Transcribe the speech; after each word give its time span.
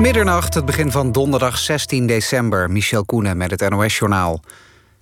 Middernacht, 0.00 0.54
het 0.54 0.64
begin 0.64 0.90
van 0.90 1.12
donderdag 1.12 1.58
16 1.58 2.06
december. 2.06 2.70
Michel 2.70 3.04
Koenen 3.04 3.36
met 3.36 3.50
het 3.50 3.70
NOS-journaal. 3.70 4.40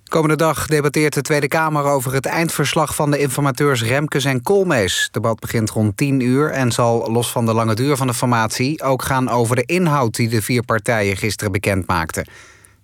Komende 0.03 0.35
dag 0.35 0.67
debatteert 0.67 1.13
de 1.13 1.21
Tweede 1.21 1.47
Kamer 1.47 1.83
over 1.83 2.13
het 2.13 2.25
eindverslag 2.25 2.95
van 2.95 3.11
de 3.11 3.17
informateurs 3.17 3.83
Remkes 3.83 4.25
en 4.25 4.41
Koolmees. 4.41 5.03
Het 5.03 5.13
debat 5.13 5.39
begint 5.39 5.69
rond 5.69 5.97
10 5.97 6.19
uur 6.19 6.51
en 6.51 6.71
zal 6.71 7.11
los 7.11 7.31
van 7.31 7.45
de 7.45 7.53
lange 7.53 7.75
duur 7.75 7.97
van 7.97 8.07
de 8.07 8.13
formatie 8.13 8.83
ook 8.83 9.03
gaan 9.03 9.29
over 9.29 9.55
de 9.55 9.63
inhoud 9.65 10.15
die 10.15 10.29
de 10.29 10.41
vier 10.41 10.63
partijen 10.63 11.17
gisteren 11.17 11.51
bekend 11.51 11.87
maakten. 11.87 12.27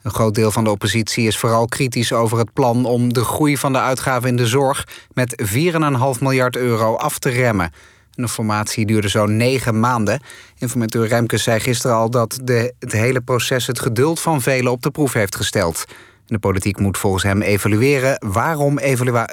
Een 0.02 0.11
groot 0.11 0.36
deel 0.36 0.52
van 0.52 0.63
de 0.63 0.70
oppositie 0.70 1.27
is 1.27 1.38
vooral 1.38 1.66
kritisch 1.66 2.13
over 2.13 2.38
het 2.38 2.54
plan 2.54 2.86
om 2.86 3.13
de 3.13 3.23
groei 3.23 3.57
van 3.57 3.73
de 3.73 3.79
uitgaven 3.79 4.29
in 4.29 4.36
de 4.36 4.47
zorg 4.47 4.88
met 5.13 5.43
4,5 5.45 6.20
miljard 6.20 6.55
euro 6.55 6.95
af 6.95 7.20
te 7.20 7.29
remmen. 7.29 7.71
De 8.16 8.27
formatie 8.27 8.86
duurde 8.86 9.07
zo'n 9.07 9.38
negen 9.38 9.79
maanden. 9.79 10.20
Informateur 10.57 11.07
Remkes 11.07 11.43
zei 11.43 11.59
gisteren 11.59 11.95
al 11.95 12.09
dat 12.09 12.39
de, 12.43 12.73
het 12.80 12.91
hele 12.91 13.21
proces 13.21 13.67
het 13.67 13.80
geduld 13.80 14.20
van 14.20 14.41
velen 14.41 14.72
op 14.72 14.81
de 14.81 14.91
proef 14.91 15.13
heeft 15.13 15.35
gesteld. 15.35 15.85
De 16.25 16.39
politiek 16.39 16.80
moet 16.80 16.98
volgens 16.98 17.23
hem 17.23 17.41
evalueren 17.41 18.17
waarom, 18.27 18.80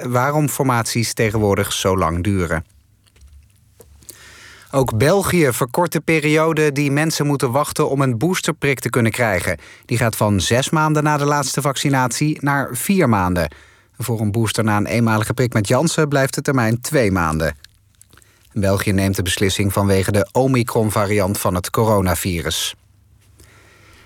waarom 0.08 0.48
formaties 0.48 1.14
tegenwoordig 1.14 1.72
zo 1.72 1.98
lang 1.98 2.22
duren. 2.22 2.64
Ook 4.70 4.96
België 4.96 5.48
verkort 5.52 5.92
de 5.92 6.00
periode 6.00 6.72
die 6.72 6.90
mensen 6.90 7.26
moeten 7.26 7.50
wachten 7.50 7.88
om 7.88 8.00
een 8.00 8.18
boosterprik 8.18 8.80
te 8.80 8.90
kunnen 8.90 9.12
krijgen. 9.12 9.58
Die 9.84 9.98
gaat 9.98 10.16
van 10.16 10.40
zes 10.40 10.70
maanden 10.70 11.02
na 11.02 11.16
de 11.16 11.24
laatste 11.24 11.60
vaccinatie 11.60 12.38
naar 12.40 12.68
vier 12.72 13.08
maanden. 13.08 13.54
Voor 13.98 14.20
een 14.20 14.32
booster 14.32 14.64
na 14.64 14.76
een 14.76 14.86
eenmalige 14.86 15.34
prik 15.34 15.52
met 15.52 15.68
Janssen 15.68 16.08
blijft 16.08 16.34
de 16.34 16.42
termijn 16.42 16.80
twee 16.80 17.10
maanden. 17.10 17.56
België 18.52 18.92
neemt 18.92 19.16
de 19.16 19.22
beslissing 19.22 19.72
vanwege 19.72 20.12
de 20.12 20.28
Omicron-variant 20.32 21.38
van 21.38 21.54
het 21.54 21.70
coronavirus. 21.70 22.74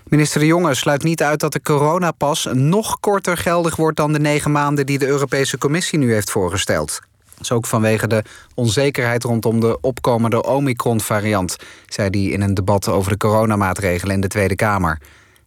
Minister 0.04 0.40
De 0.40 0.46
Jonge 0.46 0.74
sluit 0.74 1.02
niet 1.02 1.22
uit 1.22 1.40
dat 1.40 1.52
de 1.52 1.62
coronapas 1.62 2.48
nog 2.52 3.00
korter 3.00 3.36
geldig 3.36 3.76
wordt 3.76 3.96
dan 3.96 4.12
de 4.12 4.18
negen 4.18 4.52
maanden 4.52 4.86
die 4.86 4.98
de 4.98 5.06
Europese 5.06 5.58
Commissie 5.58 5.98
nu 5.98 6.12
heeft 6.12 6.30
voorgesteld. 6.30 7.00
Dat 7.34 7.40
is 7.40 7.52
ook 7.52 7.66
vanwege 7.66 8.06
de 8.06 8.22
onzekerheid 8.54 9.24
rondom 9.24 9.60
de 9.60 9.80
opkomende 9.80 10.42
Omicron-variant, 10.42 11.56
zei 11.86 12.08
hij 12.10 12.20
in 12.20 12.40
een 12.40 12.54
debat 12.54 12.88
over 12.88 13.10
de 13.10 13.16
coronamaatregelen 13.16 14.14
in 14.14 14.20
de 14.20 14.28
Tweede 14.28 14.54
Kamer. 14.54 14.98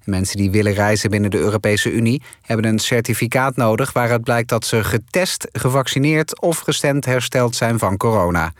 Mensen 0.03 0.37
die 0.37 0.51
willen 0.51 0.73
reizen 0.73 1.09
binnen 1.09 1.31
de 1.31 1.37
Europese 1.37 1.91
Unie 1.91 2.21
hebben 2.41 2.65
een 2.65 2.79
certificaat 2.79 3.55
nodig 3.55 3.93
waaruit 3.93 4.23
blijkt 4.23 4.49
dat 4.49 4.65
ze 4.65 4.83
getest, 4.83 5.47
gevaccineerd 5.51 6.41
of 6.41 6.59
gestemd 6.59 7.05
hersteld 7.05 7.55
zijn 7.55 7.79
van 7.79 7.97
corona. 7.97 8.53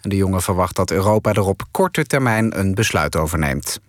De 0.00 0.16
jongen 0.16 0.42
verwacht 0.42 0.76
dat 0.76 0.90
Europa 0.90 1.32
er 1.32 1.46
op 1.46 1.62
korte 1.70 2.04
termijn 2.04 2.58
een 2.58 2.74
besluit 2.74 3.16
over 3.16 3.38
neemt. 3.38 3.80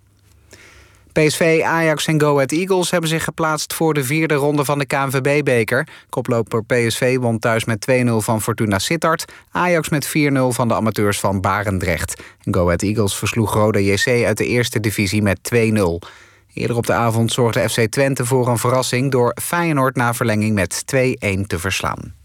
PSV, 1.12 1.62
Ajax 1.66 2.08
en 2.08 2.22
Go 2.22 2.34
Ahead 2.34 2.52
Eagles 2.52 2.92
hebben 2.92 3.10
zich 3.10 3.24
geplaatst 3.24 3.74
voor 3.74 3.94
de 3.94 4.04
vierde 4.04 4.34
ronde 4.34 4.66
van 4.66 4.80
de 4.80 4.86
KNVB-beker. 4.86 5.88
Koploper 6.10 6.64
PSV 6.64 7.18
won 7.18 7.40
thuis 7.40 7.66
met 7.66 7.86
2-0 7.92 8.10
van 8.16 8.42
Fortuna 8.42 8.80
Sittard. 8.80 9.26
Ajax 9.52 9.90
met 9.90 10.08
4-0 10.08 10.12
van 10.48 10.68
de 10.68 10.74
amateurs 10.74 11.20
van 11.20 11.42
Barendrecht. 11.42 12.24
En 12.44 12.54
Go 12.54 12.64
Ahead 12.64 12.82
Eagles 12.82 13.16
versloeg 13.16 13.54
Roda 13.54 13.80
JC 13.80 14.26
uit 14.26 14.38
de 14.38 14.46
eerste 14.46 14.80
divisie 14.80 15.22
met 15.22 15.40
2-0. 15.56 15.58
Eerder 16.54 16.76
op 16.76 16.86
de 16.86 16.94
avond 16.94 17.32
zorgde 17.32 17.70
FC 17.70 17.80
Twente 17.80 18.26
voor 18.26 18.48
een 18.48 18.58
verrassing... 18.58 19.12
door 19.12 19.36
Feyenoord 19.42 19.96
na 19.96 20.14
verlenging 20.14 20.54
met 20.54 20.84
2-1 20.96 20.98
te 21.48 21.60
verslaan. 21.60 22.19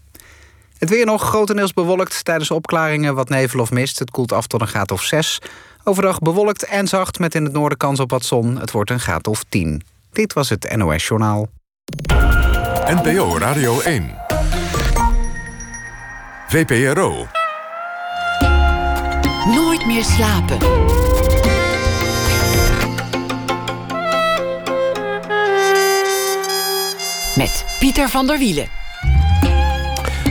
Het 0.77 0.89
weer 0.89 1.05
nog 1.05 1.21
grotendeels 1.21 1.73
bewolkt 1.73 2.25
tijdens 2.25 2.51
opklaringen 2.51 3.15
wat 3.15 3.29
nevel 3.29 3.59
of 3.59 3.71
mist. 3.71 3.99
Het 3.99 4.11
koelt 4.11 4.31
af 4.31 4.47
tot 4.47 4.61
een 4.61 4.67
graad 4.67 4.91
of 4.91 5.01
6. 5.03 5.41
Overdag 5.83 6.19
bewolkt 6.19 6.65
en 6.65 6.87
zacht 6.87 7.19
met 7.19 7.35
in 7.35 7.43
het 7.43 7.53
noorden 7.53 7.77
kans 7.77 7.99
op 7.99 8.09
wat 8.11 8.25
zon. 8.25 8.59
Het 8.59 8.71
wordt 8.71 8.89
een 8.89 8.99
graad 8.99 9.27
of 9.27 9.43
10. 9.49 9.81
Dit 10.11 10.33
was 10.33 10.49
het 10.49 10.75
NOS 10.75 11.07
Journaal. 11.07 11.47
NPO 12.85 13.37
Radio 13.37 13.79
1. 13.79 14.15
VPRO. 16.47 17.27
Nooit 19.45 19.85
meer 19.85 20.03
slapen. 20.03 20.57
Met 27.35 27.65
Pieter 27.79 28.09
van 28.09 28.27
der 28.27 28.37
Wielen. 28.37 28.84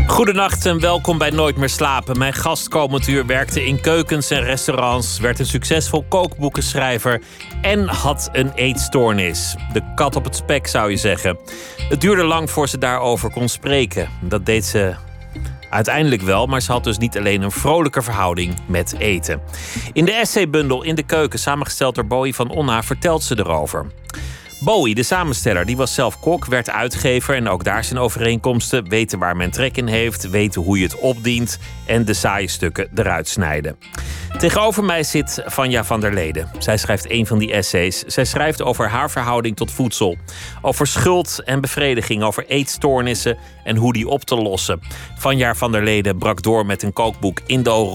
Goedenacht 0.06 0.66
en 0.66 0.80
welkom 0.80 1.18
bij 1.18 1.30
Nooit 1.30 1.56
meer 1.56 1.68
slapen. 1.68 2.18
Mijn 2.18 2.32
gast 2.32 2.68
komend 2.68 3.08
uur 3.08 3.26
werkte 3.26 3.64
in 3.64 3.80
keukens 3.80 4.30
en 4.30 4.42
restaurants, 4.42 5.18
werd 5.18 5.38
een 5.38 5.46
succesvol 5.46 6.04
kookboekenschrijver 6.08 7.22
en 7.62 7.88
had 7.88 8.28
een 8.32 8.52
eetstoornis. 8.54 9.56
De 9.72 9.92
kat 9.94 10.16
op 10.16 10.24
het 10.24 10.36
spek 10.36 10.66
zou 10.66 10.90
je 10.90 10.96
zeggen. 10.96 11.38
Het 11.88 12.00
duurde 12.00 12.22
lang 12.22 12.50
voor 12.50 12.68
ze 12.68 12.78
daarover 12.78 13.30
kon 13.30 13.48
spreken. 13.48 14.08
Dat 14.20 14.46
deed 14.46 14.64
ze 14.64 14.94
uiteindelijk 15.70 16.22
wel, 16.22 16.46
maar 16.46 16.62
ze 16.62 16.72
had 16.72 16.84
dus 16.84 16.98
niet 16.98 17.18
alleen 17.18 17.42
een 17.42 17.50
vrolijke 17.50 18.02
verhouding 18.02 18.54
met 18.66 18.94
eten. 18.98 19.40
In 19.92 20.04
de 20.04 20.12
essaybundel 20.12 20.82
In 20.82 20.94
de 20.94 21.02
Keuken, 21.02 21.38
samengesteld 21.38 21.94
door 21.94 22.06
Bowie 22.06 22.34
van 22.34 22.50
Onna, 22.50 22.82
vertelt 22.82 23.22
ze 23.22 23.38
erover. 23.38 23.86
Bowie, 24.64 24.94
de 24.94 25.02
samensteller, 25.02 25.66
die 25.66 25.76
was 25.76 25.94
zelf 25.94 26.20
kok, 26.20 26.44
werd 26.46 26.70
uitgever 26.70 27.34
en 27.34 27.48
ook 27.48 27.64
daar 27.64 27.84
zijn 27.84 27.98
overeenkomsten. 27.98 28.88
Weten 28.88 29.18
waar 29.18 29.36
men 29.36 29.50
trek 29.50 29.76
in 29.76 29.86
heeft, 29.86 30.30
weten 30.30 30.62
hoe 30.62 30.78
je 30.78 30.84
het 30.84 30.98
opdient 30.98 31.58
en 31.86 32.04
de 32.04 32.14
saaie 32.14 32.48
stukken 32.48 32.88
eruit 32.94 33.28
snijden. 33.28 33.76
Tegenover 34.38 34.84
mij 34.84 35.02
zit 35.02 35.42
Vanja 35.46 35.84
van 35.84 36.00
der 36.00 36.14
Leden. 36.14 36.48
Zij 36.58 36.76
schrijft 36.76 37.10
een 37.10 37.26
van 37.26 37.38
die 37.38 37.52
essays. 37.52 38.02
Zij 38.02 38.24
schrijft 38.24 38.62
over 38.62 38.88
haar 38.88 39.10
verhouding 39.10 39.56
tot 39.56 39.72
voedsel. 39.72 40.16
Over 40.62 40.86
schuld 40.86 41.42
en 41.44 41.60
bevrediging, 41.60 42.22
over 42.22 42.46
eetstoornissen 42.46 43.36
en 43.64 43.76
hoe 43.76 43.92
die 43.92 44.08
op 44.08 44.24
te 44.24 44.36
lossen. 44.36 44.80
Vanja 45.18 45.54
van 45.54 45.72
der 45.72 45.82
Leden 45.82 46.18
brak 46.18 46.42
door 46.42 46.66
met 46.66 46.82
een 46.82 46.92
kookboek 46.92 47.40
Indo 47.46 47.90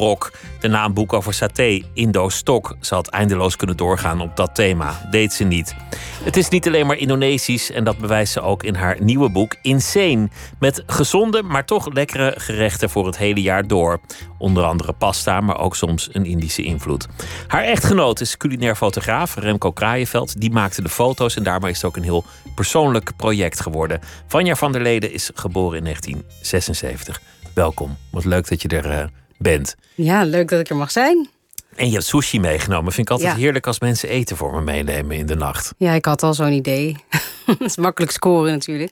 Rock. 0.60 0.72
Daarna 0.72 0.86
een 0.86 0.94
boek 0.94 1.14
over 1.14 1.34
saté, 1.34 1.82
Indo 1.94 2.30
Stok. 2.30 2.76
Ze 2.82 2.96
had 2.96 3.08
eindeloos 3.08 3.56
kunnen 3.56 3.78
doorgaan 3.78 4.22
op 4.22 4.36
dat 4.36 4.56
thema. 4.56 5.08
Deed 5.12 5.34
ze 5.34 5.44
niet. 5.44 5.76
Het 6.24 6.38
is 6.38 6.50
niet 6.50 6.68
alleen 6.68 6.88
maar 6.88 6.98
Indonesisch 6.98 7.72
en 7.72 7.84
dat 7.84 7.98
bewijst 7.98 8.34
ze 8.34 8.42
ook 8.42 8.64
in 8.64 8.76
haar 8.76 8.98
nieuwe 9.00 9.30
boek 9.30 9.56
Insane. 9.62 10.30
Met 10.60 10.84
gezonde, 10.88 11.44
maar 11.44 11.66
toch 11.66 11.94
lekkere 11.94 12.34
gerechten 12.38 12.90
voor 12.90 13.06
het 13.06 13.18
hele 13.18 13.42
jaar 13.42 13.68
door. 13.68 14.00
Onder 14.38 14.64
andere 14.64 14.94
pasta, 14.94 15.42
maar 15.42 15.60
ook 15.60 15.76
soms 15.76 16.10
een 16.12 16.26
Indische 16.26 16.64
invloed. 16.64 17.08
Haar 17.48 17.64
echtgenoot 17.64 18.20
is 18.20 18.38
culinair 18.38 18.76
fotograaf 18.76 19.36
Remco 19.36 19.72
Kraaienveld. 19.72 20.42
Die 20.42 20.52
maakte 20.52 20.82
de 20.82 20.90
foto's 20.90 21.36
en 21.36 21.44
daarmee 21.44 21.72
is 21.72 21.78
het 21.78 21.86
ook 21.86 21.98
een 21.98 22.04
heel 22.04 22.24
persoonlijk 22.56 23.16
project 23.16 23.62
geworden. 23.62 24.00
Vanja 24.28 24.56
van 24.56 24.72
der 24.72 24.82
Leden 24.82 25.14
is 25.14 25.32
geboren 25.34 25.78
in 25.78 25.84
1976. 25.84 27.22
Welkom. 27.54 27.98
Wat 28.12 28.26
leuk 28.26 28.50
dat 28.50 28.62
je 28.62 28.68
er 28.68 28.86
uh, 28.86 29.04
bent. 29.40 29.76
Ja, 29.96 30.24
leuk 30.24 30.50
dat 30.50 30.60
ik 30.60 30.70
er 30.70 30.76
mag 30.76 30.92
zijn. 30.92 31.30
En 31.76 31.86
je 31.86 31.94
hebt 31.94 32.06
sushi 32.06 32.40
meegenomen. 32.40 32.92
Vind 32.92 33.08
ik 33.08 33.14
altijd 33.14 33.32
ja. 33.32 33.38
heerlijk 33.38 33.68
als 33.68 33.80
mensen 33.80 34.10
eten 34.10 34.38
voor 34.38 34.54
me 34.54 34.62
meenemen 34.62 35.18
in 35.18 35.26
de 35.26 35.36
nacht. 35.36 35.74
Ja, 35.78 35.94
ik 35.94 36.06
had 36.06 36.24
al 36.24 36.34
zo'n 36.34 36.52
idee. 36.52 36.96
dat 37.46 37.62
is 37.62 37.78
makkelijk 37.78 38.12
scoren 38.12 38.52
natuurlijk. 38.52 38.92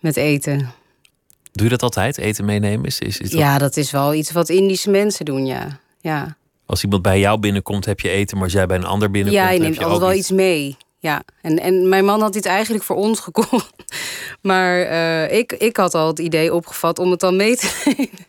Met 0.00 0.16
eten. 0.16 0.72
Doe 1.52 1.64
je 1.64 1.68
dat 1.68 1.82
altijd? 1.82 2.18
Eten 2.18 2.44
meenemen? 2.44 2.86
Is, 2.86 2.98
is, 2.98 3.18
is 3.18 3.30
dat... 3.30 3.40
Ja, 3.40 3.58
dat 3.58 3.76
is 3.76 3.90
wel 3.90 4.14
iets 4.14 4.32
wat 4.32 4.48
Indische 4.48 4.90
mensen 4.90 5.24
doen, 5.24 5.46
ja. 5.46 5.80
ja. 6.00 6.36
Als 6.66 6.82
iemand 6.82 7.02
bij 7.02 7.18
jou 7.18 7.38
binnenkomt, 7.38 7.84
heb 7.84 8.00
je 8.00 8.08
eten. 8.08 8.36
Maar 8.36 8.44
als 8.44 8.54
jij 8.54 8.66
bij 8.66 8.76
een 8.76 8.84
ander 8.84 9.10
binnenkomt, 9.10 9.44
ja, 9.44 9.50
je 9.50 9.60
neemt 9.60 9.74
heb 9.74 9.82
je 9.82 9.90
altijd 9.90 10.10
wel 10.10 10.18
iets 10.18 10.30
mee. 10.30 10.76
Ja, 11.00 11.22
en, 11.42 11.58
en 11.58 11.88
mijn 11.88 12.04
man 12.04 12.20
had 12.20 12.32
dit 12.32 12.46
eigenlijk 12.46 12.84
voor 12.84 12.96
ons 12.96 13.20
gekocht. 13.20 13.70
Maar 14.40 14.80
uh, 14.80 15.38
ik, 15.38 15.52
ik 15.52 15.76
had 15.76 15.94
al 15.94 16.06
het 16.06 16.18
idee 16.18 16.54
opgevat 16.54 16.98
om 16.98 17.10
het 17.10 17.20
dan 17.20 17.36
mee 17.36 17.56
te 17.56 17.82
nemen. 17.96 18.26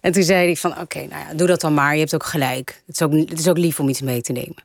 En 0.00 0.12
toen 0.12 0.22
zei 0.22 0.50
ik 0.50 0.58
van, 0.58 0.70
oké, 0.70 0.80
okay, 0.80 1.04
nou 1.04 1.28
ja, 1.28 1.34
doe 1.34 1.46
dat 1.46 1.60
dan 1.60 1.74
maar. 1.74 1.92
Je 1.92 2.00
hebt 2.00 2.14
ook 2.14 2.24
gelijk. 2.24 2.82
Het 2.86 2.94
is 2.94 3.02
ook, 3.02 3.12
het 3.12 3.38
is 3.38 3.48
ook 3.48 3.58
lief 3.58 3.80
om 3.80 3.88
iets 3.88 4.00
mee 4.00 4.20
te 4.20 4.32
nemen. 4.32 4.62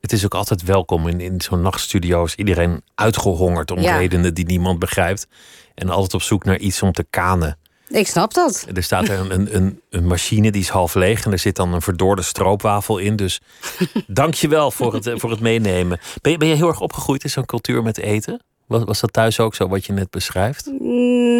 Het 0.00 0.12
is 0.12 0.24
ook 0.24 0.34
altijd 0.34 0.62
welkom 0.62 1.08
in, 1.08 1.20
in 1.20 1.40
zo'n 1.40 1.60
nachtstudio. 1.60 2.24
Is 2.24 2.34
iedereen 2.34 2.82
uitgehongerd 2.94 3.70
om 3.70 3.80
ja. 3.80 3.96
redenen 3.96 4.34
die 4.34 4.44
niemand 4.44 4.78
begrijpt. 4.78 5.26
En 5.74 5.90
altijd 5.90 6.14
op 6.14 6.22
zoek 6.22 6.44
naar 6.44 6.58
iets 6.58 6.82
om 6.82 6.92
te 6.92 7.06
kanen. 7.10 7.58
Ik 7.92 8.06
snap 8.06 8.34
dat. 8.34 8.66
Er 8.74 8.82
staat 8.82 9.08
een, 9.08 9.54
een, 9.56 9.80
een 9.90 10.06
machine 10.06 10.50
die 10.50 10.60
is 10.60 10.68
half 10.68 10.94
leeg 10.94 11.24
en 11.24 11.32
er 11.32 11.38
zit 11.38 11.56
dan 11.56 11.74
een 11.74 11.82
verdorde 11.82 12.22
stroopwafel 12.22 12.98
in. 12.98 13.16
Dus 13.16 13.40
dank 14.06 14.34
je 14.34 14.48
wel 14.48 14.70
voor 14.70 14.94
het, 14.94 15.10
voor 15.14 15.30
het 15.30 15.40
meenemen. 15.40 16.00
Ben 16.20 16.32
je, 16.32 16.38
ben 16.38 16.48
je 16.48 16.54
heel 16.54 16.68
erg 16.68 16.80
opgegroeid 16.80 17.24
in 17.24 17.30
zo'n 17.30 17.44
cultuur 17.44 17.82
met 17.82 17.98
eten? 17.98 18.42
Was, 18.66 18.84
was 18.84 19.00
dat 19.00 19.12
thuis 19.12 19.40
ook 19.40 19.54
zo 19.54 19.68
wat 19.68 19.86
je 19.86 19.92
net 19.92 20.10
beschrijft? 20.10 20.70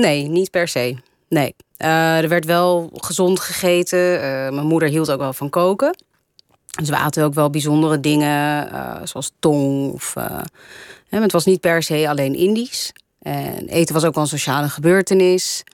Nee, 0.00 0.28
niet 0.28 0.50
per 0.50 0.68
se. 0.68 0.96
Nee. 1.28 1.54
Uh, 1.78 2.18
er 2.18 2.28
werd 2.28 2.44
wel 2.44 2.90
gezond 2.92 3.40
gegeten. 3.40 4.14
Uh, 4.14 4.20
mijn 4.50 4.66
moeder 4.66 4.88
hield 4.88 5.10
ook 5.10 5.18
wel 5.18 5.32
van 5.32 5.50
koken. 5.50 5.96
Dus 6.80 6.88
we 6.88 6.96
aten 6.96 7.24
ook 7.24 7.34
wel 7.34 7.50
bijzondere 7.50 8.00
dingen, 8.00 8.68
uh, 8.72 8.96
zoals 9.04 9.32
tong. 9.38 9.92
Of, 9.92 10.14
het 11.08 11.32
was 11.32 11.44
niet 11.44 11.60
per 11.60 11.82
se 11.82 12.08
alleen 12.08 12.34
Indisch. 12.34 12.92
En 13.22 13.68
eten 13.68 13.94
was 13.94 14.04
ook 14.04 14.14
wel 14.14 14.22
een 14.22 14.28
sociale 14.28 14.68
gebeurtenis. 14.68 15.64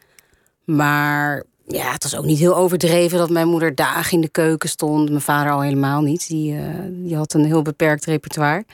Maar 0.69 1.43
ja, 1.67 1.93
het 1.93 2.03
was 2.03 2.17
ook 2.17 2.25
niet 2.25 2.39
heel 2.39 2.57
overdreven 2.57 3.19
dat 3.19 3.31
mijn 3.31 3.49
moeder 3.49 3.75
dagen 3.75 4.13
in 4.13 4.21
de 4.21 4.29
keuken 4.29 4.69
stond. 4.69 5.09
Mijn 5.09 5.21
vader 5.21 5.53
al 5.53 5.61
helemaal 5.61 6.01
niet. 6.01 6.29
Die, 6.29 6.53
uh, 6.53 6.75
die 6.89 7.17
had 7.17 7.35
een 7.35 7.45
heel 7.45 7.63
beperkt 7.63 8.05
repertoire. 8.05 8.65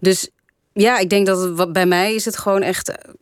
Dus 0.00 0.30
ja, 0.72 0.98
ik 0.98 1.10
denk 1.10 1.26
dat 1.26 1.72
bij 1.72 1.86
mij 1.86 2.14
is 2.14 2.24
het 2.24 2.38
gewoon 2.38 2.62
echt 2.62 2.88
eh, 2.88 3.12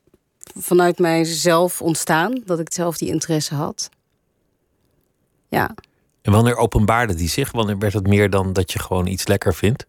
vanuit 0.59 0.99
mijzelf 0.99 1.83
ontstaan. 1.83 2.43
Dat 2.45 2.59
ik 2.59 2.73
zelf 2.73 2.97
die 2.97 3.09
interesse 3.09 3.55
had. 3.55 3.89
Ja. 5.49 5.75
En 6.23 6.33
wanneer 6.33 6.57
openbaarde 6.57 7.15
die 7.15 7.29
zich? 7.29 7.53
Wanneer 7.53 7.79
werd 7.79 7.93
het 7.93 8.07
meer 8.07 8.31
dan 8.31 8.53
dat 8.53 8.73
je 8.73 8.79
gewoon 8.79 9.07
iets 9.07 9.27
lekker 9.27 9.55
vindt? 9.55 9.87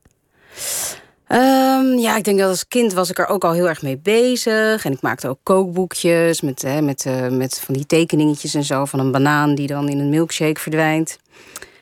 Um, 1.27 1.97
ja, 1.97 2.17
ik 2.17 2.23
denk 2.23 2.39
dat 2.39 2.49
als 2.49 2.67
kind 2.67 2.93
was 2.93 3.09
ik 3.09 3.19
er 3.19 3.27
ook 3.27 3.43
al 3.43 3.51
heel 3.51 3.67
erg 3.67 3.81
mee 3.81 3.97
bezig. 3.97 4.85
En 4.85 4.91
ik 4.91 5.01
maakte 5.01 5.27
ook 5.27 5.39
kookboekjes 5.43 6.41
met, 6.41 6.61
hè, 6.61 6.81
met, 6.81 7.05
uh, 7.05 7.27
met 7.27 7.59
van 7.59 7.73
die 7.73 7.85
tekeningetjes 7.85 8.53
en 8.53 8.63
zo. 8.63 8.85
Van 8.85 8.99
een 8.99 9.11
banaan 9.11 9.55
die 9.55 9.67
dan 9.67 9.89
in 9.89 9.99
een 9.99 10.09
milkshake 10.09 10.59
verdwijnt. 10.59 11.17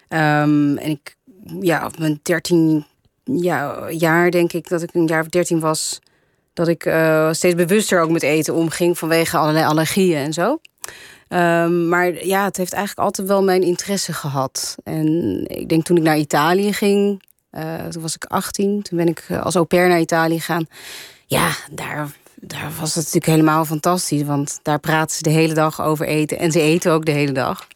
Um, 0.10 0.78
en 0.78 0.90
ik, 0.90 1.16
ja, 1.60 1.86
op 1.86 2.00
mijn 2.00 2.20
dertien 2.24 2.86
ja, 3.24 3.90
jaar 3.90 4.32
denk 4.32 4.54
ik 4.54 4.68
dat 4.68 4.82
ik 4.82 4.90
een 4.94 5.08
jaar 5.08 5.22
of 5.22 5.28
dertien 5.28 5.60
was. 5.60 6.00
Dat 6.54 6.68
ik 6.68 6.86
uh, 6.86 7.32
steeds 7.32 7.56
bewuster 7.56 8.02
ook 8.02 8.10
met 8.10 8.24
eten 8.24 8.54
omging 8.54 8.98
vanwege 8.98 9.38
allerlei 9.38 9.66
allergieën 9.66 10.18
en 10.18 10.34
zo. 10.34 10.60
Um, 11.30 11.88
maar 11.88 12.26
ja, 12.26 12.44
het 12.44 12.58
heeft 12.58 12.74
eigenlijk 12.74 13.08
altijd 13.08 13.28
wel 13.28 13.44
mijn 13.44 13.62
interesse 13.62 14.14
gehad. 14.14 14.76
En 14.84 15.42
ik 15.48 15.70
denk 15.70 15.84
toen 15.84 15.98
ik 15.98 16.04
naar 16.04 16.18
Italië 16.18 16.74
ging, 16.74 17.24
uh, 17.58 17.86
toen 17.86 18.02
was 18.02 18.16
ik 18.16 18.26
18. 18.26 18.82
Toen 18.82 18.98
ben 18.98 19.08
ik 19.08 19.26
als 19.42 19.56
au 19.56 19.66
pair 19.66 19.88
naar 19.88 20.00
Italië 20.00 20.40
gegaan. 20.40 20.68
Ja, 21.26 21.50
daar, 21.72 22.08
daar 22.36 22.72
was 22.80 22.96
het 22.96 22.96
natuurlijk 22.96 23.26
helemaal 23.26 23.66
fantastisch. 23.66 24.24
Want 24.24 24.60
daar 24.62 24.80
praten 24.80 25.16
ze 25.16 25.24
de 25.24 25.30
hele 25.30 25.54
dag 25.54 25.82
over 25.82 26.08
eten. 26.08 26.40
En 26.40 26.52
ze 26.52 26.62
eten 26.62 26.92
ook 26.92 27.06
de 27.06 27.12
hele 27.12 27.32
dag. 27.32 27.68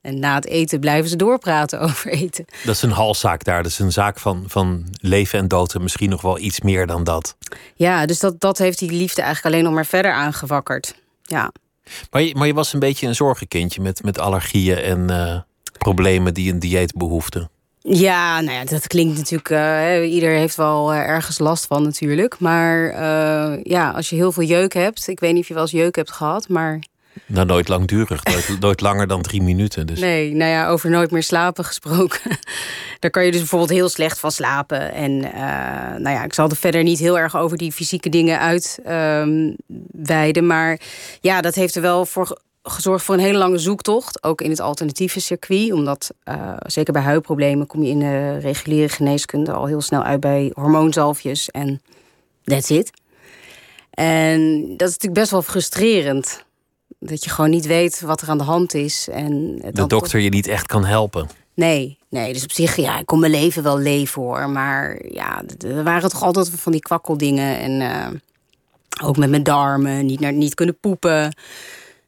En 0.00 0.18
na 0.18 0.34
het 0.34 0.46
eten 0.46 0.80
blijven 0.80 1.10
ze 1.10 1.16
doorpraten 1.16 1.80
over 1.86 2.10
eten. 2.10 2.44
Dat 2.64 2.74
is 2.74 2.82
een 2.82 2.90
halszaak 2.90 3.44
daar. 3.44 3.62
Dat 3.62 3.72
is 3.72 3.78
een 3.78 3.92
zaak 3.92 4.18
van, 4.18 4.44
van 4.46 4.86
leven 5.00 5.38
en 5.38 5.48
dood. 5.48 5.74
En 5.74 5.82
misschien 5.82 6.10
nog 6.10 6.22
wel 6.22 6.38
iets 6.38 6.60
meer 6.60 6.86
dan 6.86 7.04
dat. 7.04 7.36
Ja, 7.74 8.06
dus 8.06 8.18
dat, 8.18 8.40
dat 8.40 8.58
heeft 8.58 8.78
die 8.78 8.90
liefde 8.90 9.22
eigenlijk 9.22 9.54
alleen 9.54 9.64
nog 9.66 9.74
maar 9.74 9.86
verder 9.86 10.12
aangewakkerd. 10.12 10.94
Ja. 11.22 11.52
Maar 12.10 12.22
je, 12.22 12.34
maar 12.34 12.46
je 12.46 12.54
was 12.54 12.72
een 12.72 12.80
beetje 12.80 13.06
een 13.06 13.14
zorgenkindje 13.14 13.80
met, 13.80 14.02
met 14.02 14.18
allergieën 14.18 14.76
en 14.76 15.10
uh, 15.10 15.40
problemen 15.78 16.34
die 16.34 16.52
een 16.52 16.58
dieet 16.58 16.96
behoefden. 16.96 17.50
Ja, 17.82 18.40
nou 18.40 18.58
ja, 18.58 18.64
dat 18.64 18.86
klinkt 18.86 19.16
natuurlijk. 19.16 19.50
Uh, 19.50 20.12
ieder 20.14 20.30
heeft 20.30 20.56
wel 20.56 20.92
uh, 20.92 20.98
ergens 20.98 21.38
last 21.38 21.66
van, 21.66 21.82
natuurlijk. 21.82 22.38
Maar 22.38 22.90
uh, 22.90 23.62
ja, 23.62 23.90
als 23.90 24.10
je 24.10 24.16
heel 24.16 24.32
veel 24.32 24.42
jeuk 24.42 24.72
hebt. 24.72 25.08
Ik 25.08 25.20
weet 25.20 25.32
niet 25.32 25.42
of 25.42 25.48
je 25.48 25.54
wel 25.54 25.62
eens 25.62 25.72
jeuk 25.72 25.96
hebt 25.96 26.10
gehad, 26.10 26.48
maar. 26.48 26.78
Nou, 27.26 27.46
nooit 27.46 27.68
langdurig. 27.68 28.24
Nooit, 28.24 28.56
nooit 28.60 28.80
langer 28.80 29.06
dan 29.06 29.22
drie 29.22 29.42
minuten. 29.42 29.86
Dus. 29.86 30.00
Nee, 30.00 30.34
nou 30.34 30.50
ja, 30.50 30.68
over 30.68 30.90
nooit 30.90 31.10
meer 31.10 31.22
slapen 31.22 31.64
gesproken. 31.64 32.20
Daar 33.00 33.10
kan 33.10 33.24
je 33.24 33.30
dus 33.30 33.40
bijvoorbeeld 33.40 33.70
heel 33.70 33.88
slecht 33.88 34.18
van 34.18 34.32
slapen. 34.32 34.92
En 34.92 35.18
nou 36.02 36.10
ja, 36.10 36.24
ik 36.24 36.34
zal 36.34 36.48
er 36.48 36.56
verder 36.56 36.82
niet 36.82 36.98
heel 36.98 37.18
erg 37.18 37.36
over 37.36 37.56
die 37.56 37.72
fysieke 37.72 38.08
dingen 38.08 38.38
uitweiden. 38.38 39.56
Um, 40.42 40.46
maar 40.46 40.80
ja, 41.20 41.40
dat 41.40 41.54
heeft 41.54 41.74
er 41.74 41.82
wel 41.82 42.06
voor 42.06 42.40
gezorgd 42.62 43.04
voor 43.04 43.14
een 43.14 43.20
hele 43.20 43.38
lange 43.38 43.58
zoektocht, 43.58 44.22
ook 44.22 44.40
in 44.40 44.50
het 44.50 44.60
alternatieve 44.60 45.20
circuit. 45.20 45.72
Omdat, 45.72 46.10
uh, 46.24 46.56
zeker 46.66 46.92
bij 46.92 47.02
huidproblemen, 47.02 47.66
kom 47.66 47.82
je 47.82 47.90
in 47.90 47.98
de 47.98 48.38
reguliere 48.38 48.88
geneeskunde 48.88 49.52
al 49.52 49.66
heel 49.66 49.80
snel 49.80 50.02
uit 50.02 50.20
bij 50.20 50.50
hormoonzalfjes 50.54 51.50
en 51.50 51.82
that's 52.44 52.70
it. 52.70 52.90
En 53.90 54.64
dat 54.76 54.88
is 54.88 54.94
natuurlijk 54.94 55.20
best 55.20 55.30
wel 55.30 55.42
frustrerend. 55.42 56.44
Dat 56.98 57.24
je 57.24 57.30
gewoon 57.30 57.50
niet 57.50 57.66
weet 57.66 58.00
wat 58.00 58.20
er 58.20 58.28
aan 58.28 58.38
de 58.38 58.44
hand 58.44 58.74
is. 58.74 59.08
En 59.08 59.62
de 59.72 59.86
dokter 59.86 60.20
je 60.20 60.28
niet 60.28 60.46
echt 60.46 60.66
kan 60.66 60.84
helpen. 60.84 61.28
Nee, 61.54 61.98
nee, 62.08 62.32
dus 62.32 62.42
op 62.42 62.52
zich, 62.52 62.76
ja, 62.76 62.98
ik 62.98 63.06
kon 63.06 63.20
mijn 63.20 63.32
leven 63.32 63.62
wel 63.62 63.78
leven 63.78 64.22
hoor. 64.22 64.48
Maar 64.48 65.06
ja, 65.08 65.42
er 65.66 65.84
waren 65.84 66.10
toch 66.10 66.22
altijd 66.22 66.50
van 66.50 66.72
die 66.72 66.80
kwakkeldingen. 66.80 67.58
En 67.58 67.80
uh, 67.80 68.06
ook 69.02 69.16
met 69.16 69.30
mijn 69.30 69.42
darmen, 69.42 70.06
niet, 70.06 70.20
naar, 70.20 70.32
niet 70.32 70.54
kunnen 70.54 70.78
poepen. 70.78 71.36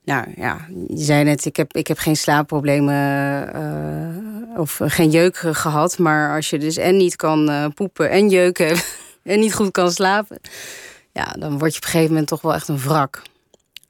Nou 0.04 0.26
ja, 0.36 0.66
je 0.86 1.04
zei 1.04 1.24
net, 1.24 1.44
ik 1.44 1.56
heb, 1.56 1.76
ik 1.76 1.86
heb 1.86 1.98
geen 1.98 2.16
slaapproblemen 2.16 2.94
uh, 4.54 4.60
of 4.60 4.80
geen 4.82 5.10
jeuk 5.10 5.36
gehad. 5.36 5.98
Maar 5.98 6.34
als 6.34 6.50
je 6.50 6.58
dus 6.58 6.76
en 6.76 6.96
niet 6.96 7.16
kan 7.16 7.50
uh, 7.50 7.66
poepen 7.74 8.10
en 8.10 8.28
jeuk 8.28 8.58
hebt 8.58 8.98
en 9.22 9.40
niet 9.40 9.54
goed 9.54 9.70
kan 9.70 9.90
slapen... 9.90 10.40
ja, 11.12 11.34
dan 11.38 11.58
word 11.58 11.72
je 11.72 11.78
op 11.78 11.84
een 11.84 11.90
gegeven 11.90 12.08
moment 12.08 12.28
toch 12.28 12.40
wel 12.40 12.54
echt 12.54 12.68
een 12.68 12.78
wrak. 12.78 13.22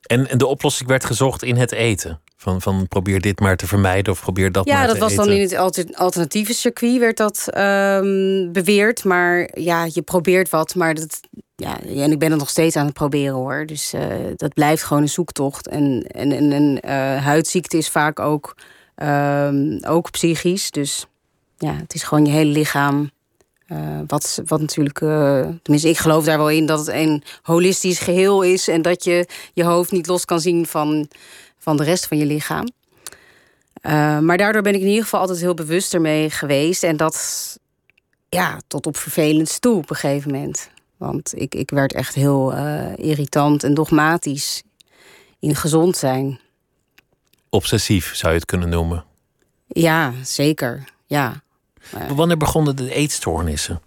En, 0.03 0.29
en 0.31 0.39
de 0.39 0.47
oplossing 0.47 0.89
werd 0.89 1.05
gezocht 1.05 1.43
in 1.43 1.57
het 1.57 1.73
eten? 1.73 2.21
Van, 2.37 2.61
van 2.61 2.89
probeer 2.89 3.21
dit 3.21 3.41
maar 3.41 3.57
te 3.57 3.67
vermijden 3.67 4.13
of 4.13 4.21
probeer 4.21 4.53
dat 4.53 4.65
ja, 4.65 4.73
maar 4.73 4.83
te 4.83 4.89
eten. 4.89 5.01
Ja, 5.03 5.09
dat 5.09 5.17
was 5.17 5.27
dan 5.27 5.35
in 5.35 5.43
het 5.43 5.97
alternatieve 5.97 6.55
circuit 6.55 6.99
werd 6.99 7.17
dat 7.17 7.49
um, 7.57 8.53
beweerd. 8.53 9.05
Maar 9.05 9.49
ja, 9.53 9.87
je 9.93 10.03
probeert 10.03 10.49
wat, 10.49 10.75
maar 10.75 10.95
dat, 10.95 11.21
ja, 11.57 11.81
en 11.81 12.11
ik 12.11 12.19
ben 12.19 12.31
het 12.31 12.39
nog 12.39 12.49
steeds 12.49 12.77
aan 12.77 12.85
het 12.85 12.95
proberen 12.95 13.35
hoor. 13.35 13.67
Dus 13.67 13.95
uh, 13.95 14.05
dat 14.37 14.55
blijft 14.55 14.83
gewoon 14.83 15.03
een 15.03 15.09
zoektocht. 15.09 15.69
En, 15.69 16.03
en, 16.03 16.33
en 16.33 16.53
een 16.53 16.81
uh, 16.85 17.25
huidziekte 17.25 17.77
is 17.77 17.89
vaak 17.89 18.21
ook, 18.21 18.57
um, 18.97 19.85
ook 19.85 20.11
psychisch. 20.11 20.71
Dus 20.71 21.07
ja, 21.59 21.75
het 21.75 21.95
is 21.95 22.03
gewoon 22.03 22.25
je 22.25 22.33
hele 22.33 22.51
lichaam. 22.51 23.11
Uh, 23.69 24.01
wat, 24.07 24.43
wat 24.47 24.61
natuurlijk, 24.61 24.99
tenminste, 25.63 25.89
ik 25.89 25.99
geloof 25.99 26.25
daar 26.25 26.39
wel 26.39 26.51
in 26.51 26.67
dat 26.67 26.79
het 26.79 26.89
een 26.89 27.23
holistisch 27.43 27.99
geheel 27.99 28.43
is. 28.43 28.69
En 28.69 28.83
dat 28.83 29.05
je 29.05 29.29
je 29.53 29.65
hoofd 29.65 29.93
niet 29.93 30.07
los 30.07 30.25
kan 30.25 30.41
zien 30.41 30.67
van, 30.67 31.09
van 31.59 31.77
de 31.77 31.85
rest 31.85 32.07
van 32.07 32.19
je 32.19 32.27
lichaam. 32.27 32.69
maar 34.23 34.37
daardoor 34.37 34.63
ben 34.63 34.75
ik 34.75 34.81
in 34.81 34.87
ieder 34.87 35.03
geval 35.03 35.21
altijd 35.21 35.41
heel 35.41 35.55
bewust 35.55 35.95
ermee 35.95 36.31
geweest. 36.31 36.83
En 36.83 36.97
dat 36.97 37.59
ja, 38.29 38.61
tot 38.67 38.87
op 38.87 38.97
vervelend 38.97 39.61
toe 39.61 39.77
op 39.77 39.91
een 39.91 39.97
gegeven 39.97 40.33
moment. 40.33 40.73
Want 40.97 41.33
ik, 41.37 41.55
ik 41.55 41.71
werd 41.71 41.93
echt 41.93 42.15
heel 42.15 42.53
uh, 42.53 42.97
irritant 42.97 43.65
en 43.65 43.75
dogmatisch 43.75 44.63
in 45.39 45.55
gezond 45.55 45.97
zijn. 45.97 46.41
Obsessief 47.49 48.15
zou 48.15 48.33
je 48.33 48.39
het 48.39 48.49
kunnen 48.49 48.69
noemen. 48.69 49.05
Ja, 49.67 50.13
zeker. 50.23 50.85
Ja. 51.07 51.43
Maar 51.93 52.15
wanneer 52.15 52.37
begonnen 52.37 52.77
de 52.77 52.93
eetstoornissen? 52.93 53.81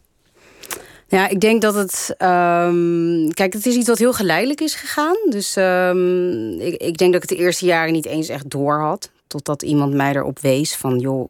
Ja, 1.07 1.27
ik 1.27 1.39
denk 1.39 1.62
dat 1.62 1.74
het. 1.74 2.15
Um, 2.18 3.33
kijk, 3.33 3.54
het 3.54 3.65
is 3.65 3.75
iets 3.75 3.88
wat 3.88 3.98
heel 3.98 4.13
geleidelijk 4.13 4.62
is 4.62 4.75
gegaan. 4.75 5.18
Dus 5.30 5.56
um, 5.56 6.59
ik, 6.59 6.74
ik 6.74 6.98
denk 6.98 7.13
dat 7.13 7.24
ik 7.24 7.30
het 7.30 7.38
de 7.38 7.44
eerste 7.44 7.65
jaren 7.65 7.94
niet 7.94 8.06
eens 8.06 8.27
echt 8.27 8.50
door 8.50 8.80
had. 8.80 9.12
Totdat 9.27 9.62
iemand 9.62 9.94
mij 9.94 10.13
erop 10.13 10.39
wees 10.39 10.75
van: 10.75 11.00
joh, 11.00 11.30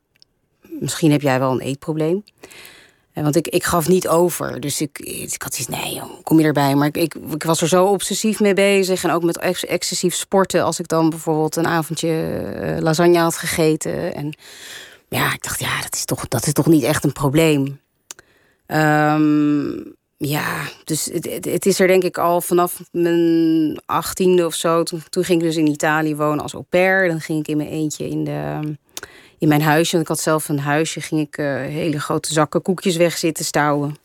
misschien 0.79 1.11
heb 1.11 1.21
jij 1.21 1.39
wel 1.39 1.51
een 1.51 1.61
eetprobleem. 1.61 2.23
Want 3.23 3.35
ik, 3.35 3.47
ik 3.47 3.63
gaf 3.63 3.87
niet 3.87 4.07
over. 4.07 4.59
Dus 4.59 4.81
ik, 4.81 4.99
ik 4.99 5.41
had 5.41 5.59
iets, 5.59 5.67
nee, 5.67 5.93
joh, 5.93 6.23
kom 6.23 6.39
je 6.39 6.45
erbij? 6.45 6.75
Maar 6.75 6.87
ik, 6.87 6.97
ik, 6.97 7.43
was 7.43 7.61
er 7.61 7.67
zo 7.67 7.85
obsessief 7.85 8.39
mee 8.39 8.53
bezig. 8.53 9.03
En 9.03 9.11
ook 9.11 9.23
met 9.23 9.37
ex, 9.37 9.65
excessief 9.65 10.15
sporten. 10.15 10.63
Als 10.63 10.79
ik 10.79 10.87
dan 10.87 11.09
bijvoorbeeld 11.09 11.55
een 11.55 11.67
avondje 11.67 12.41
uh, 12.61 12.81
lasagne 12.81 13.19
had 13.19 13.35
gegeten. 13.35 14.15
En 14.15 14.33
ja, 15.09 15.33
ik 15.33 15.43
dacht, 15.43 15.59
ja, 15.59 15.81
dat 15.81 15.95
is 15.95 16.05
toch, 16.05 16.27
dat 16.27 16.47
is 16.47 16.53
toch 16.53 16.65
niet 16.65 16.83
echt 16.83 17.03
een 17.03 17.13
probleem. 17.13 17.79
Um, 18.67 19.95
ja, 20.17 20.61
dus 20.83 21.05
het, 21.05 21.25
het, 21.25 21.45
het, 21.45 21.65
is 21.65 21.79
er 21.79 21.87
denk 21.87 22.03
ik 22.03 22.17
al 22.17 22.41
vanaf 22.41 22.81
mijn 22.91 23.79
achttiende 23.85 24.45
of 24.45 24.53
zo. 24.53 24.83
Toen, 24.83 25.03
toen 25.09 25.23
ging 25.23 25.41
ik 25.41 25.47
dus 25.47 25.55
in 25.55 25.67
Italië 25.67 26.15
wonen 26.15 26.43
als 26.43 26.53
au 26.53 26.63
pair. 26.69 27.07
Dan 27.07 27.21
ging 27.21 27.39
ik 27.39 27.47
in 27.47 27.57
mijn 27.57 27.69
eentje 27.69 28.09
in 28.09 28.23
de 28.23 28.59
in 29.37 29.47
mijn 29.47 29.61
huisje, 29.61 29.91
want 29.91 30.03
ik 30.03 30.09
had 30.09 30.19
zelf 30.19 30.49
een 30.49 30.59
huisje, 30.59 31.01
ging 31.01 31.21
ik 31.21 31.37
uh, 31.37 31.55
hele 31.55 31.99
grote 31.99 32.33
zakken 32.33 32.61
koekjes 32.61 32.95
weg 32.95 33.17
zitten 33.17 33.45
stouwen. 33.45 33.97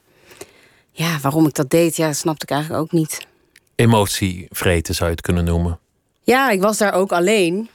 Ja, 0.91 1.19
waarom 1.21 1.47
ik 1.47 1.55
dat 1.55 1.71
deed, 1.71 1.97
ja, 1.97 2.13
snapte 2.13 2.45
ik 2.45 2.51
eigenlijk 2.51 2.83
ook 2.83 2.93
niet. 2.93 3.27
Emotie 3.75 4.47
vreten 4.51 4.95
zou 4.95 5.09
je 5.09 5.15
het 5.15 5.25
kunnen 5.25 5.45
noemen. 5.45 5.79
Ja, 6.23 6.51
ik 6.51 6.61
was 6.61 6.79
daar 6.79 6.93
ook 6.93 7.13
alleen. 7.13 7.69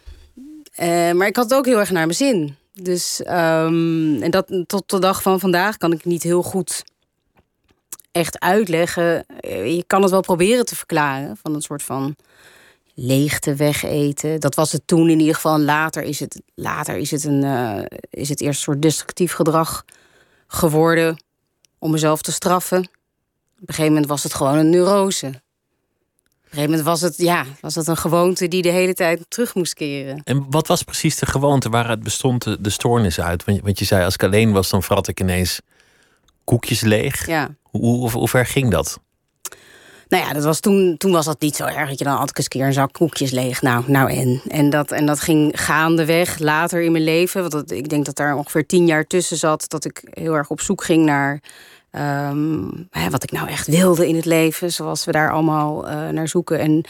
Uh, 0.79 1.11
maar 1.11 1.27
ik 1.27 1.35
had 1.35 1.49
het 1.49 1.53
ook 1.53 1.65
heel 1.65 1.79
erg 1.79 1.91
naar 1.91 2.05
mijn 2.05 2.17
zin. 2.17 2.55
Dus, 2.73 3.19
um, 3.19 4.21
en 4.21 4.31
dat 4.31 4.63
tot 4.67 4.89
de 4.89 4.99
dag 4.99 5.21
van 5.21 5.39
vandaag 5.39 5.77
kan 5.77 5.91
ik 5.91 6.05
niet 6.05 6.23
heel 6.23 6.43
goed 6.43 6.83
echt 8.11 8.39
uitleggen. 8.39 9.25
Je 9.41 9.83
kan 9.87 10.01
het 10.01 10.11
wel 10.11 10.21
proberen 10.21 10.65
te 10.65 10.75
verklaren 10.75 11.37
van 11.41 11.55
een 11.55 11.61
soort 11.61 11.83
van 11.83 12.15
leegte 12.99 13.55
wegeten. 13.55 14.39
Dat 14.39 14.55
was 14.55 14.71
het 14.71 14.81
toen 14.85 15.09
in 15.09 15.19
ieder 15.19 15.35
geval. 15.35 15.59
Later 15.59 16.03
is 16.03 16.19
het, 16.19 16.41
later 16.55 16.97
is 16.97 17.11
het, 17.11 17.23
een, 17.23 17.43
uh, 17.43 17.79
is 18.09 18.29
het 18.29 18.41
eerst 18.41 18.57
een 18.57 18.63
soort 18.63 18.81
destructief 18.81 19.33
gedrag 19.33 19.85
geworden 20.47 21.17
om 21.79 21.91
mezelf 21.91 22.21
te 22.21 22.31
straffen. 22.31 22.79
Op 22.79 22.87
een 23.59 23.73
gegeven 23.73 23.91
moment 23.91 24.07
was 24.07 24.23
het 24.23 24.33
gewoon 24.33 24.57
een 24.57 24.69
neurose. 24.69 25.25
Op 25.25 25.33
een 25.33 25.39
gegeven 26.49 26.69
moment 26.69 26.87
was 26.87 27.01
het, 27.01 27.17
ja, 27.17 27.45
was 27.61 27.75
het 27.75 27.87
een 27.87 27.97
gewoonte 27.97 28.47
die 28.47 28.61
de 28.61 28.71
hele 28.71 28.93
tijd 28.93 29.25
terug 29.27 29.55
moest 29.55 29.73
keren. 29.73 30.21
En 30.23 30.45
wat 30.49 30.67
was 30.67 30.83
precies 30.83 31.15
de 31.15 31.25
gewoonte 31.25 31.69
waaruit 31.69 32.03
bestond 32.03 32.43
de, 32.43 32.61
de 32.61 32.69
stoornis 32.69 33.19
uit? 33.19 33.43
Want, 33.43 33.61
want 33.61 33.79
je 33.79 33.85
zei, 33.85 34.03
als 34.03 34.13
ik 34.13 34.23
alleen 34.23 34.51
was, 34.51 34.69
dan 34.69 34.83
vrat 34.83 35.07
ik 35.07 35.19
ineens 35.19 35.61
koekjes 36.43 36.81
leeg. 36.81 37.27
Ja. 37.27 37.55
Hoe, 37.63 37.81
hoe, 37.81 38.11
hoe 38.11 38.27
ver 38.27 38.45
ging 38.45 38.71
dat? 38.71 38.99
Nou 40.09 40.23
ja, 40.23 40.33
dat 40.33 40.43
was 40.43 40.59
toen, 40.59 40.97
toen 40.97 41.11
was 41.11 41.25
dat 41.25 41.41
niet 41.41 41.55
zo 41.55 41.65
erg. 41.65 41.89
Dat 41.89 41.99
je 41.99 42.05
dan 42.05 42.17
altijd 42.17 42.37
eens 42.37 42.47
keer 42.47 42.65
een 42.65 42.73
zak 42.73 42.93
koekjes 42.93 43.31
leeg. 43.31 43.61
Nou, 43.61 43.83
nou 43.87 44.11
en. 44.11 44.41
En 44.47 44.69
dat, 44.69 44.91
en 44.91 45.05
dat 45.05 45.19
ging 45.19 45.61
gaandeweg 45.61 46.39
later 46.39 46.81
in 46.81 46.91
mijn 46.91 47.03
leven. 47.03 47.49
Want 47.49 47.71
ik 47.71 47.89
denk 47.89 48.05
dat 48.05 48.15
daar 48.15 48.35
ongeveer 48.35 48.65
tien 48.65 48.85
jaar 48.85 49.07
tussen 49.07 49.37
zat. 49.37 49.69
Dat 49.69 49.85
ik 49.85 50.01
heel 50.11 50.33
erg 50.33 50.49
op 50.49 50.61
zoek 50.61 50.83
ging 50.83 51.05
naar 51.05 51.41
um, 51.91 52.87
wat 53.09 53.23
ik 53.23 53.31
nou 53.31 53.47
echt 53.47 53.67
wilde 53.67 54.07
in 54.07 54.15
het 54.15 54.25
leven. 54.25 54.71
Zoals 54.71 55.05
we 55.05 55.11
daar 55.11 55.31
allemaal 55.31 55.89
uh, 55.89 56.09
naar 56.09 56.27
zoeken. 56.27 56.59
En 56.59 56.85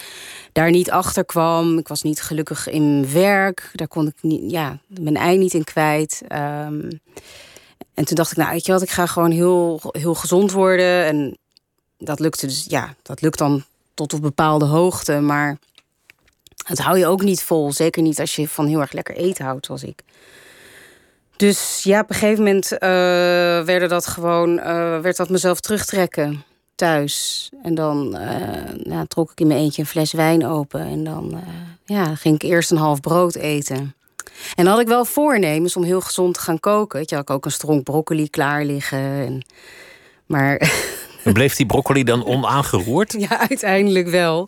daar 0.52 0.72
niet 0.72 0.92
achter 0.92 1.26
kwam. 1.26 1.78
Ik 1.78 1.88
was 1.88 2.02
niet 2.02 2.22
gelukkig 2.22 2.70
in 2.70 3.08
werk. 3.14 3.70
Daar 3.74 3.88
kon 3.88 4.08
ik 4.08 4.16
niet, 4.22 4.52
ja, 4.52 4.80
mijn 4.88 5.18
ei 5.18 5.38
niet 5.38 5.54
in 5.54 5.64
kwijt. 5.64 6.22
Um, 6.32 6.90
en 7.94 8.06
toen 8.06 8.16
dacht 8.16 8.32
ik, 8.32 8.38
nou, 8.38 8.52
weet 8.52 8.66
je 8.66 8.72
wat, 8.72 8.82
ik 8.82 8.90
ga 8.90 9.06
gewoon 9.06 9.32
heel, 9.32 9.80
heel 9.92 10.14
gezond 10.14 10.52
worden. 10.52 11.06
En 11.06 11.38
dat 11.98 12.20
lukte 12.20 12.48
dus, 12.48 12.66
ja, 12.68 12.96
dat 13.02 13.22
lukt 13.22 13.38
dan 13.38 13.64
tot 13.94 14.14
op 14.14 14.22
bepaalde 14.22 14.66
hoogte. 14.66 15.20
Maar 15.20 15.58
het 16.66 16.80
hou 16.80 16.98
je 16.98 17.08
ook 17.08 17.22
niet 17.22 17.44
vol. 17.44 17.72
Zeker 17.72 18.02
niet 18.02 18.20
als 18.20 18.36
je 18.36 18.48
van 18.48 18.66
heel 18.66 18.80
erg 18.80 18.92
lekker 18.92 19.16
eten 19.16 19.46
houdt, 19.46 19.66
zoals 19.66 19.84
ik. 19.84 20.04
Dus 21.36 21.84
ja, 21.84 22.00
op 22.00 22.10
een 22.10 22.16
gegeven 22.16 22.44
moment 22.44 22.72
uh, 22.72 22.80
werden 22.80 23.90
dat 23.90 24.08
gewoon, 24.08 24.58
uh, 24.58 25.00
werd 25.00 25.18
dat 25.18 25.30
mezelf 25.30 25.60
terugtrekken 25.60 26.44
thuis. 26.76 27.50
En 27.64 27.76
dan 27.76 28.18
uh, 28.22 28.74
nou, 28.84 29.08
trok 29.08 29.32
ik 29.32 29.40
in 29.40 29.48
mijn 29.48 29.60
eentje 29.60 29.82
een 29.82 29.88
fles 29.88 30.12
wijn 30.12 30.46
open. 30.46 30.82
En 30.82 31.04
dan 31.04 31.44
ja, 31.86 32.16
ging 32.16 32.36
ik 32.36 32.42
eerst 32.42 32.72
een 32.72 32.78
half 32.78 33.00
brood 33.00 33.36
eten. 33.36 33.96
En 34.56 34.66
had 34.66 34.80
ik 34.80 34.88
wel 34.88 35.06
voornemens 35.06 35.76
om 35.76 35.84
heel 35.84 36.02
gezond 36.02 36.34
te 36.34 36.40
gaan 36.40 36.60
koken. 36.60 37.04
Je 37.06 37.16
had 37.16 37.30
ook 37.30 37.46
een 37.46 37.52
stronk 37.52 37.84
broccoli 37.84 38.30
klaar 38.30 38.66
liggen. 38.66 39.00
En, 39.00 39.46
maar 40.26 40.56
En 41.28 41.34
bleef 41.34 41.56
die 41.56 41.66
broccoli 41.66 42.04
dan 42.04 42.26
onaangeroerd? 42.26 43.16
Ja, 43.20 43.50
uiteindelijk 43.50 44.08
wel. 44.08 44.48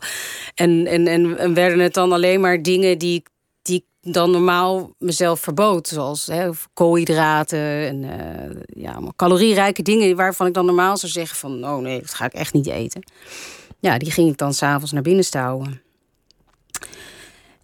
En, 0.55 0.87
en, 0.87 1.07
en, 1.07 1.37
en 1.37 1.53
werden 1.53 1.79
het 1.79 1.93
dan 1.93 2.11
alleen 2.11 2.41
maar 2.41 2.61
dingen 2.61 2.97
die, 2.97 3.23
die 3.61 3.75
ik 3.75 4.13
dan 4.13 4.31
normaal 4.31 4.93
mezelf 4.97 5.39
verbood. 5.39 5.87
Zoals 5.87 6.25
hè, 6.25 6.49
koolhydraten 6.73 7.59
en 7.59 8.03
uh, 8.03 8.61
ja, 8.83 8.99
calorierijke 9.15 9.81
dingen 9.81 10.15
waarvan 10.15 10.47
ik 10.47 10.53
dan 10.53 10.65
normaal 10.65 10.97
zou 10.97 11.11
zeggen 11.11 11.37
van... 11.37 11.63
oh 11.63 11.77
nee, 11.77 11.99
dat 11.99 12.13
ga 12.13 12.25
ik 12.25 12.33
echt 12.33 12.53
niet 12.53 12.67
eten. 12.67 13.03
Ja, 13.79 13.97
die 13.97 14.11
ging 14.11 14.29
ik 14.31 14.37
dan 14.37 14.53
s'avonds 14.53 14.91
naar 14.91 15.01
binnen 15.01 15.25
stouwen. 15.25 15.81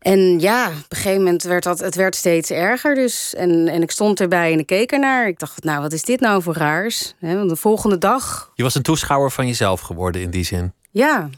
En 0.05 0.39
ja, 0.39 0.67
op 0.67 0.74
een 0.89 0.97
gegeven 0.97 1.24
moment 1.24 1.43
werd 1.43 1.63
dat, 1.63 1.79
het 1.79 1.95
werd 1.95 2.15
steeds 2.15 2.50
erger. 2.50 2.95
Dus. 2.95 3.35
En, 3.35 3.67
en 3.67 3.81
ik 3.81 3.91
stond 3.91 4.19
erbij 4.19 4.51
en 4.51 4.59
ik 4.59 4.65
keek 4.65 4.91
ernaar. 4.91 5.27
Ik 5.27 5.39
dacht, 5.39 5.63
nou, 5.63 5.81
wat 5.81 5.93
is 5.93 6.01
dit 6.01 6.19
nou 6.19 6.41
voor 6.41 6.53
raars? 6.53 7.13
want 7.19 7.50
de 7.50 7.55
volgende 7.55 7.97
dag. 7.97 8.51
Je 8.55 8.63
was 8.63 8.75
een 8.75 8.81
toeschouwer 8.81 9.31
van 9.31 9.47
jezelf 9.47 9.81
geworden 9.81 10.21
in 10.21 10.29
die 10.29 10.43
zin. 10.43 10.74
Ja, 10.91 11.29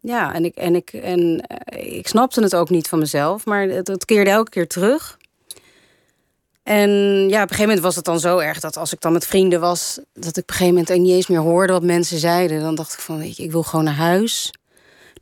ja 0.00 0.34
en, 0.34 0.44
ik, 0.44 0.54
en, 0.54 0.74
ik, 0.74 0.92
en 0.92 1.40
eh, 1.40 1.96
ik 1.96 2.08
snapte 2.08 2.42
het 2.42 2.56
ook 2.56 2.70
niet 2.70 2.88
van 2.88 2.98
mezelf, 2.98 3.44
maar 3.44 3.62
het, 3.62 3.88
het 3.88 4.04
keerde 4.04 4.30
elke 4.30 4.50
keer 4.50 4.68
terug. 4.68 5.18
En 6.62 6.90
ja, 7.28 7.42
op 7.42 7.50
een 7.50 7.56
gegeven 7.56 7.60
moment 7.60 7.80
was 7.80 7.96
het 7.96 8.04
dan 8.04 8.20
zo 8.20 8.38
erg 8.38 8.60
dat 8.60 8.76
als 8.76 8.92
ik 8.92 9.00
dan 9.00 9.12
met 9.12 9.26
vrienden 9.26 9.60
was, 9.60 10.00
dat 10.12 10.36
ik 10.36 10.42
op 10.42 10.48
een 10.48 10.54
gegeven 10.54 10.74
moment 10.74 10.98
niet 10.98 11.12
eens 11.12 11.26
meer 11.26 11.38
hoorde 11.38 11.72
wat 11.72 11.82
mensen 11.82 12.18
zeiden. 12.18 12.60
Dan 12.60 12.74
dacht 12.74 12.92
ik 12.92 12.98
van, 12.98 13.18
weet 13.18 13.36
je, 13.36 13.42
ik 13.42 13.52
wil 13.52 13.62
gewoon 13.62 13.84
naar 13.84 13.94
huis 13.94 14.52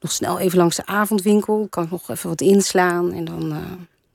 nog 0.03 0.13
snel 0.13 0.39
even 0.39 0.59
langs 0.59 0.77
de 0.77 0.87
avondwinkel. 0.87 1.67
Kan 1.71 1.85
ik 1.85 1.91
nog 1.91 2.11
even 2.11 2.29
wat 2.29 2.41
inslaan 2.41 3.13
en 3.13 3.25
dan... 3.25 3.53
Uh... 3.53 3.59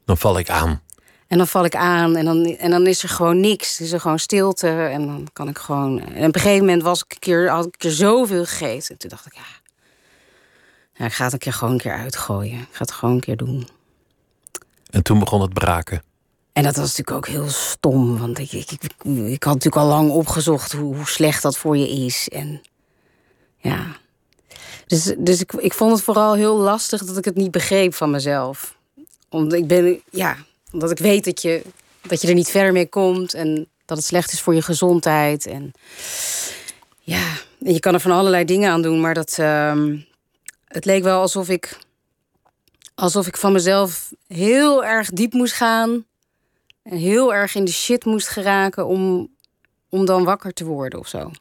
Dan 0.06 0.17
val 0.17 0.39
ik 0.39 0.50
aan. 0.50 0.82
En 1.27 1.38
dan 1.38 1.48
val 1.48 1.65
ik 1.65 1.75
aan 1.75 2.15
en 2.15 2.25
dan, 2.25 2.46
en 2.46 2.72
dan 2.72 2.88
is 2.88 3.03
er 3.03 3.10
gewoon 3.10 3.39
niks. 3.39 3.82
Is 3.82 3.91
er 3.91 4.00
gewoon 4.00 4.20
stilte 4.20 4.67
en 4.67 5.06
dan 5.06 5.27
kan 5.34 5.48
ik 5.48 5.58
gewoon... 5.58 6.00
En 6.00 6.27
op 6.27 6.36
een 6.36 6.41
gegeven 6.41 6.65
moment 6.65 6.84
was 6.84 7.03
ik 7.03 7.12
een 7.12 7.20
keer, 7.20 7.50
had 7.50 7.65
ik 7.65 7.74
een 7.74 7.79
keer 7.79 7.91
zoveel 7.91 8.46
gegeten. 8.46 8.89
En 8.89 8.98
toen 8.98 9.10
dacht 9.10 9.25
ik, 9.25 9.34
ja, 9.34 9.46
ja, 10.94 11.06
ik 11.06 11.13
ga 11.13 11.24
het 11.24 11.34
een 11.34 11.39
keer 11.39 11.53
gewoon 11.53 11.74
een 11.74 11.79
keer 11.79 11.94
uitgooien. 11.98 12.60
Ik 12.60 12.67
ga 12.72 12.82
het 12.82 12.91
gewoon 12.91 13.15
een 13.15 13.22
keer 13.22 13.38
doen. 13.38 13.67
En 14.89 15.03
toen 15.03 15.20
begon 15.20 15.41
het 15.41 15.53
braken. 15.53 16.01
En 16.53 16.63
dat 16.63 16.75
was 16.75 16.98
natuurlijk 16.98 17.17
ook 17.17 17.27
heel 17.27 17.50
stom. 17.50 18.17
Want 18.17 18.39
ik, 18.39 18.51
ik, 18.51 18.72
ik, 18.72 18.94
ik 19.06 19.44
had 19.44 19.53
natuurlijk 19.53 19.75
al 19.84 19.88
lang 19.88 20.10
opgezocht 20.12 20.72
hoe, 20.72 20.96
hoe 20.96 21.08
slecht 21.08 21.41
dat 21.41 21.58
voor 21.58 21.77
je 21.77 21.89
is. 21.89 22.29
En 22.29 22.62
ja, 23.58 23.86
dus, 24.88 25.13
dus 25.17 25.41
ik, 25.41 25.53
ik 25.53 25.74
vond 25.74 25.91
het 25.91 26.01
vooral 26.01 26.34
heel 26.34 26.58
lastig 26.58 27.06
dat 27.06 27.17
ik 27.17 27.25
het 27.25 27.36
niet 27.36 27.51
begreep 27.51 27.94
van 27.94 28.12
mezelf. 28.12 28.75
Omdat 29.29 29.60
ik 29.60 29.67
ben, 29.67 30.01
ja, 30.10 30.38
omdat 30.72 30.91
ik 30.91 30.98
weet 30.98 31.25
dat 31.25 31.41
je, 31.41 31.62
dat 32.01 32.22
je 32.22 32.27
er 32.27 32.34
niet 32.34 32.50
verder 32.50 32.72
mee 32.72 32.89
komt 32.89 33.34
en 33.34 33.67
dat 33.86 33.98
het 33.98 34.06
slecht 34.06 34.32
is 34.32 34.41
voor 34.41 34.53
je 34.53 34.62
gezondheid. 34.62 35.46
En 35.46 35.72
ja, 37.00 37.38
je 37.58 37.79
kan 37.79 37.94
er 37.94 38.00
van 38.00 38.12
allerlei 38.12 38.46
dingen 38.46 38.72
aan 38.72 38.82
doen, 38.82 39.01
maar 39.01 39.13
dat, 39.13 39.38
uh, 39.39 39.94
het 40.65 40.86
leek 40.86 41.03
wel 41.03 41.22
alsof 41.22 41.50
ik, 41.50 41.77
alsof 42.96 43.27
ik 43.27 43.38
van 43.38 43.51
mezelf 43.51 44.12
heel 44.27 44.86
erg 44.86 45.10
diep 45.10 45.34
moest 45.34 45.53
gaan 45.53 46.06
en 46.84 46.98
heel 46.98 47.34
erg 47.34 47.56
in 47.56 47.65
de 47.65 47.72
shit 47.72 48.06
moest 48.06 48.27
geraken 48.27 48.86
om, 48.86 49.29
om 49.89 50.06
dan 50.06 50.24
wakker 50.24 50.53
te 50.53 50.65
worden 50.65 51.00
of 51.00 51.08
zo. 51.08 51.32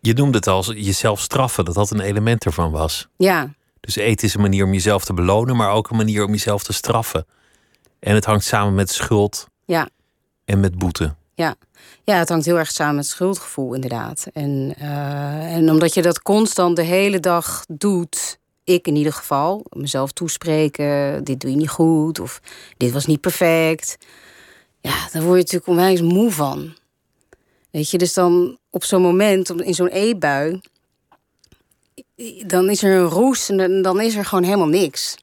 Je 0.00 0.12
noemde 0.12 0.36
het 0.36 0.46
als 0.46 0.66
jezelf 0.66 1.20
straffen, 1.20 1.64
dat 1.64 1.74
dat 1.74 1.90
een 1.90 2.00
element 2.00 2.44
ervan 2.44 2.70
was. 2.70 3.08
Ja. 3.16 3.54
Dus 3.80 3.96
eten 3.96 4.26
is 4.26 4.34
een 4.34 4.40
manier 4.40 4.64
om 4.64 4.72
jezelf 4.72 5.04
te 5.04 5.14
belonen, 5.14 5.56
maar 5.56 5.70
ook 5.70 5.90
een 5.90 5.96
manier 5.96 6.24
om 6.24 6.30
jezelf 6.30 6.62
te 6.62 6.72
straffen. 6.72 7.26
En 7.98 8.14
het 8.14 8.24
hangt 8.24 8.44
samen 8.44 8.74
met 8.74 8.90
schuld 8.90 9.46
ja. 9.64 9.88
en 10.44 10.60
met 10.60 10.78
boete. 10.78 11.14
Ja. 11.34 11.54
ja, 12.04 12.16
het 12.16 12.28
hangt 12.28 12.44
heel 12.44 12.58
erg 12.58 12.70
samen 12.70 12.94
met 12.94 13.06
schuldgevoel, 13.06 13.74
inderdaad. 13.74 14.26
En, 14.32 14.74
uh, 14.78 15.54
en 15.54 15.70
omdat 15.70 15.94
je 15.94 16.02
dat 16.02 16.22
constant 16.22 16.76
de 16.76 16.82
hele 16.82 17.20
dag 17.20 17.64
doet, 17.68 18.38
ik 18.64 18.86
in 18.86 18.96
ieder 18.96 19.12
geval, 19.12 19.64
mezelf 19.70 20.12
toespreken, 20.12 21.24
dit 21.24 21.40
doe 21.40 21.50
je 21.50 21.56
niet 21.56 21.68
goed 21.68 22.20
of 22.20 22.40
dit 22.76 22.92
was 22.92 23.06
niet 23.06 23.20
perfect. 23.20 23.96
Ja, 24.80 25.08
dan 25.12 25.22
word 25.22 25.34
je 25.34 25.42
natuurlijk 25.42 25.66
onwijs 25.66 26.00
moe 26.00 26.30
van. 26.30 26.74
Weet 27.70 27.90
je, 27.90 27.98
dus 27.98 28.14
dan 28.14 28.58
op 28.78 28.84
zo'n 28.84 29.02
moment, 29.02 29.50
in 29.50 29.74
zo'n 29.74 29.90
e-bui, 29.92 30.60
dan 32.46 32.70
is 32.70 32.82
er 32.82 32.96
een 32.96 33.08
roes 33.08 33.48
en 33.48 33.82
dan 33.82 34.00
is 34.00 34.14
er 34.14 34.24
gewoon 34.24 34.44
helemaal 34.44 34.68
niks. 34.68 35.16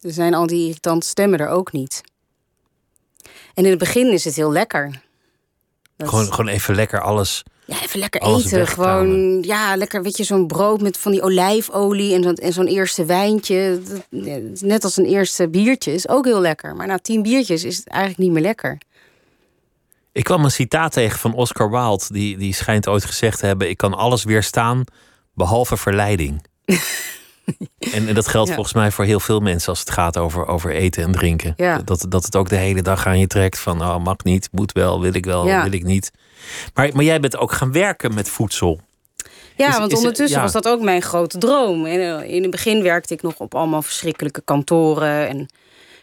Er 0.00 0.12
zijn 0.12 0.34
al 0.34 0.46
die 0.46 0.66
irritante 0.66 1.06
stemmen 1.06 1.38
er 1.38 1.48
ook 1.48 1.72
niet. 1.72 2.00
En 3.54 3.64
in 3.64 3.70
het 3.70 3.78
begin 3.78 4.12
is 4.12 4.24
het 4.24 4.34
heel 4.34 4.52
lekker. 4.52 5.00
gewoon, 5.96 6.32
gewoon 6.32 6.48
even 6.48 6.74
lekker 6.74 7.00
alles. 7.00 7.42
Ja, 7.64 7.82
even 7.82 7.98
lekker 7.98 8.22
eten. 8.22 8.66
Gewoon, 8.66 9.42
ja, 9.42 9.76
lekker, 9.76 10.02
weet 10.02 10.16
je, 10.16 10.24
zo'n 10.24 10.46
brood 10.46 10.80
met 10.80 10.96
van 10.98 11.12
die 11.12 11.22
olijfolie 11.22 12.14
en, 12.14 12.34
en 12.34 12.52
zo'n 12.52 12.66
eerste 12.66 13.04
wijntje. 13.04 13.80
Net 14.60 14.84
als 14.84 14.96
een 14.96 15.06
eerste 15.06 15.48
biertje 15.48 15.92
is 15.92 16.08
ook 16.08 16.24
heel 16.24 16.40
lekker. 16.40 16.76
Maar 16.76 16.86
na 16.86 16.98
tien 16.98 17.22
biertjes 17.22 17.64
is 17.64 17.76
het 17.76 17.86
eigenlijk 17.86 18.22
niet 18.22 18.32
meer 18.32 18.42
lekker. 18.42 18.78
Ik 20.12 20.24
kwam 20.24 20.44
een 20.44 20.50
citaat 20.50 20.92
tegen 20.92 21.18
van 21.18 21.34
Oscar 21.34 21.70
Wilde. 21.70 22.04
Die, 22.08 22.36
die 22.36 22.54
schijnt 22.54 22.88
ooit 22.88 23.04
gezegd 23.04 23.38
te 23.38 23.46
hebben: 23.46 23.68
Ik 23.68 23.76
kan 23.76 23.94
alles 23.94 24.24
weerstaan 24.24 24.84
behalve 25.34 25.76
verleiding. 25.76 26.44
en, 27.94 28.08
en, 28.08 28.14
dat 28.14 28.28
geldt 28.28 28.52
volgens 28.52 28.74
mij 28.74 28.90
voor 28.90 29.04
heel 29.04 29.20
veel 29.20 29.40
mensen 29.40 29.68
als 29.68 29.80
het 29.80 29.90
gaat 29.90 30.16
over, 30.16 30.46
over 30.46 30.70
eten 30.70 31.02
en 31.02 31.12
drinken. 31.12 31.54
Dat, 31.84 32.06
dat 32.08 32.24
het 32.24 32.36
ook 32.36 32.48
de 32.48 32.56
hele 32.56 32.82
dag 32.82 33.06
aan 33.06 33.18
je 33.18 33.26
trekt 33.26 33.58
van 33.58 33.80
oh, 33.80 34.04
mag 34.04 34.16
niet, 34.24 34.48
moet 34.52 34.72
wel, 34.72 35.00
wil 35.00 35.14
ik 35.14 35.24
wel, 35.24 35.44
wil 35.44 35.72
ik 35.72 35.84
niet. 35.84 36.10
Maar, 36.74 36.90
maar 36.92 37.04
jij 37.04 37.20
bent 37.20 37.36
ook 37.36 37.52
gaan 37.52 37.72
werken 37.72 38.14
met 38.14 38.28
voedsel. 38.28 38.80
Ja, 39.56 39.78
want 39.78 39.94
ondertussen 39.94 40.40
was 40.40 40.52
dat 40.52 40.68
ook 40.68 40.80
mijn 40.80 41.02
grote 41.02 41.38
droom. 41.38 41.86
Eh, 41.86 42.22
in 42.22 42.42
het 42.42 42.50
begin 42.50 42.82
werkte 42.82 43.14
ik 43.14 43.22
nog 43.22 43.34
op 43.38 43.54
allemaal 43.54 43.82
verschrikkelijke 43.82 44.42
kantoren. 44.44 45.28
En 45.28 45.48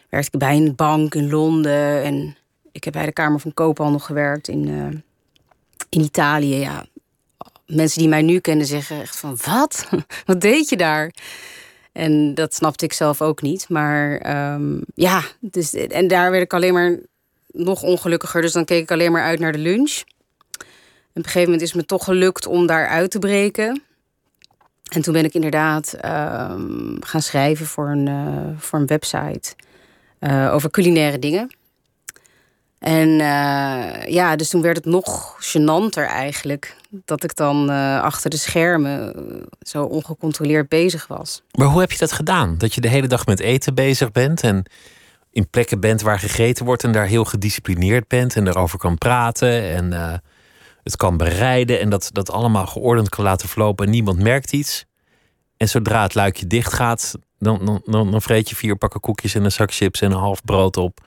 werkte 0.08 0.30
ik 0.32 0.38
bij 0.38 0.56
een 0.56 0.74
bank 0.74 1.14
in 1.14 1.30
Londen. 1.30 2.02
En 2.02 2.36
ik 2.80 2.86
heb 2.86 2.94
bij 2.94 3.06
de 3.06 3.12
Kamer 3.12 3.40
van 3.40 3.54
Koophandel 3.54 3.98
gewerkt 3.98 4.48
in, 4.48 4.68
uh, 4.68 4.86
in 5.88 6.00
Italië. 6.00 6.54
Ja. 6.54 6.86
Mensen 7.66 7.98
die 7.98 8.08
mij 8.08 8.22
nu 8.22 8.38
kennen 8.38 8.66
zeggen 8.66 9.00
echt 9.00 9.18
van... 9.18 9.38
wat? 9.44 9.88
wat 10.26 10.40
deed 10.40 10.68
je 10.68 10.76
daar? 10.76 11.12
En 11.92 12.34
dat 12.34 12.54
snapte 12.54 12.84
ik 12.84 12.92
zelf 12.92 13.22
ook 13.22 13.42
niet. 13.42 13.68
Maar 13.68 14.32
um, 14.54 14.84
ja, 14.94 15.22
dus, 15.40 15.74
en 15.74 16.08
daar 16.08 16.30
werd 16.30 16.42
ik 16.42 16.54
alleen 16.54 16.72
maar 16.72 16.98
nog 17.46 17.82
ongelukkiger. 17.82 18.42
Dus 18.42 18.52
dan 18.52 18.64
keek 18.64 18.82
ik 18.82 18.90
alleen 18.90 19.12
maar 19.12 19.22
uit 19.22 19.38
naar 19.38 19.52
de 19.52 19.58
lunch. 19.58 20.02
En 20.56 20.66
op 21.08 21.16
een 21.16 21.24
gegeven 21.24 21.50
moment 21.50 21.62
is 21.62 21.74
me 21.74 21.84
toch 21.84 22.04
gelukt 22.04 22.46
om 22.46 22.66
daar 22.66 22.88
uit 22.88 23.10
te 23.10 23.18
breken. 23.18 23.82
En 24.88 25.02
toen 25.02 25.12
ben 25.12 25.24
ik 25.24 25.34
inderdaad 25.34 25.94
um, 25.94 26.96
gaan 27.00 27.22
schrijven 27.22 27.66
voor 27.66 27.88
een, 27.88 28.06
uh, 28.06 28.48
voor 28.56 28.78
een 28.78 28.86
website 28.86 29.54
uh, 30.20 30.54
over 30.54 30.70
culinaire 30.70 31.18
dingen. 31.18 31.58
En 32.80 33.08
uh, 33.08 34.06
ja, 34.06 34.36
dus 34.36 34.48
toen 34.48 34.62
werd 34.62 34.76
het 34.76 34.84
nog 34.84 35.36
gênanter 35.40 36.06
eigenlijk. 36.06 36.76
Dat 36.90 37.24
ik 37.24 37.36
dan 37.36 37.70
uh, 37.70 38.02
achter 38.02 38.30
de 38.30 38.36
schermen 38.36 39.14
uh, 39.16 39.42
zo 39.60 39.84
ongecontroleerd 39.84 40.68
bezig 40.68 41.06
was. 41.06 41.42
Maar 41.52 41.66
hoe 41.66 41.80
heb 41.80 41.92
je 41.92 41.98
dat 41.98 42.12
gedaan? 42.12 42.58
Dat 42.58 42.74
je 42.74 42.80
de 42.80 42.88
hele 42.88 43.06
dag 43.06 43.26
met 43.26 43.40
eten 43.40 43.74
bezig 43.74 44.12
bent 44.12 44.42
en 44.42 44.64
in 45.30 45.50
plekken 45.50 45.80
bent 45.80 46.02
waar 46.02 46.18
gegeten 46.18 46.64
wordt 46.64 46.84
en 46.84 46.92
daar 46.92 47.06
heel 47.06 47.24
gedisciplineerd 47.24 48.08
bent 48.08 48.36
en 48.36 48.46
erover 48.46 48.78
kan 48.78 48.98
praten 48.98 49.62
en 49.62 49.92
het 50.82 50.96
kan 50.96 51.16
bereiden 51.16 51.80
en 51.80 51.90
dat, 51.90 52.10
dat 52.12 52.30
allemaal 52.30 52.66
geordend 52.66 53.08
kan 53.08 53.24
laten 53.24 53.48
verlopen 53.48 53.84
en 53.86 53.90
niemand 53.90 54.18
merkt 54.18 54.52
iets. 54.52 54.84
En 55.56 55.68
zodra 55.68 56.02
het 56.02 56.14
luikje 56.14 56.46
dicht 56.46 56.72
gaat, 56.72 57.14
dan, 57.38 57.82
dan, 57.84 58.10
dan 58.10 58.22
vreet 58.22 58.48
je 58.48 58.56
vier 58.56 58.76
pakken 58.76 59.00
koekjes 59.00 59.34
en 59.34 59.44
een 59.44 59.52
zak 59.52 59.72
chips 59.72 60.00
en 60.00 60.10
een 60.10 60.18
half 60.18 60.44
brood 60.44 60.76
op. 60.76 61.00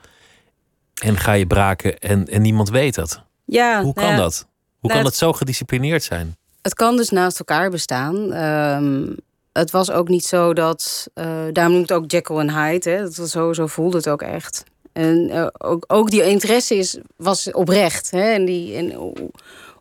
En 1.02 1.16
ga 1.16 1.32
je 1.32 1.46
braken 1.46 1.98
en, 1.98 2.26
en 2.28 2.42
niemand 2.42 2.70
weet 2.70 2.94
dat. 2.94 3.22
Ja, 3.44 3.82
Hoe 3.82 3.92
kan 3.94 4.02
nou 4.04 4.16
ja, 4.16 4.22
dat? 4.22 4.46
Hoe 4.78 4.90
nou, 4.90 4.94
kan 4.94 5.04
het- 5.04 5.18
zo 5.18 5.32
gedisciplineerd 5.32 6.02
zijn? 6.02 6.36
Het 6.62 6.74
kan 6.74 6.96
dus 6.96 7.10
naast 7.10 7.38
elkaar 7.38 7.70
bestaan. 7.70 8.32
Ehm, 8.32 9.06
het 9.52 9.70
was 9.70 9.90
ook 9.90 10.08
niet 10.08 10.24
zo 10.24 10.52
dat. 10.52 11.06
eh 11.14 11.26
daarom 11.52 11.74
noemt 11.74 11.88
het 11.88 11.98
ook 11.98 12.10
Jekyll 12.10 12.36
en 12.38 12.50
Hyde. 12.50 12.90
Hè. 12.90 13.02
Dat 13.02 13.16
was 13.16 13.30
zo, 13.30 13.52
zo 13.52 13.66
voelde 13.66 13.96
het 13.96 14.08
ook 14.08 14.22
echt. 14.22 14.64
En 14.92 15.30
eh, 15.30 15.46
ook, 15.58 15.84
ook 15.86 16.10
die 16.10 16.22
interesse 16.24 16.74
is, 16.76 16.98
was 17.16 17.52
oprecht. 17.52 18.10
Hè. 18.10 18.32
En 18.32 18.44
die, 18.44 18.76
en, 18.76 18.98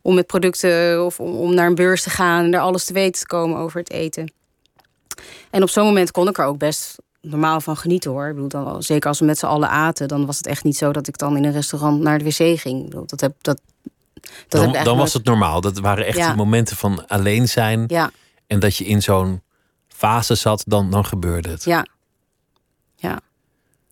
om 0.02 0.16
met 0.16 0.28
producten 0.28 1.06
of 1.06 1.20
om, 1.20 1.36
om 1.36 1.54
naar 1.54 1.68
een 1.68 1.76
beurs 1.76 2.04
te 2.04 2.10
gaan 2.10 2.46
en 2.46 2.54
er 2.54 2.60
alles 2.60 2.86
te 2.86 2.94
weten 2.94 3.20
te 3.22 3.28
komen 3.28 3.58
over 3.58 3.80
het 3.80 3.92
eten. 3.92 4.32
En 5.50 5.62
op 5.64 5.70
zo'n 5.70 5.86
moment 5.86 6.12
kon 6.12 6.28
ik 6.28 6.38
er 6.38 6.46
ook 6.46 6.58
best 6.58 6.96
normaal 7.28 7.62
van 7.62 7.78
genieten 7.78 8.12
hoor. 8.12 8.28
Ik 8.28 8.34
bedoel, 8.34 8.50
dan, 8.50 8.84
zeker 8.84 9.10
als 9.10 9.20
we 9.20 9.26
met 9.26 9.38
z'n 9.38 9.46
allen 9.46 9.70
aten, 9.70 10.08
dan 10.08 10.26
was 10.26 10.38
het 10.38 10.48
echt 10.48 10.64
niet 10.64 10.78
zo 10.78 10.92
dat 10.92 11.08
ik 11.08 11.18
dan 11.18 11.38
in 11.38 11.44
een 11.44 11.52
restaurant 11.52 12.02
naar 12.02 12.18
de 12.18 12.24
wc 12.24 12.60
ging. 12.60 12.80
Ik 12.80 12.90
bedoel, 12.90 13.06
dat 13.06 13.22
heb, 13.22 13.34
dat, 13.42 13.62
dat 14.48 14.74
Dan, 14.74 14.84
dan 14.84 14.98
was 14.98 15.14
het 15.14 15.24
normaal. 15.26 15.62
Dat 15.62 15.80
waren 15.80 16.06
echt 16.06 16.18
Ja. 16.18 16.28
die 16.28 16.36
momenten 16.36 16.78
van 16.78 17.08
alleen 17.08 17.50
zijn. 17.50 17.84
Ja, 17.88 18.12
En 18.48 18.60
dat 18.60 18.76
je 18.76 18.86
in 18.86 19.02
zo'n 19.02 19.42
fase 19.88 20.36
zat, 20.36 20.64
dan, 20.68 20.92
dan 20.92 21.06
gebeurde 21.06 21.50
het. 21.50 21.64
ja. 21.64 21.86
Ja. 22.96 23.20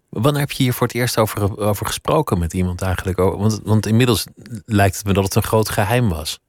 Wanneer 0.09 0.41
heb 0.41 0.51
je 0.51 0.63
hier 0.63 0.73
voor 0.73 0.87
het 0.87 0.95
eerst 0.95 1.17
over, 1.17 1.57
over 1.59 1.85
gesproken 1.85 2.39
met 2.39 2.53
iemand 2.53 2.81
eigenlijk? 2.81 3.19
Oh, 3.19 3.39
Want, 3.39 3.59
want 3.63 3.85
inmiddels 3.85 4.25
lijkt 4.65 4.97
het 4.97 5.05
me 5.05 5.13
dat 5.13 5.23
het 5.23 5.35
een 5.35 5.43
groot 5.43 5.69
geheim 5.69 6.09
was. 6.09 6.39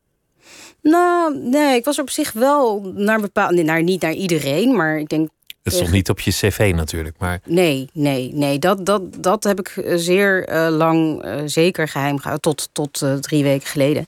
Nou, 0.83 1.39
nee, 1.39 1.77
ik 1.77 1.85
was 1.85 1.99
op 1.99 2.11
zich 2.11 2.33
wel 2.33 2.81
naar 2.95 3.21
bepaald. 3.21 3.51
Nee, 3.53 3.65
naar, 3.65 3.83
niet 3.83 4.01
naar 4.03 4.13
iedereen, 4.13 4.77
maar 4.77 4.99
ik 4.99 5.09
denk. 5.09 5.31
Het 5.63 5.73
stond 5.73 5.91
niet 5.91 6.09
op 6.09 6.21
je 6.21 6.31
cv 6.31 6.73
natuurlijk, 6.75 7.19
maar 7.19 7.41
Nee, 7.45 7.89
nee, 7.93 8.31
nee. 8.35 8.59
Dat, 8.59 8.87
dat, 8.87 9.23
dat 9.23 9.45
heb 9.45 9.59
ik 9.59 9.69
eh, 9.69 9.97
zeer 9.97 10.49
eh, 10.49 10.69
lang 10.71 11.23
eh, 11.23 11.41
zeker 11.45 11.89
geheim 11.89 12.19
gehouden. 12.19 12.55
Tot, 12.55 12.69
tot 12.73 13.23
drie 13.23 13.43
weken 13.43 13.67
geleden. 13.67 14.05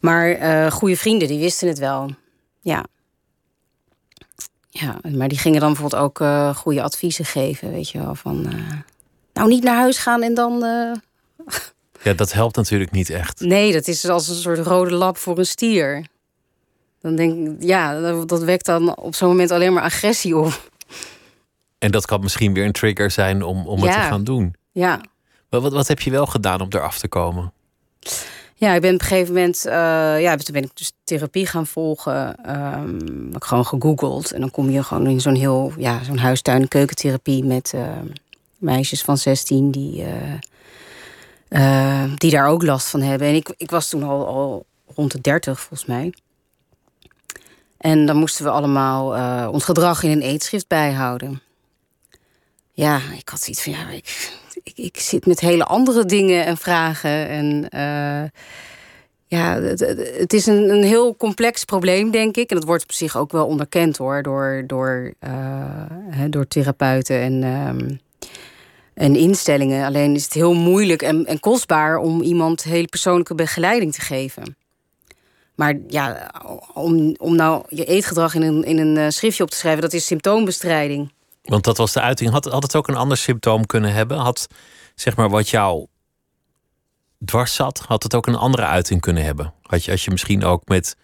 Maar 0.00 0.72
goede 0.72 0.96
vrienden, 0.96 1.28
die 1.28 1.38
wisten 1.38 1.68
het 1.68 1.78
wel. 1.78 2.10
Ja. 2.60 2.84
Ja, 4.68 5.00
maar 5.16 5.28
die 5.28 5.38
gingen 5.38 5.60
dan 5.60 5.72
bijvoorbeeld 5.72 6.02
ook 6.02 6.18
goede 6.56 6.82
adviezen 6.82 7.24
geven. 7.24 7.72
Weet 7.72 7.90
je 7.90 7.98
wel, 7.98 8.14
van. 8.14 8.48
nou, 9.32 9.48
niet 9.48 9.62
naar 9.62 9.76
huis 9.76 9.98
gaan 9.98 10.22
en 10.22 10.34
dan. 10.34 10.58
ja, 12.02 12.12
dat 12.16 12.32
helpt 12.32 12.56
natuurlijk 12.56 12.90
niet 12.90 13.10
echt. 13.10 13.40
Nee, 13.40 13.72
dat 13.72 13.88
is 13.88 14.08
als 14.08 14.28
een 14.28 14.34
soort 14.34 14.58
rode 14.58 14.94
lap 14.94 15.16
voor 15.16 15.38
een 15.38 15.46
stier. 15.46 16.06
Dan 17.00 17.16
denk 17.16 17.48
ik, 17.48 17.62
ja, 17.62 18.00
dat 18.00 18.28
dat 18.28 18.42
wekt 18.42 18.66
dan 18.66 18.96
op 18.96 19.14
zo'n 19.14 19.28
moment 19.28 19.50
alleen 19.50 19.72
maar 19.72 19.82
agressie 19.82 20.36
op. 20.36 20.70
En 21.82 21.90
dat 21.90 22.06
kan 22.06 22.20
misschien 22.20 22.54
weer 22.54 22.64
een 22.64 22.72
trigger 22.72 23.10
zijn 23.10 23.42
om, 23.42 23.66
om 23.66 23.82
het 23.82 23.94
Ja. 23.94 24.00
te 24.02 24.06
gaan 24.08 24.24
doen. 24.24 24.54
Ja. 24.72 25.00
Wat, 25.48 25.62
wat, 25.62 25.72
wat 25.72 25.88
heb 25.88 26.00
je 26.00 26.10
wel 26.10 26.26
gedaan 26.26 26.60
om 26.60 26.68
eraf 26.70 26.98
te 26.98 27.08
komen? 27.08 27.52
Ja, 28.54 28.74
ik 28.74 28.80
ben 28.80 28.94
op 28.94 29.00
een 29.00 29.06
gegeven 29.06 29.34
moment, 29.34 29.66
eh, 29.66 30.20
ja, 30.20 30.36
toen 30.36 30.54
ben 30.54 30.62
ik 30.62 30.70
dus 30.74 30.92
therapie 31.04 31.46
gaan 31.46 31.66
volgen. 31.66 32.36
Ehm 32.44 32.94
heb 33.26 33.36
ik 33.36 33.44
gewoon 33.44 33.66
gegoogeld. 33.66 34.32
En 34.32 34.40
dan 34.40 34.50
kom 34.50 34.70
je 34.70 34.82
gewoon 34.82 35.06
in 35.06 35.20
zo'n 35.20 35.34
heel, 35.34 35.72
ja, 35.76 36.04
zo'n 36.04 36.18
huistuin- 36.18 36.62
en 36.62 36.68
keukentherapie 36.68 37.44
met 37.44 37.72
eh, 37.74 37.88
meisjes 38.58 39.02
van 39.02 39.18
16 39.18 39.70
die, 39.70 40.04
eh, 41.48 42.02
eh, 42.04 42.10
die 42.16 42.30
daar 42.30 42.46
ook 42.46 42.62
last 42.62 42.88
van 42.88 43.00
hebben. 43.00 43.28
En 43.28 43.34
ik, 43.34 43.54
ik 43.56 43.70
was 43.70 43.88
toen 43.88 44.02
al, 44.02 44.26
al 44.26 44.66
rond 44.94 45.12
de 45.12 45.20
30 45.20 45.60
volgens 45.60 45.84
mij. 45.88 46.12
En 47.78 48.06
dan 48.06 48.16
moesten 48.16 48.44
we 48.44 48.50
allemaal 48.50 49.16
eh, 49.16 49.48
ons 49.52 49.64
gedrag 49.64 50.02
in 50.02 50.10
een 50.10 50.22
eetschrift 50.22 50.68
bijhouden. 50.68 51.40
Ja, 52.72 53.00
ik 53.18 53.28
had 53.28 53.40
zoiets 53.40 53.62
van, 53.62 53.72
ja, 53.72 53.90
ik, 53.90 54.32
ik, 54.62 54.72
ik 54.76 54.96
zit 54.96 55.26
met 55.26 55.40
hele 55.40 55.64
andere 55.64 56.04
dingen 56.04 56.44
en 56.44 56.56
vragen. 56.56 57.28
En 57.28 57.68
eh, 57.68 58.30
ja, 59.26 59.60
het, 59.60 60.32
is 60.32 60.46
een, 60.46 60.70
een 60.70 60.82
heel 60.82 61.16
complex 61.16 61.64
probleem, 61.64 62.10
denk 62.10 62.36
ik. 62.36 62.50
En 62.50 62.56
dat 62.56 62.64
wordt 62.64 62.82
op 62.82 62.92
zich 62.92 63.16
ook 63.16 63.32
wel 63.32 63.46
onderkend 63.46 63.96
hoor, 63.96 64.22
door, 64.22 64.64
door, 64.66 65.14
eh, 65.18 65.84
door 66.30 66.48
therapeuten 66.48 67.20
en, 67.20 67.42
ehm, 67.42 67.96
en 68.94 69.16
instellingen. 69.16 69.86
Alleen 69.86 70.14
is 70.14 70.24
het 70.24 70.32
heel 70.32 70.54
moeilijk 70.54 71.02
en, 71.02 71.26
en 71.26 71.40
kostbaar 71.40 71.96
om 71.96 72.22
iemand 72.22 72.62
hele 72.62 72.88
persoonlijke 72.88 73.34
begeleiding 73.34 73.92
te 73.92 74.00
geven. 74.00 74.56
Maar 75.54 75.78
ja, 75.88 76.30
om, 76.74 77.14
om 77.18 77.36
nou 77.36 77.64
je 77.68 77.84
eetgedrag 77.84 78.34
in 78.34 78.42
een, 78.42 78.64
in 78.64 78.78
een 78.78 78.96
eh, 78.96 79.08
schriftje 79.08 79.42
op 79.42 79.50
te 79.50 79.56
schrijven, 79.56 79.82
dat 79.82 79.92
is 79.92 80.06
symptoombestrijding. 80.06 81.12
Want 81.42 81.64
dat 81.64 81.76
was 81.76 81.92
de 81.92 82.00
uiting. 82.00 82.30
Had, 82.30 82.44
had 82.44 82.62
het 82.62 82.76
ook 82.76 82.88
een 82.88 82.96
ander 82.96 83.16
symptoom 83.16 83.66
kunnen 83.66 83.92
hebben? 83.92 84.18
Had 84.18 84.46
zeg 84.94 85.16
maar 85.16 85.30
wat 85.30 85.48
jou 85.48 85.86
dwars 87.24 87.54
zat, 87.54 87.78
had 87.78 88.02
het 88.02 88.14
ook 88.14 88.26
een 88.26 88.36
andere 88.36 88.66
uiting 88.66 89.00
kunnen 89.00 89.24
hebben? 89.24 89.52
Had 89.62 89.84
je, 89.84 89.90
als 89.90 90.04
je 90.04 90.10
misschien 90.10 90.44
ook 90.44 90.68
met 90.68 90.96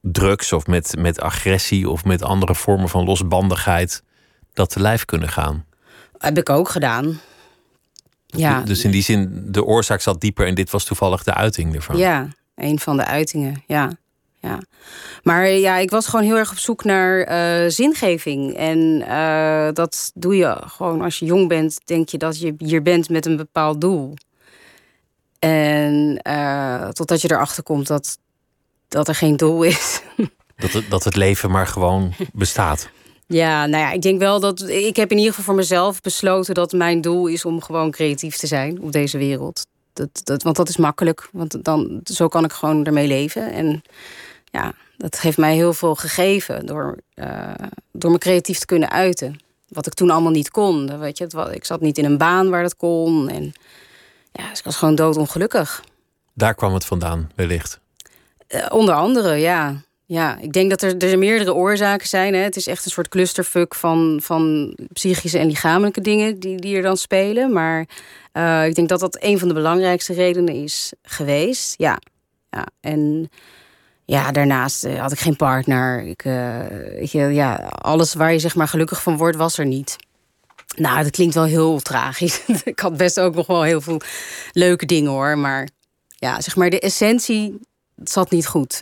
drugs 0.00 0.52
of 0.52 0.66
met, 0.66 0.94
met 0.98 1.20
agressie 1.20 1.88
of 1.90 2.04
met 2.04 2.22
andere 2.22 2.54
vormen 2.54 2.88
van 2.88 3.04
losbandigheid 3.04 4.02
dat 4.52 4.70
te 4.70 4.80
lijf 4.80 5.04
kunnen 5.04 5.28
gaan? 5.28 5.64
Heb 6.18 6.38
ik 6.38 6.50
ook 6.50 6.68
gedaan. 6.68 7.20
Ja, 8.26 8.60
Dus 8.60 8.84
in 8.84 8.90
die 8.90 9.02
zin, 9.02 9.44
de 9.52 9.64
oorzaak 9.64 10.00
zat 10.00 10.20
dieper 10.20 10.46
en 10.46 10.54
dit 10.54 10.70
was 10.70 10.84
toevallig 10.84 11.22
de 11.22 11.34
uiting 11.34 11.74
ervan. 11.74 11.96
Ja, 11.96 12.28
een 12.54 12.78
van 12.78 12.96
de 12.96 13.04
uitingen, 13.04 13.62
ja. 13.66 13.90
Ja. 14.44 14.60
Maar 15.22 15.48
ja, 15.48 15.76
ik 15.76 15.90
was 15.90 16.06
gewoon 16.06 16.24
heel 16.24 16.36
erg 16.36 16.50
op 16.50 16.58
zoek 16.58 16.84
naar 16.84 17.20
eh, 17.20 17.70
zingeving. 17.70 18.56
En 18.56 19.02
eh, 19.08 19.68
dat 19.72 20.10
doe 20.14 20.36
je 20.36 20.56
gewoon 20.66 21.00
als 21.00 21.18
je 21.18 21.24
jong 21.24 21.48
bent, 21.48 21.80
denk 21.84 22.08
je 22.08 22.18
dat 22.18 22.40
je 22.40 22.54
hier 22.58 22.82
bent 22.82 23.08
met 23.08 23.26
een 23.26 23.36
bepaald 23.36 23.80
doel. 23.80 24.14
En 25.38 26.18
eh, 26.22 26.88
totdat 26.88 27.20
je 27.20 27.30
erachter 27.30 27.62
komt 27.62 27.86
dat, 27.86 28.18
dat 28.88 29.08
er 29.08 29.14
geen 29.14 29.36
doel 29.36 29.62
is. 29.62 30.00
Dat, 30.56 30.72
het, 30.72 30.90
dat 30.90 31.04
het 31.04 31.16
leven 31.16 31.50
maar 31.50 31.66
gewoon 31.66 32.14
bestaat. 32.32 32.88
Ja, 33.26 33.66
nou 33.66 33.82
ja, 33.82 33.92
ik 33.92 34.02
denk 34.02 34.18
wel 34.18 34.40
dat. 34.40 34.60
Ik 34.68 34.96
heb 34.96 35.10
in 35.10 35.16
ieder 35.16 35.32
geval 35.32 35.44
voor 35.44 35.54
mezelf 35.54 36.00
besloten 36.00 36.54
dat 36.54 36.72
mijn 36.72 37.00
doel 37.00 37.26
is 37.26 37.44
om 37.44 37.62
gewoon 37.62 37.90
creatief 37.90 38.36
te 38.36 38.46
zijn 38.46 38.80
op 38.80 38.92
deze 38.92 39.18
wereld. 39.18 39.66
Dat, 39.92 40.08
dat, 40.24 40.42
want 40.42 40.56
dat 40.56 40.68
is 40.68 40.76
makkelijk, 40.76 41.28
want 41.32 41.64
dan, 41.64 42.00
zo 42.04 42.28
kan 42.28 42.44
ik 42.44 42.52
gewoon 42.52 42.84
ermee 42.84 43.06
leven. 43.06 43.52
En 43.52 43.82
ja, 44.54 44.72
dat 44.96 45.20
heeft 45.20 45.38
mij 45.38 45.54
heel 45.54 45.72
veel 45.72 45.94
gegeven 45.94 46.66
door, 46.66 46.98
eh, 47.14 47.54
door 47.92 48.10
me 48.10 48.18
creatief 48.18 48.58
te 48.58 48.66
kunnen 48.66 48.90
uiten. 48.90 49.40
Wat 49.68 49.86
ik 49.86 49.94
toen 49.94 50.10
allemaal 50.10 50.32
niet 50.32 50.50
kon. 50.50 50.98
Weet 50.98 51.18
je, 51.18 51.24
het 51.24 51.54
ik 51.54 51.64
zat 51.64 51.80
niet 51.80 51.98
in 51.98 52.04
een 52.04 52.18
baan 52.18 52.50
waar 52.50 52.62
dat 52.62 52.76
kon. 52.76 53.28
En 53.28 53.52
ja, 54.32 54.48
dus 54.48 54.58
ik 54.58 54.64
was 54.64 54.76
gewoon 54.76 54.94
doodongelukkig. 54.94 55.84
Daar 56.34 56.54
kwam 56.54 56.74
het 56.74 56.84
vandaan, 56.84 57.30
wellicht. 57.34 57.80
Eh, 58.46 58.66
onder 58.68 58.94
andere, 58.94 59.34
ja. 59.34 59.82
Ja, 60.06 60.38
ik 60.38 60.52
denk 60.52 60.70
dat 60.70 60.82
er, 60.82 60.98
er 60.98 61.18
meerdere 61.18 61.54
oorzaken 61.54 62.08
zijn. 62.08 62.34
Hè. 62.34 62.40
Het 62.40 62.56
is 62.56 62.66
echt 62.66 62.84
een 62.84 62.90
soort 62.90 63.08
clusterfuck 63.08 63.74
van, 63.74 64.20
van 64.22 64.74
psychische 64.92 65.38
en 65.38 65.46
lichamelijke 65.46 66.00
dingen 66.00 66.40
die, 66.40 66.56
die 66.56 66.76
er 66.76 66.82
dan 66.82 66.96
spelen. 66.96 67.52
Maar 67.52 67.88
eh, 68.32 68.66
ik 68.66 68.74
denk 68.74 68.88
dat 68.88 69.00
dat 69.00 69.16
een 69.20 69.38
van 69.38 69.48
de 69.48 69.54
belangrijkste 69.54 70.12
redenen 70.12 70.54
is 70.54 70.92
geweest. 71.02 71.74
Ja, 71.76 71.98
ja. 72.50 72.66
en 72.80 73.30
ja, 74.04 74.32
daarnaast 74.32 74.84
eh, 74.84 75.00
had 75.00 75.12
ik 75.12 75.18
geen 75.18 75.36
partner. 75.36 76.06
Ik, 76.06 76.24
eh, 76.24 76.58
weet 76.98 77.10
je, 77.10 77.20
ja, 77.20 77.54
alles 77.70 78.14
waar 78.14 78.32
je 78.32 78.38
zeg 78.38 78.54
maar 78.54 78.68
gelukkig 78.68 79.02
van 79.02 79.16
wordt, 79.16 79.36
was 79.36 79.58
er 79.58 79.66
niet. 79.66 79.96
Nou, 80.76 81.02
dat 81.02 81.10
klinkt 81.10 81.34
wel 81.34 81.44
heel 81.44 81.80
tragisch. 81.80 82.42
ik 82.64 82.78
had 82.78 82.96
best 82.96 83.20
ook 83.20 83.34
nog 83.34 83.46
wel 83.46 83.62
heel 83.62 83.80
veel 83.80 84.00
leuke 84.52 84.86
dingen 84.86 85.10
hoor. 85.10 85.38
Maar 85.38 85.68
ja, 86.08 86.40
zeg 86.40 86.56
maar, 86.56 86.70
de 86.70 86.80
essentie 86.80 87.60
zat 87.96 88.30
niet 88.30 88.46
goed. 88.46 88.80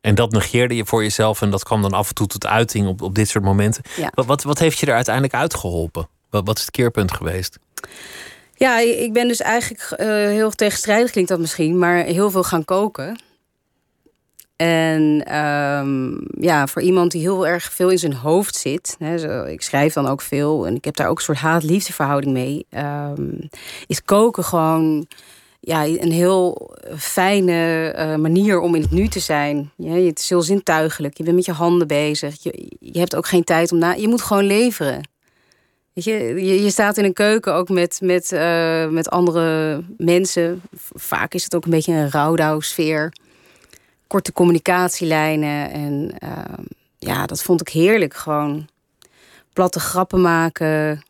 En 0.00 0.14
dat 0.14 0.30
negeerde 0.30 0.76
je 0.76 0.84
voor 0.84 1.02
jezelf 1.02 1.42
en 1.42 1.50
dat 1.50 1.62
kwam 1.62 1.82
dan 1.82 1.92
af 1.92 2.08
en 2.08 2.14
toe 2.14 2.26
tot 2.26 2.46
uiting 2.46 2.88
op, 2.88 3.02
op 3.02 3.14
dit 3.14 3.28
soort 3.28 3.44
momenten. 3.44 3.82
Ja. 3.96 4.10
Wat, 4.14 4.26
wat, 4.26 4.42
wat 4.42 4.58
heeft 4.58 4.78
je 4.78 4.86
er 4.86 4.94
uiteindelijk 4.94 5.34
uitgeholpen? 5.34 6.08
Wat, 6.30 6.46
wat 6.46 6.56
is 6.56 6.62
het 6.62 6.70
keerpunt 6.70 7.12
geweest? 7.12 7.58
Ja, 8.54 8.78
ik 8.78 9.12
ben 9.12 9.28
dus 9.28 9.40
eigenlijk 9.40 9.90
eh, 9.90 10.06
heel 10.08 10.50
tegenstrijdig 10.50 11.10
klinkt 11.10 11.30
dat 11.30 11.38
misschien, 11.38 11.78
maar 11.78 12.04
heel 12.04 12.30
veel 12.30 12.42
gaan 12.42 12.64
koken. 12.64 13.18
En 14.56 15.24
ehm, 15.24 16.16
ja, 16.40 16.66
voor 16.66 16.82
iemand 16.82 17.10
die 17.10 17.20
heel 17.20 17.46
erg 17.46 17.72
veel 17.72 17.90
in 17.90 17.98
zijn 17.98 18.14
hoofd 18.14 18.56
zit, 18.56 18.96
hè, 18.98 19.18
zo, 19.18 19.44
ik 19.44 19.62
schrijf 19.62 19.92
dan 19.92 20.06
ook 20.06 20.20
veel 20.20 20.66
en 20.66 20.74
ik 20.74 20.84
heb 20.84 20.96
daar 20.96 21.08
ook 21.08 21.18
een 21.18 21.24
soort 21.24 21.38
haat-liefdeverhouding 21.38 22.32
mee, 22.32 22.66
ehm, 22.70 23.30
is 23.86 24.04
koken 24.04 24.44
gewoon 24.44 25.06
ja, 25.60 25.84
een 25.84 26.12
heel 26.12 26.70
fijne 26.96 27.90
eh, 27.90 28.14
manier 28.14 28.60
om 28.60 28.74
in 28.74 28.82
het 28.82 28.90
nu 28.90 29.08
te 29.08 29.20
zijn. 29.20 29.70
Ja, 29.76 29.92
het 29.92 30.18
is 30.18 30.28
heel 30.28 30.42
zintuigelijk, 30.42 31.16
je 31.16 31.24
bent 31.24 31.36
met 31.36 31.44
je 31.44 31.52
handen 31.52 31.86
bezig, 31.86 32.42
je, 32.42 32.70
je 32.80 32.98
hebt 32.98 33.16
ook 33.16 33.26
geen 33.26 33.44
tijd 33.44 33.72
om 33.72 33.78
na, 33.78 33.92
je 33.92 34.08
moet 34.08 34.22
gewoon 34.22 34.44
leveren. 34.44 35.00
Je, 35.92 36.12
je, 36.44 36.62
je 36.62 36.70
staat 36.70 36.96
in 36.96 37.04
een 37.04 37.12
keuken 37.12 37.54
ook 37.54 37.68
met, 37.68 37.98
met, 38.02 38.32
eh, 38.32 38.88
met 38.88 39.10
andere 39.10 39.82
mensen. 39.96 40.62
Vaak 40.94 41.34
is 41.34 41.44
het 41.44 41.54
ook 41.54 41.64
een 41.64 41.70
beetje 41.70 41.92
een 41.92 42.10
rouwdouw-sfeer. 42.10 43.12
Korte 44.06 44.32
communicatielijnen. 44.32 45.70
En 45.70 46.14
ehm, 46.18 46.62
ja, 46.98 47.26
dat 47.26 47.42
vond 47.42 47.60
ik 47.60 47.68
heerlijk. 47.68 48.14
Gewoon 48.14 48.68
platte 49.52 49.80
grappen 49.80 50.20
maken. 50.20 51.02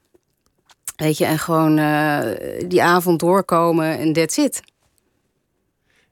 Weet 0.97 1.19
je, 1.19 1.25
en 1.25 1.39
gewoon 1.39 1.79
uh, 1.79 2.21
die 2.69 2.83
avond 2.83 3.21
doorkomen 3.21 3.99
en 3.99 4.13
that's 4.13 4.37
it. 4.37 4.61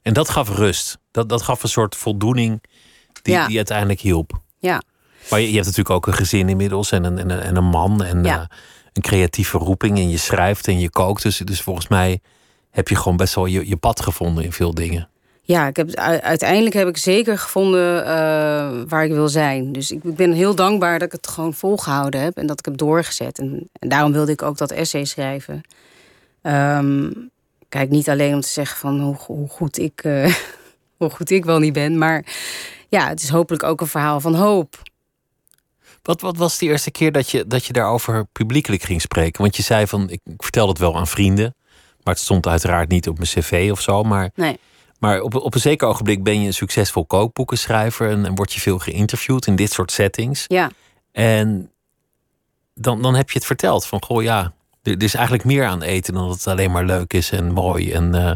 En 0.02 0.12
dat 0.12 0.28
gaf 0.28 0.48
rust. 0.48 0.98
Dat, 1.10 1.28
dat 1.28 1.42
gaf 1.42 1.62
een 1.62 1.68
soort 1.68 1.96
voldoening 1.96 2.62
die, 3.22 3.34
Ja. 3.34 3.46
die 3.46 3.56
uiteindelijk 3.56 4.00
hielp. 4.00 4.40
Ja, 4.58 4.82
Maar 5.30 5.40
je, 5.40 5.46
je 5.48 5.52
hebt 5.54 5.66
natuurlijk 5.66 5.94
ook 5.94 6.06
een 6.06 6.12
gezin 6.14 6.48
inmiddels 6.48 6.90
en 6.92 7.04
een, 7.04 7.18
en 7.18 7.30
een, 7.30 7.40
en 7.40 7.56
een 7.56 7.64
man 7.64 8.02
en 8.02 8.24
Ja. 8.24 8.40
eh, 8.40 8.46
een 8.92 9.02
creatieve 9.02 9.58
roeping. 9.58 9.98
En 9.98 10.10
je 10.10 10.16
schrijft 10.16 10.68
en 10.68 10.78
je 10.80 10.90
kookt. 10.90 11.22
Dus, 11.22 11.36
dus 11.36 11.60
volgens 11.60 11.88
mij 11.88 12.20
heb 12.70 12.88
je 12.88 12.96
gewoon 12.96 13.16
best 13.16 13.34
wel 13.34 13.46
je, 13.46 13.68
je 13.68 13.76
pad 13.76 14.00
gevonden 14.00 14.44
in 14.44 14.52
veel 14.52 14.74
dingen. 14.74 15.08
Ja 15.46 15.66
ik 15.66 15.76
heb, 15.76 15.94
uiteindelijk 16.20 16.74
heb 16.74 16.88
ik 16.88 16.96
zeker 16.96 17.38
gevonden 17.38 18.04
eh, 18.04 18.82
waar 18.88 19.04
ik 19.04 19.12
wil 19.12 19.28
zijn. 19.28 19.72
Dus 19.72 19.90
ik 19.90 20.00
ben 20.02 20.32
heel 20.32 20.54
dankbaar 20.54 20.98
dat 20.98 21.06
ik 21.06 21.12
het 21.12 21.28
gewoon 21.28 21.54
volgehouden 21.54 22.20
heb 22.20 22.36
en 22.36 22.46
dat 22.46 22.58
ik 22.58 22.64
heb 22.64 22.76
doorgezet. 22.76 23.38
En, 23.38 23.68
en 23.78 23.88
daarom 23.88 24.12
wilde 24.12 24.32
ik 24.32 24.42
ook 24.42 24.58
dat 24.58 24.70
essay 24.70 25.04
schrijven. 25.04 25.60
Ehm, 26.42 27.10
kijk, 27.68 27.90
niet 27.90 28.08
alleen 28.08 28.34
om 28.34 28.40
te 28.40 28.48
zeggen 28.48 28.78
van 28.78 29.00
hoe, 29.00 29.16
hoe, 29.26 29.48
goed 29.48 29.78
ik, 29.78 30.04
eh, 30.04 30.34
hoe 30.98 31.10
goed 31.10 31.30
ik 31.30 31.44
wel 31.44 31.58
niet 31.58 31.72
ben, 31.72 31.98
maar 31.98 32.24
ja, 32.88 33.08
het 33.08 33.22
is 33.22 33.28
hopelijk 33.28 33.62
ook 33.62 33.80
een 33.80 33.86
verhaal 33.86 34.20
van 34.20 34.34
hoop. 34.34 34.82
Wat, 36.02 36.20
wat 36.20 36.36
was 36.36 36.58
de 36.58 36.66
eerste 36.66 36.90
keer 36.90 37.12
dat 37.12 37.30
je, 37.30 37.46
dat 37.46 37.64
je 37.64 37.72
daarover 37.72 38.26
publiekelijk 38.32 38.82
ging 38.82 39.00
spreken? 39.00 39.42
Want 39.42 39.56
je 39.56 39.62
zei 39.62 39.86
van, 39.86 40.10
ik, 40.10 40.20
ik 40.24 40.42
vertel 40.42 40.68
het 40.68 40.78
wel 40.78 40.96
aan 40.96 41.06
vrienden. 41.06 41.54
Maar 42.02 42.14
het 42.14 42.22
stond 42.22 42.46
uiteraard 42.46 42.88
niet 42.88 43.08
op 43.08 43.16
mijn 43.16 43.28
cv 43.28 43.68
of 43.72 43.80
zo. 43.80 44.02
Maar, 44.02 44.30
Nee. 44.34 44.58
Maar 44.98 45.20
op, 45.20 45.34
op 45.34 45.54
een 45.54 45.60
zeker 45.60 45.88
ogenblik 45.88 46.22
ben 46.22 46.40
je 46.40 46.46
een 46.46 46.54
succesvol 46.54 47.06
kookboekenschrijver. 47.06 48.10
En, 48.10 48.26
en 48.26 48.34
word 48.34 48.52
je 48.52 48.60
veel 48.60 48.78
geïnterviewd 48.78 49.46
in 49.46 49.56
dit 49.56 49.72
soort 49.72 49.92
settings. 49.92 50.44
Ja, 50.48 50.70
En 51.12 51.70
dan, 52.74 53.02
dan 53.02 53.14
heb 53.14 53.30
je 53.30 53.38
het 53.38 53.46
verteld 53.46 53.86
van, 53.86 54.02
goh 54.04 54.22
ja, 54.22 54.52
er, 54.82 54.92
er 54.92 55.02
is 55.02 55.14
eigenlijk 55.14 55.44
meer 55.44 55.66
aan 55.66 55.82
eten 55.82 56.14
dan 56.14 56.26
dat 56.28 56.36
het 56.36 56.46
alleen 56.46 56.70
maar 56.70 56.84
leuk 56.84 57.12
is 57.12 57.30
en 57.30 57.52
mooi. 57.52 57.92
En 57.92 58.14
eh, 58.14 58.32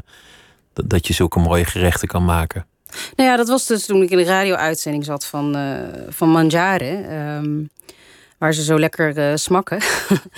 dat, 0.73 0.91
dat 0.91 1.07
je 1.07 1.13
zulke 1.13 1.39
mooie 1.39 1.65
gerechten 1.65 2.09
kan 2.09 2.25
maken. 2.25 2.67
Nou 3.17 3.31
ja, 3.31 3.37
dat 3.37 3.49
was 3.49 3.67
dus 3.67 3.87
toen 3.87 4.03
ik 4.03 4.11
in 4.11 4.17
de 4.17 4.25
radio-uitzending 4.25 5.05
zat 5.05 5.27
van, 5.27 5.57
eh 5.57 5.79
van 6.09 6.29
Mangiare. 6.29 6.91
ehm, 7.09 7.63
waar 8.39 8.55
ze 8.55 8.63
zo 8.63 8.79
lekker 8.79 9.17
eh, 9.17 9.37
smakken. 9.37 9.79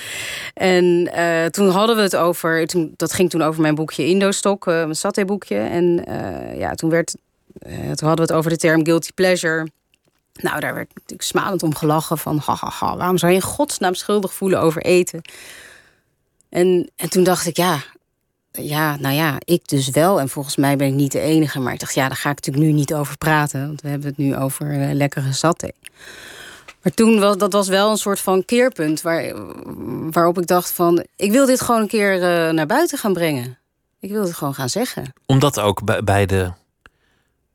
en 0.54 1.12
eh, 1.12 1.46
toen 1.46 1.68
hadden 1.68 1.96
we 1.96 2.02
het 2.02 2.16
over... 2.16 2.66
Toen, 2.66 2.94
dat 2.96 3.12
ging 3.12 3.30
toen 3.30 3.42
over 3.42 3.60
mijn 3.60 3.74
boekje 3.74 4.06
Indostok, 4.06 4.66
eh 4.66 4.74
mijn 4.74 4.94
satéboekje. 4.94 5.56
En 5.56 6.04
ja, 6.56 6.74
toen, 6.74 6.90
werd, 6.90 7.16
toen 7.94 8.08
hadden 8.08 8.26
we 8.26 8.32
het 8.32 8.32
over 8.32 8.50
de 8.50 8.56
term 8.56 8.84
guilty 8.84 9.10
pleasure. 9.14 9.66
Nou, 10.32 10.60
daar 10.60 10.74
werd 10.74 10.94
natuurlijk 10.94 11.22
smalend 11.22 11.62
om 11.62 11.74
gelachen 11.74 12.18
van... 12.18 12.42
Hahaha, 12.44 12.96
waarom 12.96 13.18
zou 13.18 13.32
je 13.32 13.38
in 13.38 13.44
godsnaam 13.44 13.94
schuldig 13.94 14.34
voelen 14.34 14.60
over 14.60 14.82
eten? 14.82 15.22
En, 16.48 16.90
en 16.96 17.10
toen 17.10 17.24
dacht 17.24 17.46
ik, 17.46 17.56
ja, 17.56 17.78
ja, 18.52 18.96
nou 18.96 19.14
ja, 19.14 19.36
ik 19.44 19.68
dus 19.68 19.88
wel. 19.88 20.20
En 20.20 20.28
volgens 20.28 20.56
mij 20.56 20.76
ben 20.76 20.86
ik 20.86 20.94
niet 20.94 21.12
de 21.12 21.20
enige. 21.20 21.60
Maar 21.60 21.72
ik 21.72 21.80
dacht, 21.80 21.94
ja, 21.94 22.08
daar 22.08 22.16
ga 22.16 22.30
ik 22.30 22.36
natuurlijk 22.36 22.66
nu 22.66 22.72
niet 22.72 22.94
over 22.94 23.18
praten. 23.18 23.66
Want 23.66 23.80
we 23.80 23.88
hebben 23.88 24.08
het 24.08 24.16
nu 24.16 24.36
over 24.36 24.94
lekkere 24.94 25.32
saté. 25.32 25.70
Maar 26.82 26.92
toen 26.92 27.18
was 27.20 27.36
dat 27.36 27.52
was 27.52 27.68
wel 27.68 27.90
een 27.90 27.96
soort 27.96 28.20
van 28.20 28.44
keerpunt. 28.44 29.02
Waar, 29.02 29.32
waarop 30.10 30.38
ik 30.38 30.46
dacht 30.46 30.72
van, 30.72 31.06
ik 31.16 31.30
wil 31.32 31.46
dit 31.46 31.60
gewoon 31.60 31.80
een 31.80 31.88
keer 31.88 32.14
eh, 32.14 32.52
naar 32.52 32.66
buiten 32.66 32.98
gaan 32.98 33.12
brengen. 33.12 33.58
Ik 34.00 34.10
wil 34.10 34.22
het 34.22 34.34
gewoon 34.34 34.54
gaan 34.54 34.68
zeggen. 34.68 35.12
Omdat 35.26 35.58
ook 35.60 35.84
bij, 35.84 36.04
bij 36.04 36.26
de, 36.26 36.52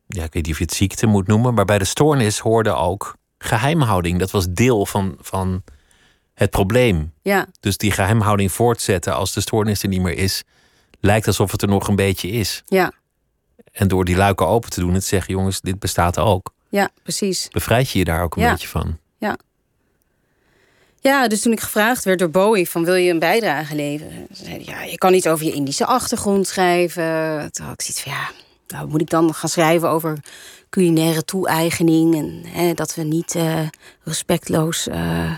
ja, 0.06 0.24
ik 0.24 0.32
weet 0.32 0.42
niet 0.44 0.52
of 0.52 0.58
je 0.58 0.64
het 0.64 0.74
ziekte 0.74 1.06
moet 1.06 1.26
noemen, 1.26 1.54
maar 1.54 1.64
bij 1.64 1.78
de 1.78 1.84
stoornis 1.84 2.38
hoorde 2.38 2.72
ook 2.74 3.16
geheimhouding. 3.38 4.18
Dat 4.18 4.30
was 4.30 4.46
deel 4.48 4.86
van, 4.86 5.16
van 5.20 5.62
het 6.34 6.50
probleem. 6.50 7.12
Ja, 7.22 7.46
Dus 7.60 7.76
die 7.76 7.90
geheimhouding 7.90 8.52
voortzetten 8.52 9.14
als 9.14 9.32
de 9.32 9.40
stoornis 9.40 9.82
er 9.82 9.88
niet 9.88 10.00
meer 10.02 10.16
is, 10.18 10.42
lijkt 11.00 11.26
alsof 11.26 11.50
het 11.50 11.62
er 11.62 11.68
nog 11.68 11.88
een 11.88 11.96
beetje 11.96 12.28
is. 12.28 12.62
ja, 12.66 12.92
En 13.72 13.88
door 13.88 14.04
die 14.04 14.16
luiken 14.16 14.46
open 14.46 14.70
te 14.70 14.80
doen, 14.80 14.94
het 14.94 15.04
zeggen, 15.04 15.34
jongens, 15.34 15.60
dit 15.60 15.78
bestaat 15.78 16.18
ook. 16.18 16.52
ja, 16.68 16.90
precies. 17.02 17.48
Bevrijd 17.48 17.90
je 17.90 17.98
je 17.98 18.04
daar 18.04 18.22
ook 18.22 18.36
een 18.36 18.42
Ja. 18.42 18.50
beetje 18.50 18.68
van. 18.68 18.98
Ja, 21.06 21.28
dus 21.28 21.40
toen 21.40 21.52
ik 21.52 21.60
gevraagd 21.60 22.04
werd 22.04 22.18
door 22.18 22.30
Bowie 22.30 22.70
van 22.70 22.84
wil 22.84 22.94
je 22.94 23.10
een 23.10 23.18
bijdrage 23.18 23.74
leveren? 23.74 24.26
Ze 24.32 24.64
ja, 24.64 24.82
je 24.82 24.98
kan 24.98 25.12
niet 25.12 25.28
over 25.28 25.46
je 25.46 25.52
Indische 25.52 25.86
achtergrond 25.86 26.46
schrijven. 26.46 27.04
Toen 27.52 27.66
had 27.66 27.74
ik 27.74 27.82
zoiets 27.82 28.02
van 28.02 28.12
ja, 28.12 28.30
nou 28.66 28.88
moet 28.88 29.00
ik 29.00 29.10
dan 29.10 29.34
gaan 29.34 29.48
schrijven 29.48 29.88
over 29.88 30.18
culinaire 30.70 31.24
toe-eigening 31.24 32.14
en 32.14 32.42
hè, 32.46 32.74
dat 32.74 32.94
we 32.94 33.02
niet 33.02 33.34
eh, 33.34 33.60
respectloos 34.02 34.88
eh, 34.88 35.32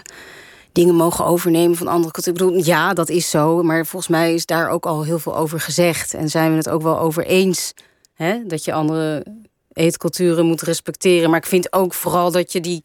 dingen 0.73 0.95
mogen 0.95 1.25
overnemen 1.25 1.77
van 1.77 1.89
andere 1.89 2.13
culturen. 2.13 2.41
Ik 2.41 2.47
bedoel, 2.47 2.65
ja, 2.65 2.95
dat 2.95 3.09
is 3.09 3.31
zo, 3.31 3.63
maar 3.63 3.87
volgens 3.87 4.11
mij 4.11 4.35
is 4.35 4.47
daar 4.47 4.71
ook 4.71 4.87
al 4.87 5.03
heel 5.03 5.19
veel 5.19 5.37
over 5.37 5.61
gezegd 5.61 6.15
en 6.15 6.29
zijn 6.29 6.51
we 6.51 6.57
het 6.57 6.69
ook 6.69 6.83
wel 6.83 6.99
over 6.99 7.27
eens 7.27 7.75
hè, 8.15 8.47
dat 8.47 8.65
je 8.65 8.73
andere 8.73 9.25
eetculturen 9.73 10.47
moet 10.47 10.63
respecteren. 10.63 11.31
Maar 11.31 11.39
ik 11.39 11.47
vind 11.47 11.73
ook 11.73 11.95
vooral 11.95 12.31
dat 12.31 12.53
je 12.53 12.61
die 12.61 12.85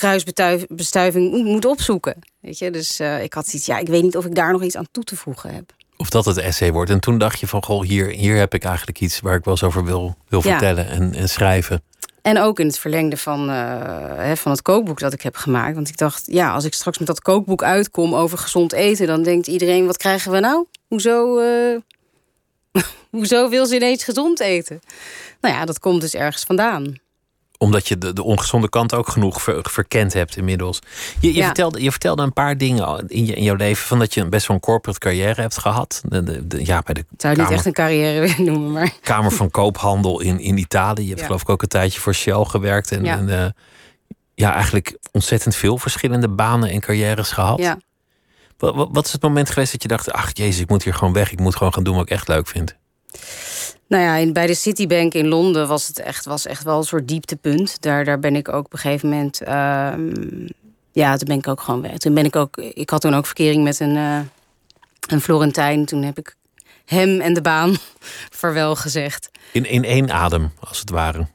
kruisbestuiving 0.00 1.44
moet- 1.44 1.64
opzoeken. 1.64 2.16
Weet 2.40 2.58
je, 2.58 2.70
dus 2.70 2.98
eh, 3.00 3.22
ik 3.22 3.32
had 3.32 3.46
zoiets, 3.48 3.66
ja, 3.66 3.78
ik 3.78 3.86
weet 3.88 4.02
niet 4.02 4.16
of 4.16 4.24
ik 4.24 4.34
daar 4.34 4.52
nog 4.52 4.62
iets 4.62 4.76
aan 4.76 4.88
toe 4.90 5.04
te 5.04 5.16
voegen 5.16 5.54
heb. 5.54 5.72
Of 5.96 6.10
dat 6.10 6.24
het 6.24 6.36
essay 6.36 6.72
wordt. 6.72 6.90
En 6.90 7.00
toen 7.00 7.18
dacht 7.18 7.40
je 7.40 7.46
van, 7.46 7.64
goh, 7.64 7.82
hier, 7.82 8.06
hier 8.06 8.36
heb 8.36 8.54
ik 8.54 8.64
eigenlijk 8.64 9.00
iets 9.00 9.20
waar 9.20 9.34
ik 9.34 9.44
wel 9.44 9.54
eens 9.54 9.62
over 9.62 9.84
wil, 9.84 10.16
wil 10.28 10.40
Ja. 10.44 10.50
vertellen 10.50 10.88
en, 10.88 11.14
en 11.14 11.28
schrijven. 11.28 11.82
En 12.22 12.38
ook 12.38 12.58
in 12.60 12.66
het 12.66 12.78
verlengde 12.78 13.16
van, 13.16 13.50
eh, 13.50 13.56
hè, 14.16 14.36
van 14.36 14.52
het 14.52 14.62
kookboek 14.62 14.98
dat 15.00 15.12
ik 15.12 15.22
heb 15.22 15.36
gemaakt. 15.36 15.74
Want 15.74 15.88
ik 15.88 15.96
dacht, 15.96 16.22
ja, 16.26 16.52
als 16.52 16.64
ik 16.64 16.74
straks 16.74 16.98
met 16.98 17.06
dat 17.06 17.20
kookboek 17.20 17.62
uitkom 17.62 18.14
over 18.14 18.38
gezond 18.38 18.72
eten, 18.72 19.06
dan 19.06 19.22
denkt 19.22 19.46
iedereen, 19.46 19.86
wat 19.86 19.96
krijgen 19.96 20.32
we 20.32 20.38
nou? 20.40 20.66
Hoezo, 20.88 21.38
eh, 21.38 21.76
hoezo 23.10 23.48
wil 23.48 23.66
ze 23.66 23.74
ineens 23.74 24.04
gezond 24.04 24.40
eten? 24.40 24.80
Nou 25.40 25.54
ja, 25.54 25.64
dat 25.64 25.78
komt 25.78 26.00
dus 26.00 26.14
ergens 26.14 26.42
vandaan. 26.44 26.94
Omdat 27.62 27.88
je 27.88 27.98
de, 27.98 28.12
de 28.12 28.22
ongezonde 28.22 28.68
kant 28.68 28.94
ook 28.94 29.08
genoeg 29.08 29.42
ver- 29.42 29.66
verkend 29.70 30.12
hebt 30.12 30.36
inmiddels. 30.36 30.78
Je, 31.20 31.28
je, 31.28 31.34
Ja. 31.34 31.44
vertelde, 31.44 31.82
je 31.82 31.90
vertelde 31.90 32.22
een 32.22 32.32
paar 32.32 32.56
dingen 32.58 33.04
in, 33.08 33.26
je, 33.26 33.34
in 33.34 33.42
jouw 33.42 33.54
leven. 33.54 33.86
Van 33.86 33.98
dat 33.98 34.14
je 34.14 34.28
best 34.28 34.46
wel 34.46 34.56
een 34.56 34.62
corporate 34.62 34.98
carrière 34.98 35.40
hebt 35.40 35.58
gehad. 35.58 36.02
De, 36.08 36.22
de, 36.22 36.46
de- 36.46 36.64
ja, 36.66 36.82
bij 36.84 36.94
de 36.94 37.00
Ik 37.00 37.06
zou 37.16 37.32
het 37.34 37.42
niet 37.42 37.52
echt 37.52 37.66
een 37.66 37.72
carrière 37.72 38.20
willen 38.26 38.44
noemen, 38.52 38.72
maar 38.72 38.92
Kamer 39.02 39.30
van 39.30 39.50
Koophandel 39.50 40.20
in, 40.20 40.38
in 40.40 40.58
Italië. 40.58 41.02
Je 41.02 41.08
hebt 41.08 41.20
Ja. 41.20 41.26
geloof 41.26 41.40
ik 41.42 41.48
ook 41.48 41.62
een 41.62 41.68
tijdje 41.68 42.00
voor 42.00 42.14
Shell 42.14 42.44
gewerkt. 42.44 42.92
En, 42.92 43.04
Ja. 43.04 43.16
en, 43.18 43.28
eh, 43.42 43.46
ja, 44.34 44.54
eigenlijk 44.54 44.98
ontzettend 45.12 45.56
veel 45.56 45.78
verschillende 45.78 46.28
banen 46.28 46.70
en 46.70 46.80
carrières 46.80 47.30
gehad. 47.32 47.58
ja. 47.58 47.78
Wat, 48.58 48.74
wat, 48.74 48.88
wat 48.92 49.06
is 49.06 49.12
het 49.12 49.22
moment 49.22 49.50
geweest 49.50 49.72
dat 49.72 49.82
je 49.82 49.88
dacht... 49.88 50.12
ach 50.12 50.30
jezus, 50.32 50.60
ik 50.60 50.68
moet 50.68 50.82
hier 50.84 50.94
gewoon 50.94 51.12
weg. 51.12 51.32
Ik 51.32 51.40
moet 51.40 51.56
gewoon 51.56 51.72
gaan 51.72 51.82
doen 51.82 51.94
wat 51.94 52.02
ik 52.04 52.10
echt 52.10 52.28
leuk 52.28 52.46
vind. 52.48 52.76
Nou 53.86 54.02
ja, 54.02 54.16
in, 54.16 54.32
bij 54.32 54.46
de 54.46 54.54
Citibank 54.54 55.14
in 55.14 55.28
Londen 55.28 55.68
was 55.68 55.86
het 55.88 55.98
echt, 55.98 56.24
was 56.24 56.46
echt 56.46 56.64
wel 56.64 56.78
een 56.78 56.84
soort 56.84 57.08
dieptepunt. 57.08 57.82
Daar, 57.82 58.04
daar 58.04 58.18
ben 58.18 58.36
ik 58.36 58.48
ook 58.48 58.64
op 58.64 58.72
een 58.72 58.78
gegeven 58.78 59.08
moment. 59.08 59.40
ehm, 59.42 60.46
ja, 60.92 61.16
toen 61.16 61.28
ben 61.28 61.38
ik 61.38 61.48
ook 61.48 61.60
gewoon 61.60 61.82
weg. 61.82 61.98
Toen 61.98 62.14
ben 62.14 62.24
ik 62.24 62.36
ook. 62.36 62.56
Ik 62.56 62.90
had 62.90 63.00
toen 63.00 63.14
ook 63.14 63.26
verkering 63.26 63.64
met 63.64 63.80
een, 63.80 63.96
eh, 63.96 64.18
een 65.08 65.20
Florentijn. 65.20 65.84
Toen 65.84 66.02
heb 66.02 66.18
ik 66.18 66.34
hem 66.84 67.20
en 67.20 67.34
de 67.34 67.40
baan 67.42 67.76
vaarwel 68.40 68.76
gezegd. 68.76 69.30
In, 69.52 69.64
in 69.64 69.84
één 69.84 70.10
adem, 70.10 70.52
als 70.60 70.80
het 70.80 70.90
ware. 70.90 71.26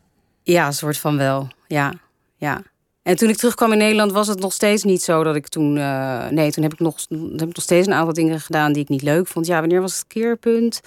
Ja, 0.43 0.65
een 0.67 0.73
soort 0.73 0.97
van 0.97 1.17
wel. 1.17 1.47
Ja, 1.67 1.93
ja. 2.37 2.61
En 3.03 3.15
toen 3.15 3.29
ik 3.29 3.37
terugkwam 3.37 3.71
in 3.71 3.77
Nederland 3.77 4.11
was 4.11 4.27
het 4.27 4.39
nog 4.39 4.53
steeds 4.53 4.83
niet 4.83 5.01
zo 5.01 5.23
dat 5.23 5.35
ik 5.35 5.47
toen. 5.47 5.77
eh, 5.77 6.27
nee, 6.27 6.51
toen 6.51 6.63
heb 6.63 6.73
ik, 6.73 6.79
nog, 6.79 6.95
heb 7.09 7.47
ik 7.49 7.55
nog 7.55 7.63
steeds 7.63 7.87
een 7.87 7.93
aantal 7.93 8.13
dingen 8.13 8.39
gedaan 8.39 8.73
die 8.73 8.83
ik 8.83 8.89
niet 8.89 9.01
leuk 9.01 9.27
vond. 9.27 9.45
Ja, 9.45 9.59
wanneer 9.59 9.81
was 9.81 9.97
het 9.97 10.07
keerpunt? 10.07 10.81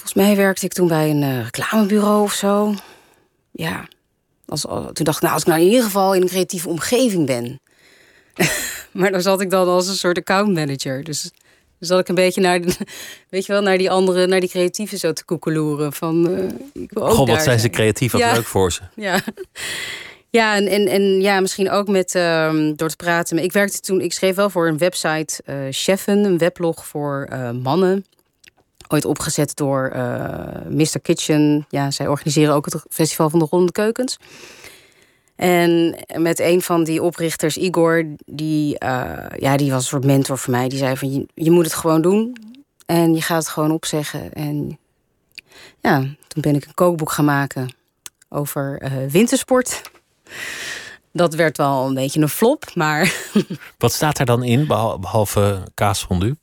Volgens 0.00 0.26
mij 0.26 0.36
werkte 0.36 0.64
ik 0.64 0.72
toen 0.72 0.88
bij 0.88 1.10
een 1.10 1.22
eh, 1.22 1.42
reclamebureau 1.44 2.22
of 2.22 2.32
zo. 2.32 2.74
Ja. 3.50 3.88
Als, 4.46 4.60
toen 4.92 5.04
dacht 5.04 5.16
ik, 5.16 5.22
nou, 5.22 5.32
als 5.34 5.42
ik 5.42 5.48
nou 5.48 5.60
in 5.60 5.66
ieder 5.66 5.82
geval 5.84 6.14
in 6.14 6.22
een 6.22 6.28
creatieve 6.28 6.68
omgeving 6.68 7.26
ben. 7.26 7.60
maar 8.92 9.10
dan 9.10 9.20
zat 9.22 9.40
ik 9.40 9.50
dan 9.50 9.68
als 9.68 9.88
een 9.88 9.94
soort 9.94 10.18
accountmanager. 10.18 11.04
Dus, 11.04 11.22
dus 11.78 11.88
zat 11.88 11.98
ik 12.00 12.08
een 12.08 12.14
beetje 12.14 12.40
naar, 12.40 12.60
de, 12.60 12.76
weet 13.30 13.46
je 13.46 13.52
wel, 13.52 13.62
naar 13.62 13.78
die 13.78 13.90
andere, 13.90 14.26
naar 14.26 14.40
die 14.40 14.48
creatieven 14.48 14.98
zo 14.98 15.12
te 15.12 15.24
koekeloeren. 15.24 15.92
Van, 15.92 16.36
eh, 16.36 16.82
ik 16.82 16.90
wil 16.92 17.08
ook 17.08 17.28
wat 17.28 17.42
zijn 17.42 17.60
ze 17.60 17.68
creatief, 17.70 18.12
wat 18.12 18.20
Ja. 18.20 18.32
leuk 18.32 18.46
voor 18.46 18.72
ze. 18.72 18.80
Ja. 18.94 19.20
Ja, 20.30 20.54
en, 20.56 20.66
en, 20.66 20.86
en 20.86 21.20
ja, 21.20 21.40
misschien 21.40 21.70
ook 21.70 21.88
met 21.88 22.14
ehm, 22.14 22.74
door 22.74 22.88
te 22.88 22.96
praten. 22.96 23.34
Maar 23.36 23.44
Ik 23.44 23.52
werkte 23.52 23.80
toen, 23.80 24.00
ik 24.00 24.12
schreef 24.12 24.34
wel 24.34 24.50
voor 24.50 24.68
een 24.68 24.78
website 24.78 25.42
eh 25.44 25.56
Cheffen, 25.70 26.24
een 26.24 26.38
weblog 26.38 26.86
voor 26.86 27.26
eh, 27.30 27.50
mannen. 27.50 28.04
Ooit 28.92 29.04
opgezet 29.04 29.56
door 29.56 29.88
eh 29.88 30.66
Mr. 30.68 31.00
Kitchen. 31.02 31.66
Ja, 31.68 31.90
zij 31.90 32.08
organiseren 32.08 32.54
ook 32.54 32.64
het 32.64 32.84
festival 32.88 33.30
van 33.30 33.38
de 33.38 33.46
Ronde 33.50 33.72
Keukens. 33.72 34.18
En 35.36 35.96
met 36.14 36.40
een 36.40 36.62
van 36.62 36.84
die 36.84 37.02
oprichters, 37.02 37.56
Igor, 37.56 38.04
die, 38.26 38.78
eh, 38.78 39.38
ja, 39.38 39.56
die 39.56 39.70
was 39.70 39.82
een 39.82 39.88
soort 39.88 40.04
mentor 40.04 40.38
voor 40.38 40.50
mij. 40.50 40.68
Die 40.68 40.78
zei 40.78 40.96
van, 40.96 41.12
je, 41.12 41.26
je 41.34 41.50
moet 41.50 41.64
het 41.64 41.74
gewoon 41.74 42.02
doen. 42.02 42.36
En 42.86 43.14
je 43.14 43.22
gaat 43.22 43.42
het 43.42 43.48
gewoon 43.48 43.70
opzeggen. 43.70 44.32
En 44.32 44.78
ja, 45.80 45.98
toen 45.98 46.42
ben 46.42 46.54
ik 46.54 46.66
een 46.66 46.74
kookboek 46.74 47.12
gaan 47.12 47.24
maken 47.24 47.74
over 48.28 48.78
eh, 48.80 48.92
wintersport. 49.08 49.82
dat 51.12 51.34
werd 51.34 51.56
wel 51.56 51.86
een 51.86 51.94
beetje 51.94 52.20
een 52.20 52.28
flop, 52.28 52.74
maar... 52.74 53.12
Wat 53.78 53.92
staat 53.92 54.18
er 54.18 54.26
dan 54.26 54.42
in, 54.42 54.66
behalve 54.66 55.62
kaasfondue? 55.74 56.36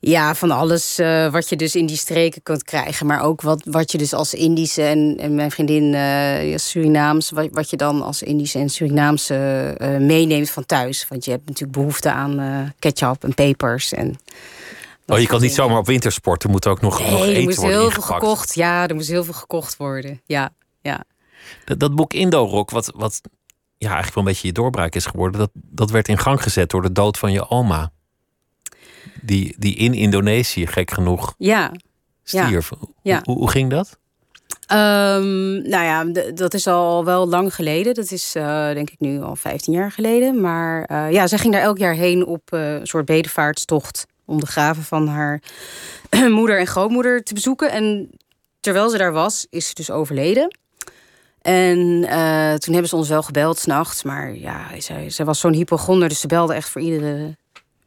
Ja, 0.00 0.34
van 0.34 0.50
alles 0.50 0.98
uh, 0.98 1.30
wat 1.32 1.48
je 1.48 1.56
dus 1.56 1.76
in 1.76 1.86
die 1.86 1.96
streken 1.96 2.42
kunt 2.42 2.62
krijgen. 2.62 3.06
Maar 3.06 3.22
ook 3.22 3.40
wat, 3.40 3.62
wat 3.64 3.92
je 3.92 3.98
dus 3.98 4.12
als 4.12 4.34
Indische 4.34 4.82
en, 4.82 5.16
en 5.20 5.34
mijn 5.34 5.50
vriendin 5.50 5.92
uh, 5.92 6.56
Surinaams... 6.56 7.30
Wat, 7.30 7.48
wat 7.50 7.70
je 7.70 7.76
dan 7.76 8.02
als 8.02 8.22
Indische 8.22 8.58
en 8.58 8.68
Surinaamse 8.68 9.74
uh, 9.80 9.96
meeneemt 9.96 10.50
van 10.50 10.66
thuis. 10.66 11.06
Want 11.08 11.24
je 11.24 11.30
hebt 11.30 11.46
natuurlijk 11.46 11.78
behoefte 11.78 12.12
aan 12.12 12.72
ketchup 12.78 13.24
en 13.24 13.34
pepers. 13.34 13.92
En 13.92 14.18
oh, 15.06 15.18
je 15.18 15.26
kan 15.26 15.40
niet 15.40 15.54
zomaar 15.54 15.78
op 15.78 15.86
wintersport. 15.86 16.42
Er 16.42 16.50
moet 16.50 16.66
ook 16.66 16.80
nog, 16.80 16.98
nee, 16.98 17.10
nog 17.10 17.22
eten 17.22 17.36
er 17.36 17.42
moest 17.42 17.56
worden 17.56 17.76
heel 17.76 17.86
ingepakt. 17.86 18.06
veel 18.06 18.18
gekocht. 18.18 18.54
Ja, 18.54 18.88
er 18.88 18.94
moest 18.94 19.08
heel 19.08 19.24
veel 19.24 19.34
gekocht 19.34 19.76
worden. 19.76 20.20
Ja, 20.26 20.50
ja. 20.80 21.04
Dat, 21.64 21.80
dat 21.80 21.94
boek 21.94 22.12
Indo-Rock, 22.12 22.70
wat, 22.70 22.92
wat 22.94 23.20
ja, 23.76 23.86
eigenlijk 23.86 24.14
wel 24.14 24.24
een 24.24 24.30
beetje 24.30 24.46
je 24.46 24.54
doorbraak 24.54 24.94
is 24.94 25.06
geworden... 25.06 25.40
Dat, 25.40 25.50
dat 25.54 25.90
werd 25.90 26.08
in 26.08 26.18
gang 26.18 26.42
gezet 26.42 26.70
door 26.70 26.82
de 26.82 26.92
dood 26.92 27.18
van 27.18 27.32
je 27.32 27.50
oma 27.50 27.90
die, 29.22 29.54
die 29.58 29.76
in 29.76 29.94
Indonesië, 29.94 30.66
gek 30.66 30.90
genoeg, 30.90 31.34
ja. 31.38 31.72
stierf. 32.22 32.70
Ja. 33.02 33.20
Hoe, 33.24 33.36
hoe, 33.36 33.50
ging 33.50 33.70
dat? 33.70 33.98
Um, 34.72 35.68
nou 35.68 35.84
ja, 35.84 36.04
dat 36.32 36.54
is 36.54 36.66
al 36.66 37.04
wel 37.04 37.28
lang 37.28 37.54
geleden. 37.54 37.94
Dat 37.94 38.10
is 38.10 38.36
uh, 38.36 38.72
denk 38.72 38.90
ik 38.90 39.00
nu 39.00 39.20
al 39.20 39.36
15 39.36 39.72
jaar 39.72 39.92
geleden. 39.92 40.40
Maar 40.40 40.90
uh, 40.92 41.12
ja, 41.12 41.26
zij 41.26 41.38
ging 41.38 41.52
daar 41.52 41.62
elk 41.62 41.78
jaar 41.78 41.94
heen 41.94 42.26
op 42.26 42.42
uh, 42.54 42.72
een 42.72 42.86
soort 42.86 43.04
bedevaartstocht... 43.04 44.06
om 44.24 44.40
de 44.40 44.46
graven 44.46 44.82
van 44.82 45.08
haar 45.08 45.42
moeder 46.28 46.58
en 46.58 46.66
grootmoeder 46.66 47.22
te 47.22 47.34
bezoeken. 47.34 47.70
En 47.70 48.10
terwijl 48.60 48.88
ze 48.88 48.98
daar 48.98 49.12
was, 49.12 49.46
is 49.50 49.68
ze 49.68 49.74
dus 49.74 49.90
overleden. 49.90 50.56
En 51.42 51.78
toen 52.58 52.72
hebben 52.72 52.88
ze 52.88 52.96
ons 52.96 53.08
wel 53.08 53.22
gebeld 53.22 53.58
s'nachts. 53.58 54.02
Maar 54.02 54.34
ja, 54.34 54.66
zij, 54.78 55.10
zij 55.10 55.24
was 55.24 55.40
zo'n 55.40 55.52
hypochonder, 55.52 56.08
dus 56.08 56.20
ze 56.20 56.26
belde 56.26 56.54
echt 56.54 56.68
voor 56.68 56.80
iedere 56.80 57.36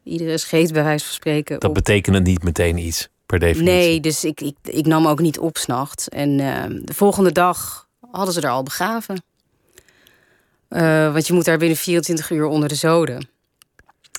iedere 0.03 0.37
scheet 0.37 0.73
bij 0.73 0.83
wijze 0.83 1.05
van 1.05 1.13
spreken. 1.13 1.59
Dat 1.59 1.69
op. 1.69 1.75
betekende 1.75 2.19
niet 2.19 2.43
meteen 2.43 2.77
iets, 2.77 3.09
per 3.25 3.39
definitie. 3.39 3.73
Nee, 3.73 3.99
dus 3.99 4.23
ik, 4.23 4.41
ik, 4.41 4.55
ik 4.63 4.85
nam 4.85 5.07
ook 5.07 5.19
niet 5.19 5.39
op 5.39 5.57
s'nachts. 5.57 6.09
En 6.09 6.39
uh, 6.39 6.63
de 6.81 6.93
volgende 6.93 7.31
dag 7.31 7.87
hadden 8.11 8.33
ze 8.33 8.41
er 8.41 8.49
al 8.49 8.63
begraven. 8.63 9.23
Uh, 10.69 11.13
want 11.13 11.27
je 11.27 11.33
moet 11.33 11.45
daar 11.45 11.57
binnen 11.57 11.77
24 11.77 12.29
uur 12.29 12.45
onder 12.45 12.69
de 12.69 12.75
zoden. 12.75 13.29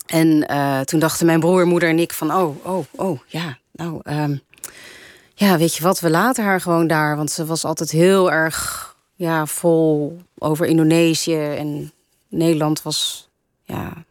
En 0.06 0.46
uh, 0.50 0.80
toen 0.80 1.00
dachten 1.00 1.26
mijn 1.26 1.40
broer, 1.40 1.66
moeder 1.66 1.88
en 1.88 1.98
ik 1.98 2.12
van... 2.12 2.32
oh, 2.32 2.66
oh, 2.66 2.84
oh, 2.90 3.20
ja, 3.26 3.58
nou... 3.72 4.00
Um, 4.04 4.40
ja, 5.34 5.58
weet 5.58 5.74
je 5.74 5.82
wat, 5.82 6.00
we 6.00 6.10
laten 6.10 6.44
haar 6.44 6.60
gewoon 6.60 6.86
daar. 6.86 7.16
Want 7.16 7.30
ze 7.30 7.44
was 7.44 7.64
altijd 7.64 7.90
heel 7.90 8.32
erg 8.32 8.96
ja, 9.14 9.46
vol 9.46 10.18
over 10.38 10.66
Indonesië. 10.66 11.44
En 11.44 11.92
Nederland 12.28 12.82
was... 12.82 13.28
ja, 13.62 14.04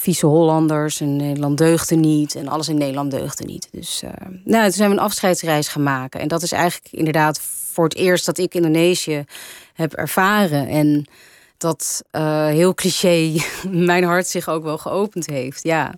vieze 0.00 0.26
Hollanders 0.26 1.00
en 1.00 1.16
Nederland 1.16 1.58
deugde 1.58 1.94
niet 1.94 2.34
en 2.34 2.48
alles 2.48 2.68
in 2.68 2.78
Nederland 2.78 3.10
deugde 3.10 3.44
niet. 3.44 3.68
Dus 3.72 4.02
uh, 4.04 4.10
nou, 4.44 4.64
toen 4.64 4.72
zijn 4.72 4.90
we 4.90 4.96
een 4.96 5.02
afscheidsreis 5.02 5.68
gaan 5.68 5.82
maken. 5.82 6.20
En 6.20 6.28
dat 6.28 6.42
is 6.42 6.52
eigenlijk 6.52 6.92
inderdaad 6.92 7.40
voor 7.72 7.84
het 7.84 7.94
eerst 7.94 8.26
dat 8.26 8.38
ik 8.38 8.54
Indonesië 8.54 9.24
heb 9.74 9.92
ervaren. 9.92 10.68
En 10.68 11.06
dat 11.56 12.02
uh, 12.12 12.46
heel 12.46 12.74
cliché 12.74 13.40
mijn 13.88 14.04
hart 14.04 14.26
zich 14.26 14.48
ook 14.48 14.62
wel 14.62 14.78
geopend 14.78 15.26
heeft. 15.26 15.62
Ja. 15.62 15.94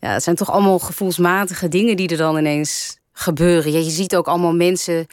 ja, 0.00 0.12
het 0.12 0.22
zijn 0.22 0.36
toch 0.36 0.50
allemaal 0.50 0.78
gevoelsmatige 0.78 1.68
dingen 1.68 1.96
die 1.96 2.08
er 2.08 2.16
dan 2.16 2.38
ineens 2.38 2.98
gebeuren. 3.12 3.72
Ja, 3.72 3.78
je 3.78 3.90
ziet 3.90 4.16
ook 4.16 4.28
allemaal 4.28 4.54
mensen 4.54 5.06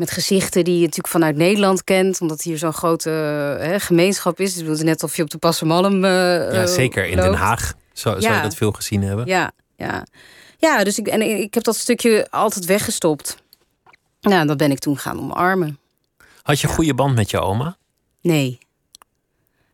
met 0.00 0.10
gezichten 0.10 0.64
die 0.64 0.74
je 0.74 0.80
natuurlijk 0.80 1.08
vanuit 1.08 1.36
Nederland 1.36 1.84
kent, 1.84 2.20
omdat 2.20 2.42
hier 2.42 2.58
zo'n 2.58 2.72
grote 2.72 3.10
hè, 3.60 3.80
gemeenschap 3.80 4.40
is. 4.40 4.54
Dus 4.54 4.66
het 4.66 4.76
is 4.76 4.82
net 4.82 5.02
of 5.02 5.16
je 5.16 5.22
op 5.22 5.30
de 5.30 5.38
Passemalm. 5.38 6.04
Uh, 6.04 6.52
ja, 6.52 6.66
zeker 6.66 7.04
in 7.06 7.16
loopt. 7.16 7.28
Den 7.28 7.38
Haag 7.38 7.74
zou, 7.92 8.14
ja. 8.14 8.20
zou 8.20 8.34
je 8.34 8.42
dat 8.42 8.54
veel 8.54 8.72
gezien 8.72 9.02
hebben. 9.02 9.26
Ja, 9.26 9.50
ja. 9.76 10.06
ja 10.58 10.84
dus 10.84 10.98
ik, 10.98 11.06
en 11.06 11.40
ik 11.40 11.54
heb 11.54 11.62
dat 11.62 11.76
stukje 11.76 12.26
altijd 12.30 12.64
weggestopt. 12.64 13.36
Nou, 14.20 14.46
dat 14.46 14.56
ben 14.56 14.70
ik 14.70 14.78
toen 14.78 14.98
gaan 14.98 15.18
omarmen. 15.18 15.78
Had 16.42 16.60
je 16.60 16.68
een 16.68 16.74
goede 16.74 16.94
band 16.94 17.14
met 17.14 17.30
je 17.30 17.40
oma? 17.40 17.76
Nee. 18.20 18.58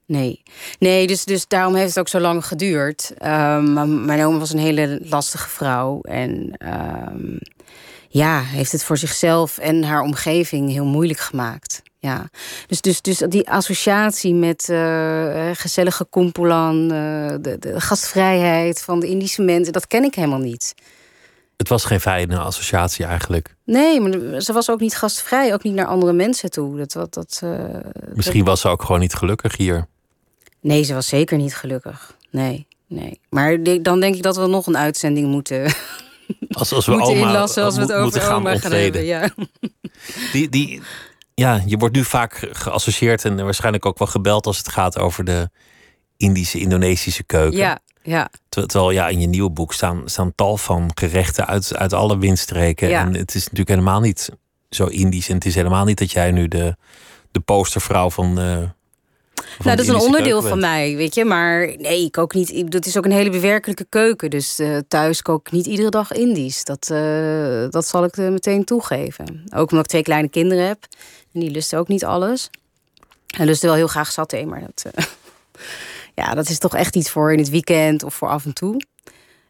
Nee, 0.07 0.43
nee 0.79 1.07
dus, 1.07 1.25
dus 1.25 1.47
daarom 1.49 1.75
heeft 1.75 1.89
het 1.89 1.99
ook 1.99 2.09
zo 2.09 2.21
lang 2.21 2.47
geduurd. 2.47 3.12
Um, 3.25 4.05
mijn 4.05 4.25
oma 4.25 4.39
was 4.39 4.53
een 4.53 4.59
hele 4.59 5.01
lastige 5.03 5.49
vrouw. 5.49 6.01
En 6.01 6.55
um, 6.59 7.39
ja, 8.09 8.42
heeft 8.42 8.73
het 8.73 8.85
voor 8.85 8.97
zichzelf 8.97 9.59
en 9.59 9.83
haar 9.83 10.03
omgeving 10.03 10.71
heel 10.71 10.85
moeilijk 10.85 11.19
gemaakt. 11.19 11.83
Ja. 11.99 12.29
Dus, 12.66 12.81
dus, 12.81 13.01
dus 13.01 13.19
die 13.19 13.51
associatie 13.51 14.35
met 14.35 14.69
uh, 14.71 15.51
gezellige 15.53 16.07
kumpulan, 16.11 16.83
uh, 16.83 16.88
de, 17.40 17.57
de 17.59 17.81
gastvrijheid 17.81 18.83
van 18.83 19.01
de 19.01 19.07
Indische 19.07 19.42
mensen, 19.42 19.73
dat 19.73 19.87
ken 19.87 20.05
ik 20.05 20.14
helemaal 20.14 20.38
niet. 20.38 20.75
Het 21.57 21.69
was 21.69 21.85
geen 21.85 22.01
fijne 22.01 22.38
associatie 22.38 23.05
eigenlijk. 23.05 23.55
Nee, 23.64 24.01
maar 24.01 24.40
ze 24.40 24.53
was 24.53 24.71
ook 24.71 24.81
niet 24.81 24.97
gastvrij, 24.97 25.53
ook 25.53 25.62
niet 25.62 25.75
naar 25.75 25.87
andere 25.87 26.12
mensen 26.12 26.51
toe. 26.51 26.77
Dat, 26.77 26.92
dat, 26.92 27.14
dat, 27.14 27.40
uh, 27.45 27.64
Misschien 28.14 28.38
dat... 28.38 28.49
was 28.49 28.61
ze 28.61 28.69
ook 28.69 28.83
gewoon 28.83 29.01
niet 29.01 29.14
gelukkig 29.14 29.57
hier. 29.57 29.87
Nee, 30.61 30.83
ze 30.83 30.95
was 30.95 31.09
zeker 31.09 31.37
niet 31.38 31.55
gelukkig. 31.55 32.16
Nee, 32.31 32.66
nee. 32.87 33.21
Maar 33.29 33.62
dan 33.83 34.01
denk 34.01 34.14
ik 34.14 34.23
dat 34.23 34.37
we 34.37 34.47
nog 34.47 34.66
een 34.66 34.77
uitzending 34.77 35.29
moeten 35.29 35.73
als, 36.51 36.73
als 36.73 36.87
we 36.87 36.93
moeten 36.93 37.17
oma, 37.17 37.27
inlassen 37.27 37.65
als 37.65 37.75
we 37.75 37.81
het 37.81 37.93
over 37.93 38.21
gaan 38.21 38.37
oma 38.37 38.57
gaan 38.57 38.73
hebben. 38.73 39.05
Ja. 39.05 39.29
Die, 40.33 40.49
die, 40.49 40.83
ja, 41.35 41.62
je 41.67 41.77
wordt 41.77 41.95
nu 41.95 42.05
vaak 42.05 42.49
geassocieerd 42.53 43.25
en 43.25 43.45
waarschijnlijk 43.45 43.87
ook 43.87 43.99
wel 43.99 44.09
gebeld 44.09 44.47
als 44.47 44.59
het 44.59 44.69
gaat 44.69 44.99
over 44.99 45.25
de 45.25 45.51
Indische, 46.17 46.59
Indonesische 46.59 47.23
keuken. 47.25 47.59
Ja, 47.59 47.79
ja. 48.03 48.31
Terwijl 48.49 48.91
ja, 48.91 49.09
in 49.09 49.21
je 49.21 49.27
nieuwe 49.27 49.51
boek 49.51 49.73
staan, 49.73 50.03
staan 50.05 50.35
tal 50.35 50.57
van 50.57 50.91
gerechten 50.95 51.47
uit, 51.47 51.77
uit 51.77 51.93
alle 51.93 52.19
windstreken. 52.19 52.89
Ja. 52.89 53.01
En 53.01 53.15
het 53.15 53.35
is 53.35 53.43
natuurlijk 53.43 53.69
helemaal 53.69 54.01
niet 54.01 54.31
zo 54.71 54.87
Indisch. 54.87 55.29
En 55.29 55.35
het 55.35 55.47
is 55.47 55.55
helemaal 55.55 55.85
niet 55.85 55.99
dat 55.99 56.12
jij 56.12 56.31
nu 56.31 56.49
de, 56.49 56.77
de 57.31 57.41
postervrouw 57.41 58.11
van. 58.11 58.41
Uh, 58.41 58.62
nou, 59.65 59.77
dat 59.77 59.85
is 59.87 59.89
een 59.89 60.01
onderdeel 60.01 60.43
van 60.43 60.61
mij, 60.61 60.97
weet 60.97 61.15
je. 61.15 61.25
Maar 61.25 61.75
nee, 61.79 62.05
ik 62.05 62.13
kook 62.13 62.35
niet. 62.35 62.73
Dat 62.73 62.87
is 62.87 62.97
ook 62.97 63.05
een 63.05 63.11
hele 63.11 63.31
bewerkelijke 63.31 63.87
keuken. 63.89 64.31
Dus 64.31 64.61
uh, 64.61 64.79
thuis 64.89 65.23
kook 65.23 65.47
ik 65.47 65.53
niet 65.53 65.67
iedere 65.67 65.91
dag 65.91 66.13
Indisch. 66.13 66.65
Dat, 66.65 66.89
uh, 66.93 67.67
dat 67.71 67.87
zal 67.87 68.05
ik 68.05 68.17
meteen 68.17 68.65
toegeven. 68.65 69.45
Ook 69.55 69.71
omdat 69.71 69.85
ik 69.85 69.91
twee 69.91 70.03
kleine 70.03 70.29
kinderen 70.29 70.67
heb. 70.67 70.79
En 71.33 71.41
die 71.41 71.51
lusten 71.51 71.79
ook 71.79 71.89
niet 71.89 72.05
alles. 72.05 72.51
En 73.37 73.47
lusten 73.47 73.69
wel 73.69 73.77
heel 73.77 73.87
graag 73.87 74.13
saté, 74.13 74.45
maar 74.45 74.61
dat, 74.61 74.85
uh, 74.87 75.05
ja, 76.25 76.35
dat 76.35 76.49
is 76.49 76.59
toch 76.59 76.75
echt 76.75 76.97
iets 76.97 77.11
voor 77.11 77.33
in 77.33 77.39
het 77.39 77.51
weekend 77.51 78.03
of 78.03 78.15
voor 78.15 78.29
af 78.29 78.45
en 78.45 78.53
toe. 78.53 78.81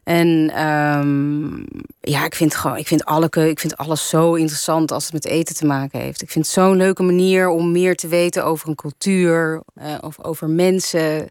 En 0.07 0.63
um, 0.65 1.65
ja, 2.01 2.25
ik 2.25 2.35
vind, 2.35 2.55
gewoon, 2.55 2.77
ik, 2.77 2.87
vind 2.87 3.05
alle, 3.05 3.29
ik 3.29 3.59
vind 3.59 3.77
alles 3.77 4.09
zo 4.09 4.33
interessant 4.33 4.91
als 4.91 5.03
het 5.03 5.13
met 5.13 5.25
eten 5.25 5.55
te 5.55 5.65
maken 5.65 5.99
heeft. 5.99 6.21
Ik 6.21 6.29
vind 6.29 6.45
het 6.45 6.53
zo'n 6.53 6.77
leuke 6.77 7.03
manier 7.03 7.49
om 7.49 7.71
meer 7.71 7.95
te 7.95 8.07
weten 8.07 8.45
over 8.45 8.69
een 8.69 8.75
cultuur, 8.75 9.61
uh, 9.81 9.95
of 10.01 10.23
over 10.23 10.49
mensen. 10.49 11.29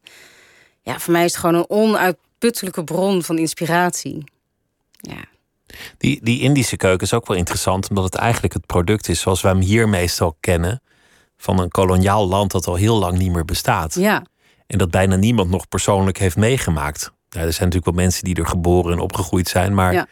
Ja, 0.82 0.98
voor 0.98 1.12
mij 1.12 1.24
is 1.24 1.32
het 1.32 1.40
gewoon 1.40 1.54
een 1.54 1.70
onuitputtelijke 1.70 2.84
bron 2.84 3.22
van 3.22 3.38
inspiratie. 3.38 4.24
Ja. 4.96 5.24
Die, 5.98 6.20
die 6.22 6.40
Indische 6.40 6.76
keuken 6.76 7.06
is 7.06 7.14
ook 7.14 7.26
wel 7.26 7.36
interessant, 7.36 7.88
omdat 7.88 8.04
het 8.04 8.14
eigenlijk 8.14 8.52
het 8.52 8.66
product 8.66 9.08
is 9.08 9.20
zoals 9.20 9.40
we 9.40 9.48
hem 9.48 9.60
hier 9.60 9.88
meestal 9.88 10.36
kennen. 10.40 10.82
Van 11.36 11.58
een 11.58 11.70
koloniaal 11.70 12.28
land 12.28 12.50
dat 12.50 12.66
al 12.66 12.74
heel 12.74 12.98
lang 12.98 13.18
niet 13.18 13.32
meer 13.32 13.44
bestaat. 13.44 13.94
Ja. 13.94 14.24
En 14.66 14.78
dat 14.78 14.90
bijna 14.90 15.16
niemand 15.16 15.50
nog 15.50 15.68
persoonlijk 15.68 16.18
heeft 16.18 16.36
meegemaakt. 16.36 17.14
Ja, 17.28 17.40
er 17.40 17.52
zijn 17.52 17.68
natuurlijk 17.68 17.84
wel 17.84 18.04
mensen 18.04 18.24
die 18.24 18.34
er 18.34 18.46
geboren 18.46 18.92
en 18.92 18.98
opgegroeid 18.98 19.48
zijn, 19.48 19.74
maar 19.74 19.92
ja. 19.92 20.06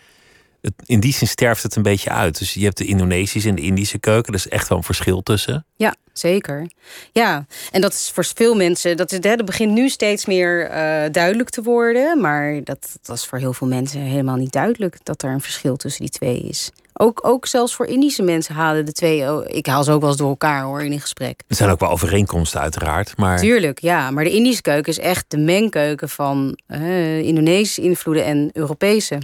het, 0.60 0.72
in 0.84 1.00
die 1.00 1.12
zin 1.12 1.28
sterft 1.28 1.62
het 1.62 1.76
een 1.76 1.82
beetje 1.82 2.10
uit. 2.10 2.38
Dus 2.38 2.54
je 2.54 2.64
hebt 2.64 2.78
de 2.78 2.84
Indonesische 2.84 3.48
en 3.48 3.54
de 3.54 3.62
Indische 3.62 3.98
keuken, 3.98 4.32
er 4.32 4.38
is 4.38 4.48
echt 4.48 4.68
wel 4.68 4.78
een 4.78 4.84
verschil 4.84 5.22
tussen. 5.22 5.66
Ja, 5.76 5.94
zeker. 6.12 6.70
Ja, 7.12 7.46
en 7.70 7.80
dat 7.80 7.92
is 7.92 8.10
voor 8.14 8.24
veel 8.34 8.54
mensen, 8.54 8.96
dat, 8.96 9.12
is, 9.12 9.20
dat 9.20 9.44
begint 9.44 9.72
nu 9.72 9.88
steeds 9.88 10.26
meer 10.26 10.70
uh, 10.70 11.12
duidelijk 11.12 11.50
te 11.50 11.62
worden, 11.62 12.20
maar 12.20 12.64
dat, 12.64 12.96
dat 13.02 13.16
is 13.16 13.26
voor 13.26 13.38
heel 13.38 13.52
veel 13.52 13.66
mensen 13.66 14.00
helemaal 14.00 14.36
niet 14.36 14.52
duidelijk 14.52 14.98
dat 15.02 15.22
er 15.22 15.30
een 15.30 15.40
verschil 15.40 15.76
tussen 15.76 16.00
die 16.02 16.10
twee 16.10 16.40
is. 16.40 16.70
Ook, 16.96 17.26
ook 17.26 17.46
zelfs 17.46 17.74
voor 17.74 17.86
Indische 17.86 18.22
mensen 18.22 18.54
halen 18.54 18.84
de 18.84 18.92
twee. 18.92 19.30
Oh, 19.30 19.44
ik 19.46 19.66
haal 19.66 19.84
ze 19.84 19.92
ook 19.92 20.00
wel 20.00 20.08
eens 20.08 20.18
door 20.18 20.28
elkaar 20.28 20.62
hoor 20.62 20.82
in 20.82 20.92
een 20.92 21.00
gesprek. 21.00 21.42
Er 21.48 21.56
zijn 21.56 21.70
ook 21.70 21.80
wel 21.80 21.90
overeenkomsten, 21.90 22.60
uiteraard. 22.60 23.16
Maar... 23.16 23.38
Tuurlijk, 23.38 23.80
ja. 23.80 24.10
Maar 24.10 24.24
de 24.24 24.30
Indische 24.30 24.62
keuken 24.62 24.92
is 24.92 24.98
echt 24.98 25.24
de 25.28 25.36
mengkeuken 25.36 26.08
van 26.08 26.58
uh, 26.68 27.18
Indonesische 27.18 27.82
invloeden 27.82 28.24
en 28.24 28.50
Europese 28.52 29.18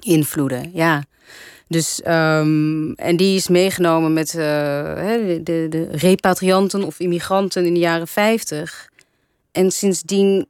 invloeden. 0.00 0.70
Ja. 0.74 1.02
Dus, 1.68 2.00
um, 2.08 2.92
en 2.94 3.16
die 3.16 3.36
is 3.36 3.48
meegenomen 3.48 4.12
met 4.12 4.34
uh, 4.34 4.42
de, 4.42 5.40
de, 5.42 5.66
de 5.70 5.88
repatrianten 5.90 6.84
of 6.84 7.00
immigranten 7.00 7.66
in 7.66 7.74
de 7.74 7.80
jaren 7.80 8.08
50. 8.08 8.88
En 9.52 9.70
sindsdien, 9.70 10.46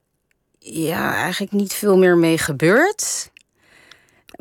ja, 0.58 1.14
eigenlijk 1.14 1.52
niet 1.52 1.72
veel 1.72 1.98
meer 1.98 2.16
mee 2.16 2.38
gebeurd 2.38 3.30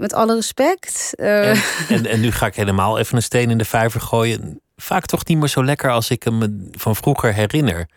met 0.01 0.13
alle 0.13 0.35
respect. 0.35 1.13
Uh... 1.15 1.49
En, 1.49 1.61
en, 1.97 2.05
en, 2.05 2.19
nu 2.19 2.31
ga 2.31 2.45
ik 2.45 2.55
helemaal 2.55 2.97
even 2.99 3.15
een 3.15 3.23
steen 3.23 3.49
in 3.49 3.57
de 3.57 3.65
vijver 3.65 4.01
gooien. 4.01 4.61
Vaak 4.75 5.05
toch 5.05 5.25
niet 5.25 5.37
meer 5.37 5.47
zo 5.47 5.63
lekker 5.63 5.91
als 5.91 6.09
ik 6.09 6.23
hem 6.23 6.69
van 6.71 6.95
vroeger 6.95 7.33
herinner. 7.33 7.89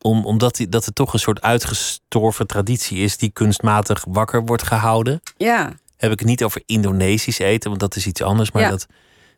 om, 0.00 0.26
omdat 0.26 0.56
die, 0.56 0.68
dat 0.68 0.84
het 0.84 0.94
toch 0.94 1.12
een 1.12 1.18
soort 1.18 1.42
uitgestorven 1.42 2.46
traditie 2.46 2.98
is 2.98 3.16
die 3.16 3.30
kunstmatig 3.30 4.04
wakker 4.08 4.44
wordt 4.44 4.62
gehouden. 4.62 5.22
Ja. 5.36 5.72
Heb 5.96 6.12
ik 6.12 6.18
het 6.18 6.28
niet 6.28 6.44
over 6.44 6.62
Indonesisch 6.66 7.38
eten, 7.38 7.68
want 7.68 7.80
dat 7.80 7.96
is 7.96 8.06
iets 8.06 8.22
anders. 8.22 8.50
Maar 8.50 8.62
Ja. 8.62 8.70
dat 8.70 8.86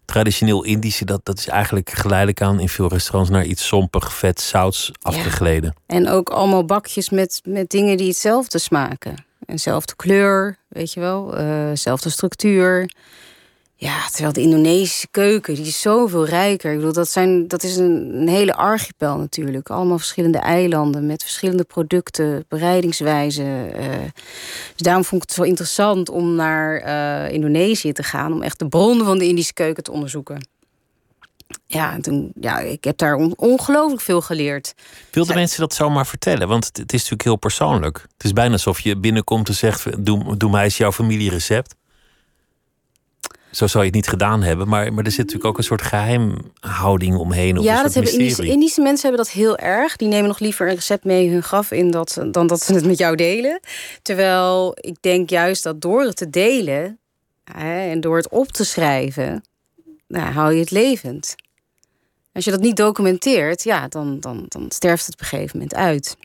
traditioneel 0.05 0.65
Indische, 0.65 1.05
dat, 1.05 1.25
dat 1.25 1.39
is 1.39 1.49
eigenlijk 1.49 1.91
geleidelijk 1.91 2.43
aan 2.43 2.61
in 2.61 2.69
veel 2.69 2.89
restaurants 2.89 3.31
naar 3.31 3.45
iets 3.45 3.67
sompig, 3.67 4.15
vet, 4.15 4.41
zouts 4.41 4.93
afgegleden. 5.03 5.75
En 5.87 6.09
ook 6.09 6.29
allemaal 6.29 6.65
bakjes 6.65 7.11
met, 7.11 7.41
met 7.45 7.71
dingen 7.71 7.97
die 7.97 8.09
hetzelfde 8.09 8.59
smaken. 8.59 9.25
Eenzelfde 9.47 9.97
kleur, 9.97 10.57
weet 10.69 10.93
je 10.93 11.01
wel. 11.01 11.37
eh 11.37 11.71
zelfde 11.75 12.11
structuur. 12.11 12.91
Ja, 13.75 14.07
terwijl 14.11 14.33
de 14.33 14.41
Indonesische 14.41 15.09
keuken, 15.11 15.55
die 15.55 15.67
is 15.67 15.81
zoveel 15.81 16.27
rijker. 16.27 16.71
Ik 16.73 16.77
bedoel, 16.79 16.93
dat, 16.93 17.09
zijn, 17.09 17.49
dat 17.49 17.63
is 17.63 17.77
een, 17.77 18.11
een 18.15 18.29
hele 18.29 18.55
archipel 18.55 19.17
natuurlijk. 19.17 19.71
Allemaal 19.71 19.99
verschillende 19.99 20.39
eilanden 20.39 21.07
met 21.07 21.23
verschillende 21.23 21.65
producten, 21.65 22.45
bereidingswijzen. 22.49 23.75
eh. 23.75 23.87
dus 24.73 24.77
daarom 24.77 25.05
vond 25.05 25.23
ik 25.23 25.29
het 25.29 25.37
zo 25.39 25.43
interessant 25.43 26.09
om 26.09 26.35
naar 26.35 26.77
eh, 26.77 27.33
Indonesië 27.35 27.93
te 27.93 28.03
gaan... 28.03 28.33
om 28.33 28.43
echt 28.43 28.59
de 28.59 28.69
bronnen 28.69 29.07
van 29.07 29.19
de 29.19 29.27
Indische 29.29 29.53
keuken 29.55 29.83
te 29.83 29.93
onderzoeken. 29.93 30.47
Ja, 31.67 31.93
en 31.93 32.03
toen, 32.03 32.33
ja 32.41 32.59
ik 32.59 32.85
heb 32.85 32.97
daar 32.97 33.15
on- 33.15 33.35
ongelooflijk 33.37 34.03
veel 34.03 34.21
geleerd. 34.21 34.75
Wilden 35.11 35.35
mensen 35.35 35.61
dat 35.61 35.75
zomaar 35.75 36.07
vertellen? 36.07 36.49
Want 36.49 36.67
het, 36.67 36.77
het 36.77 36.93
is 36.93 36.99
natuurlijk 36.99 37.23
heel 37.23 37.37
persoonlijk. 37.37 37.97
Het 37.97 38.25
is 38.25 38.33
bijna 38.33 38.53
alsof 38.53 38.81
je 38.81 38.97
binnenkomt 38.97 39.49
en 39.49 39.55
zegt: 39.55 40.05
Doe, 40.05 40.37
doe 40.37 40.51
mij 40.51 40.65
eens 40.65 40.77
jouw 40.77 40.93
familierecept. 40.93 41.75
Zo 43.51 43.67
zou 43.67 43.79
je 43.79 43.87
het 43.89 43.95
niet 43.95 44.09
gedaan 44.09 44.43
hebben, 44.43 44.69
maar, 44.69 44.93
maar 44.93 45.05
er 45.05 45.11
zit 45.11 45.19
natuurlijk 45.19 45.47
ook 45.47 45.59
een 45.59 45.65
soort 45.65 45.83
geheimhouding 45.83 47.17
omheen. 47.17 47.59
Of 47.59 47.65
ja, 47.65 47.83
dat 47.83 47.95
hebben. 47.95 48.39
Indische 48.39 48.81
mensen 48.81 49.09
hebben 49.09 49.25
dat 49.25 49.35
heel 49.35 49.59
erg. 49.59 49.97
Die 49.97 50.09
nemen 50.09 50.29
nog 50.29 50.39
liever 50.39 50.69
een 50.69 50.75
recept 50.75 51.05
mee 51.05 51.31
hun 51.31 51.43
graf 51.43 51.71
in 51.71 51.91
dat, 51.91 52.19
dan 52.31 52.47
dat 52.47 52.63
ze 52.63 52.75
het 52.75 52.85
met 52.87 52.99
jou 52.99 53.17
delen. 53.17 53.61
Terwijl 54.03 54.77
ik 54.81 54.97
denk 55.01 55.31
juist 55.31 55.63
dat 55.63 55.81
door 55.81 56.03
het 56.03 56.17
te 56.17 56.31
delen 56.31 56.99
hè, 57.45 57.91
en 57.91 58.01
door 58.01 58.17
het 58.17 58.29
op 58.29 58.53
te 58.53 58.65
schrijven, 58.65 59.45
nou, 60.09 60.33
hou 60.33 60.53
je 60.53 60.61
het 60.61 60.71
levend. 60.71 61.35
Als 62.33 62.45
je 62.45 62.51
dat 62.51 62.61
niet 62.61 62.77
documenteert, 62.77 63.63
ja, 63.65 63.89
dan, 63.89 64.21
dan, 64.21 64.45
dan 64.49 64.65
sterft 64.69 65.07
het 65.07 65.15
op 65.15 65.21
een 65.21 65.27
gegeven 65.27 65.57
moment 65.59 65.75
uit. 65.77 66.17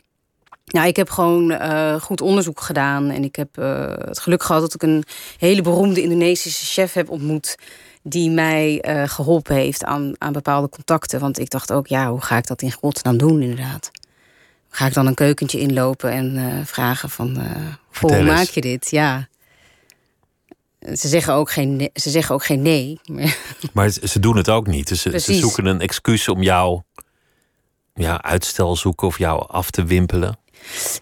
Nou, 0.64 0.86
ik 0.86 0.96
heb 0.96 1.10
gewoon 1.10 1.50
eh, 1.50 2.00
goed 2.00 2.20
onderzoek 2.20 2.60
gedaan. 2.60 3.10
En 3.10 3.24
ik 3.24 3.36
heb 3.36 3.58
eh, 3.58 3.86
het 3.88 4.18
geluk 4.18 4.42
gehad 4.42 4.60
dat 4.62 4.74
ik 4.74 4.82
een 4.82 5.04
hele 5.38 5.62
beroemde 5.62 6.02
Indonesische 6.02 6.66
chef 6.66 6.92
heb 6.92 7.10
ontmoet. 7.10 7.56
Die 8.02 8.30
mij 8.30 8.80
eh, 8.80 9.08
geholpen 9.08 9.54
heeft 9.54 9.84
aan, 9.84 10.12
aan 10.18 10.32
bepaalde 10.32 10.68
contacten. 10.68 11.20
Want 11.20 11.38
ik 11.38 11.50
dacht 11.50 11.72
ook, 11.72 11.86
ja, 11.86 12.10
hoe 12.10 12.20
ga 12.20 12.36
ik 12.36 12.46
dat 12.46 12.62
in 12.62 12.72
godsnaam 12.72 13.16
doen, 13.16 13.42
inderdaad? 13.42 13.90
Ga 14.68 14.86
ik 14.86 14.94
dan 14.94 15.06
een 15.06 15.14
keukentje 15.14 15.58
inlopen 15.60 16.10
en 16.10 16.66
vragen 16.66 17.10
van... 17.10 17.36
eh, 17.36 17.44
"Goh, 17.44 17.72
Vertel 17.90 18.16
hoe 18.16 18.26
maak 18.26 18.46
je 18.46 18.60
dit? 18.60 18.90
Ja. 18.90 19.28
Ze 20.80 21.08
zeggen 21.08 21.34
ook 21.34 21.50
geen 21.50 21.76
nee. 21.76 21.90
Ze 21.94 22.10
zeggen 22.10 22.34
ook 22.34 22.44
geen 22.44 22.62
nee. 22.62 23.00
Maar 23.72 23.90
ze 24.12 24.18
doen 24.20 24.36
het 24.36 24.48
ook 24.50 24.66
niet. 24.66 24.88
Dus 24.88 25.02
ze, 25.02 25.18
ze 25.20 25.34
zoeken 25.34 25.66
een 25.66 25.80
excuus 25.80 26.28
om 26.28 26.42
jou 26.42 26.80
ja, 27.94 28.22
uitstel 28.22 28.76
zoeken 28.76 29.06
of 29.06 29.18
jou 29.18 29.44
af 29.48 29.70
te 29.70 29.84
wimpelen. 29.84 30.38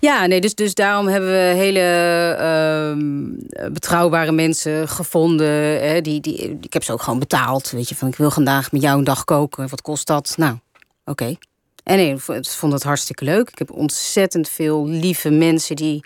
Ja, 0.00 0.26
nee, 0.26 0.40
dus, 0.40 0.54
dus 0.54 0.74
daarom 0.74 1.06
hebben 1.08 1.30
we 1.30 1.36
hele 1.56 1.80
ehm, 2.38 3.72
betrouwbare 3.72 4.32
mensen 4.32 4.88
gevonden. 4.88 5.88
Hè, 5.88 6.00
die, 6.00 6.20
die, 6.20 6.58
ik 6.60 6.72
heb 6.72 6.84
ze 6.84 6.92
ook 6.92 7.02
gewoon 7.02 7.18
betaald. 7.18 7.70
Weet 7.70 7.88
je, 7.88 7.94
van 7.94 8.08
ik 8.08 8.16
wil 8.16 8.30
vandaag 8.30 8.72
met 8.72 8.82
jou 8.82 8.98
een 8.98 9.04
dag 9.04 9.24
koken. 9.24 9.68
Wat 9.68 9.82
kost 9.82 10.06
dat? 10.06 10.34
Nou, 10.36 10.56
oké. 11.04 11.34
En 11.82 11.96
nee, 11.96 12.12
ik 12.14 12.20
vond- 12.20 12.46
ik 12.46 12.52
vond 12.52 12.72
het 12.72 12.82
hartstikke 12.82 13.24
leuk. 13.24 13.50
Ik 13.50 13.58
heb 13.58 13.70
ontzettend 13.72 14.48
veel 14.48 14.86
lieve 14.86 15.30
mensen 15.30 15.76
die 15.76 16.04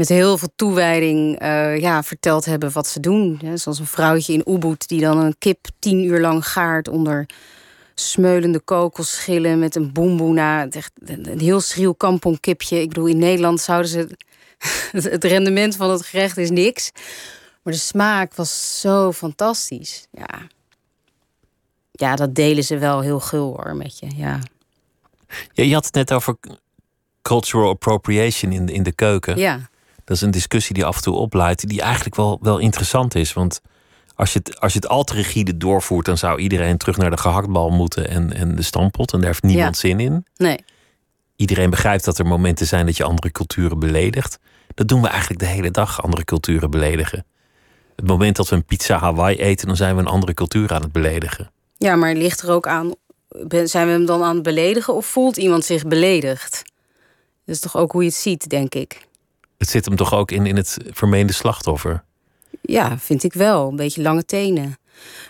met 0.00 0.08
heel 0.08 0.38
veel 0.38 0.52
toewijding 0.56 1.38
eh, 1.38 1.78
ja, 1.78 2.02
verteld 2.02 2.44
hebben 2.44 2.72
wat 2.72 2.86
ze 2.86 3.00
doen. 3.00 3.40
Hè, 3.44 3.56
zoals 3.56 3.78
een 3.78 3.86
vrouwtje 3.86 4.32
in 4.32 4.52
Ubud 4.52 4.88
die 4.88 5.00
dan 5.00 5.18
een 5.18 5.38
kip 5.38 5.66
tien 5.78 6.04
uur 6.04 6.20
lang 6.20 6.46
gaart 6.46 6.88
onder 6.88 7.26
smeulende 7.94 8.60
kokosschillen 8.60 9.58
met 9.58 9.74
een 9.74 9.92
boemboena. 9.92 10.68
Echt 10.68 10.92
Een 11.04 11.40
heel 11.40 11.60
schriel 11.60 11.94
kamponkipje. 11.94 12.80
Ik 12.80 12.88
bedoel, 12.88 13.06
in 13.06 13.18
Nederland 13.18 13.60
zouden 13.60 13.90
ze... 13.90 14.16
Het 15.10 15.24
rendement 15.24 15.76
van 15.76 15.90
het 15.90 16.06
gerecht 16.06 16.36
is 16.36 16.50
niks. 16.50 16.90
Maar 17.62 17.72
de 17.72 17.78
smaak 17.78 18.34
was 18.34 18.80
zo 18.80 19.12
fantastisch. 19.12 20.06
Ja, 20.10 20.40
ja 21.92 22.16
dat 22.16 22.34
delen 22.34 22.64
ze 22.64 22.78
wel 22.78 23.00
heel 23.00 23.20
gul 23.20 23.56
hoor 23.56 23.76
met 23.76 23.98
je. 23.98 24.06
Ja, 24.16 24.40
Ja, 25.52 25.64
je 25.64 25.74
had 25.74 25.84
het 25.84 25.94
net 25.94 26.12
over 26.12 26.36
cultural 27.22 27.68
appropriation 27.68 28.52
in 28.52 28.66
de, 28.66 28.72
in 28.72 28.82
de 28.82 28.92
keuken. 28.92 29.38
ja. 29.38 29.69
Dat 30.10 30.18
is 30.18 30.24
een 30.24 30.30
discussie 30.30 30.74
die 30.74 30.84
af 30.84 30.96
en 30.96 31.02
toe 31.02 31.14
opleidt, 31.14 31.68
die 31.68 31.80
eigenlijk 31.80 32.14
wel, 32.14 32.38
wel 32.42 32.58
interessant 32.58 33.14
is. 33.14 33.32
Want 33.32 33.60
als 34.14 34.32
je, 34.32 34.38
het, 34.42 34.60
als 34.60 34.72
je 34.72 34.78
het 34.78 34.88
al 34.88 35.04
te 35.04 35.14
rigide 35.14 35.56
doorvoert, 35.56 36.06
dan 36.06 36.18
zou 36.18 36.40
iedereen 36.40 36.76
terug 36.76 36.96
naar 36.96 37.10
de 37.10 37.16
gehaktbal 37.16 37.70
moeten 37.70 38.08
en, 38.08 38.32
en 38.32 38.56
de 38.56 38.62
stampot. 38.62 39.12
En 39.12 39.18
daar 39.18 39.28
heeft 39.28 39.42
niemand 39.42 39.76
zin 39.76 40.00
in. 40.00 40.26
nee. 40.36 40.64
Iedereen 41.36 41.70
begrijpt 41.70 42.04
dat 42.04 42.18
er 42.18 42.26
momenten 42.26 42.66
zijn 42.66 42.86
dat 42.86 42.96
je 42.96 43.04
andere 43.04 43.30
culturen 43.32 43.78
beledigt. 43.78 44.38
Dat 44.74 44.88
doen 44.88 45.02
we 45.02 45.08
eigenlijk 45.08 45.40
de 45.40 45.46
hele 45.46 45.70
dag, 45.70 46.02
andere 46.02 46.24
culturen 46.24 46.70
beledigen. 46.70 47.26
Het 47.96 48.06
moment 48.06 48.36
dat 48.36 48.48
we 48.48 48.56
een 48.56 48.64
pizza 48.64 48.98
Hawaii 48.98 49.36
eten, 49.36 49.66
dan 49.66 49.76
zijn 49.76 49.94
we 49.94 50.00
een 50.00 50.08
andere 50.08 50.34
cultuur 50.34 50.72
aan 50.72 50.82
het 50.82 50.92
beledigen. 50.92 51.50
Ja, 51.76 51.96
maar 51.96 52.14
ligt 52.14 52.40
er 52.40 52.50
ook 52.50 52.66
aan... 52.66 52.94
Zijn 53.64 53.86
we 53.86 53.92
hem 53.92 54.06
dan 54.06 54.22
aan 54.22 54.34
het 54.34 54.42
beledigen 54.42 54.94
of 54.94 55.06
voelt 55.06 55.36
iemand 55.36 55.64
zich 55.64 55.86
beledigd? 55.86 56.62
Dat 57.44 57.54
is 57.54 57.60
toch 57.60 57.76
ook 57.76 57.92
hoe 57.92 58.02
je 58.02 58.08
het 58.08 58.16
ziet, 58.16 58.48
denk 58.48 58.74
ik. 58.74 59.08
Het 59.60 59.68
zit 59.68 59.84
hem 59.84 59.96
toch 59.96 60.14
ook 60.14 60.30
in, 60.30 60.46
in 60.46 60.56
het 60.56 60.76
vermeende 60.90 61.32
slachtoffer. 61.32 62.04
Ja, 62.62 62.98
vind 62.98 63.22
ik 63.24 63.32
wel. 63.32 63.68
Een 63.68 63.76
beetje 63.76 64.02
lange 64.02 64.24
tenen. 64.24 64.78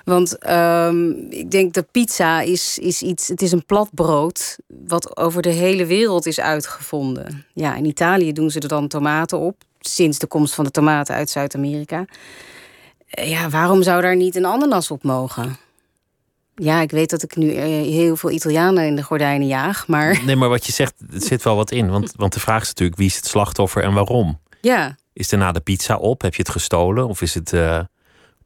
Want 0.05 0.39
ehm, 0.39 1.11
ik 1.31 1.51
denk 1.51 1.75
dat 1.75 1.91
pizza 1.91 2.41
is, 2.41 2.79
is 2.79 3.03
iets. 3.03 3.29
Het 3.29 3.43
is 3.43 3.53
een 3.53 3.65
plat 3.67 3.89
brood. 3.95 4.59
wat 4.87 5.17
over 5.17 5.43
de 5.43 5.51
hele 5.51 5.87
wereld 5.87 6.27
is 6.27 6.41
uitgevonden. 6.41 7.47
Ja, 7.55 7.75
in 7.75 7.85
Italië 7.85 8.33
doen 8.33 8.51
ze 8.51 8.61
er 8.61 8.69
dan 8.69 8.89
tomaten 8.89 9.39
op. 9.39 9.57
Sinds 9.81 10.19
de 10.19 10.27
komst 10.27 10.55
van 10.55 10.65
de 10.65 10.71
tomaten 10.71 11.15
uit 11.15 11.31
Zuid-Amerika. 11.31 12.05
Eh, 13.09 13.31
Ja, 13.31 13.49
waarom 13.49 13.83
zou 13.83 14.03
daar 14.03 14.17
niet 14.17 14.37
een 14.37 14.45
ananas 14.47 14.91
op 14.91 15.03
mogen? 15.03 15.57
Ja, 16.55 16.81
ik 16.81 16.91
weet 16.91 17.11
dat 17.11 17.23
ik 17.23 17.37
nu 17.37 17.53
eh, 17.55 17.65
heel 17.67 18.17
veel 18.17 18.31
Italianen 18.31 18.85
in 18.87 18.97
de 18.97 19.03
gordijnen 19.03 19.47
jaag. 19.47 19.87
Maar 19.89 20.25
Nee, 20.25 20.37
maar 20.37 20.49
wat 20.49 20.67
je 20.67 20.73
zegt, 20.73 20.95
het 21.11 21.25
zit 21.25 21.43
wel 21.43 21.57
wat 21.57 21.71
in. 21.71 21.91
Want, 21.91 22.13
want 22.17 22.33
de 22.33 22.41
vraag 22.41 22.63
is 22.63 22.69
natuurlijk, 22.69 22.99
wie 22.99 23.07
is 23.07 23.17
het 23.17 23.27
slachtoffer 23.27 23.83
en 23.83 23.93
waarom? 23.93 24.41
ja, 24.61 24.97
Is 25.13 25.29
daarna 25.29 25.53
de 25.53 25.61
pizza 25.61 25.97
op? 25.97 26.23
Heb 26.23 26.35
je 26.35 26.43
het 26.43 26.51
gestolen? 26.51 27.09
Of 27.09 27.23
is 27.23 27.35
het 27.35 27.53
eh, 27.53 27.81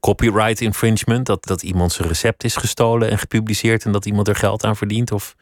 copyright 0.00 0.60
infringement? 0.60 1.26
Dat, 1.26 1.44
dat 1.44 1.62
iemand 1.62 1.92
zijn 1.92 2.08
recept 2.08 2.44
is 2.44 2.56
gestolen 2.56 3.10
en 3.10 3.18
gepubliceerd 3.18 3.84
en 3.84 3.92
dat 3.92 4.06
iemand 4.06 4.28
er 4.28 4.36
geld 4.36 4.64
aan 4.64 4.76
verdient? 4.76 5.12
Of 5.12 5.34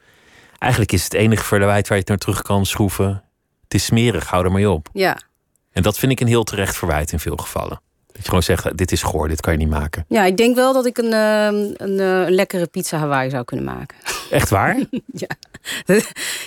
eigenlijk 0.58 0.92
is 0.92 1.04
het 1.04 1.14
enige 1.14 1.44
verwijt 1.44 1.88
waar 1.88 1.96
je 1.96 2.02
het 2.02 2.08
naar 2.08 2.18
terug 2.18 2.42
kan 2.42 2.66
schroeven. 2.66 3.22
Het 3.62 3.74
is 3.74 3.84
smerig, 3.84 4.26
hou 4.26 4.44
er 4.44 4.52
mee 4.52 4.70
op. 4.70 4.88
ja. 4.92 5.18
En 5.72 5.82
dat 5.82 5.98
vind 5.98 6.12
ik 6.12 6.20
een 6.20 6.26
heel 6.26 6.44
terecht 6.44 6.76
verwijt 6.76 7.12
in 7.12 7.18
veel 7.18 7.36
gevallen. 7.36 7.80
Dat 8.12 8.22
je 8.22 8.28
gewoon 8.28 8.42
zegt, 8.42 8.76
dit 8.76 8.92
is 8.92 9.02
goor, 9.02 9.28
dit 9.28 9.40
kan 9.40 9.52
je 9.52 9.58
niet 9.58 9.68
maken. 9.68 10.04
ja, 10.08 10.24
ik 10.24 10.36
denk 10.36 10.56
wel 10.56 10.72
dat 10.72 10.86
ik 10.86 10.98
een, 10.98 11.12
ehm, 11.12 11.54
een, 11.76 12.00
eh, 12.00 12.26
een 12.26 12.34
lekkere 12.34 12.66
pizza 12.66 12.98
Hawaii 12.98 13.30
zou 13.30 13.44
kunnen 13.44 13.64
maken. 13.64 13.96
Echt 14.30 14.50
waar? 14.50 14.78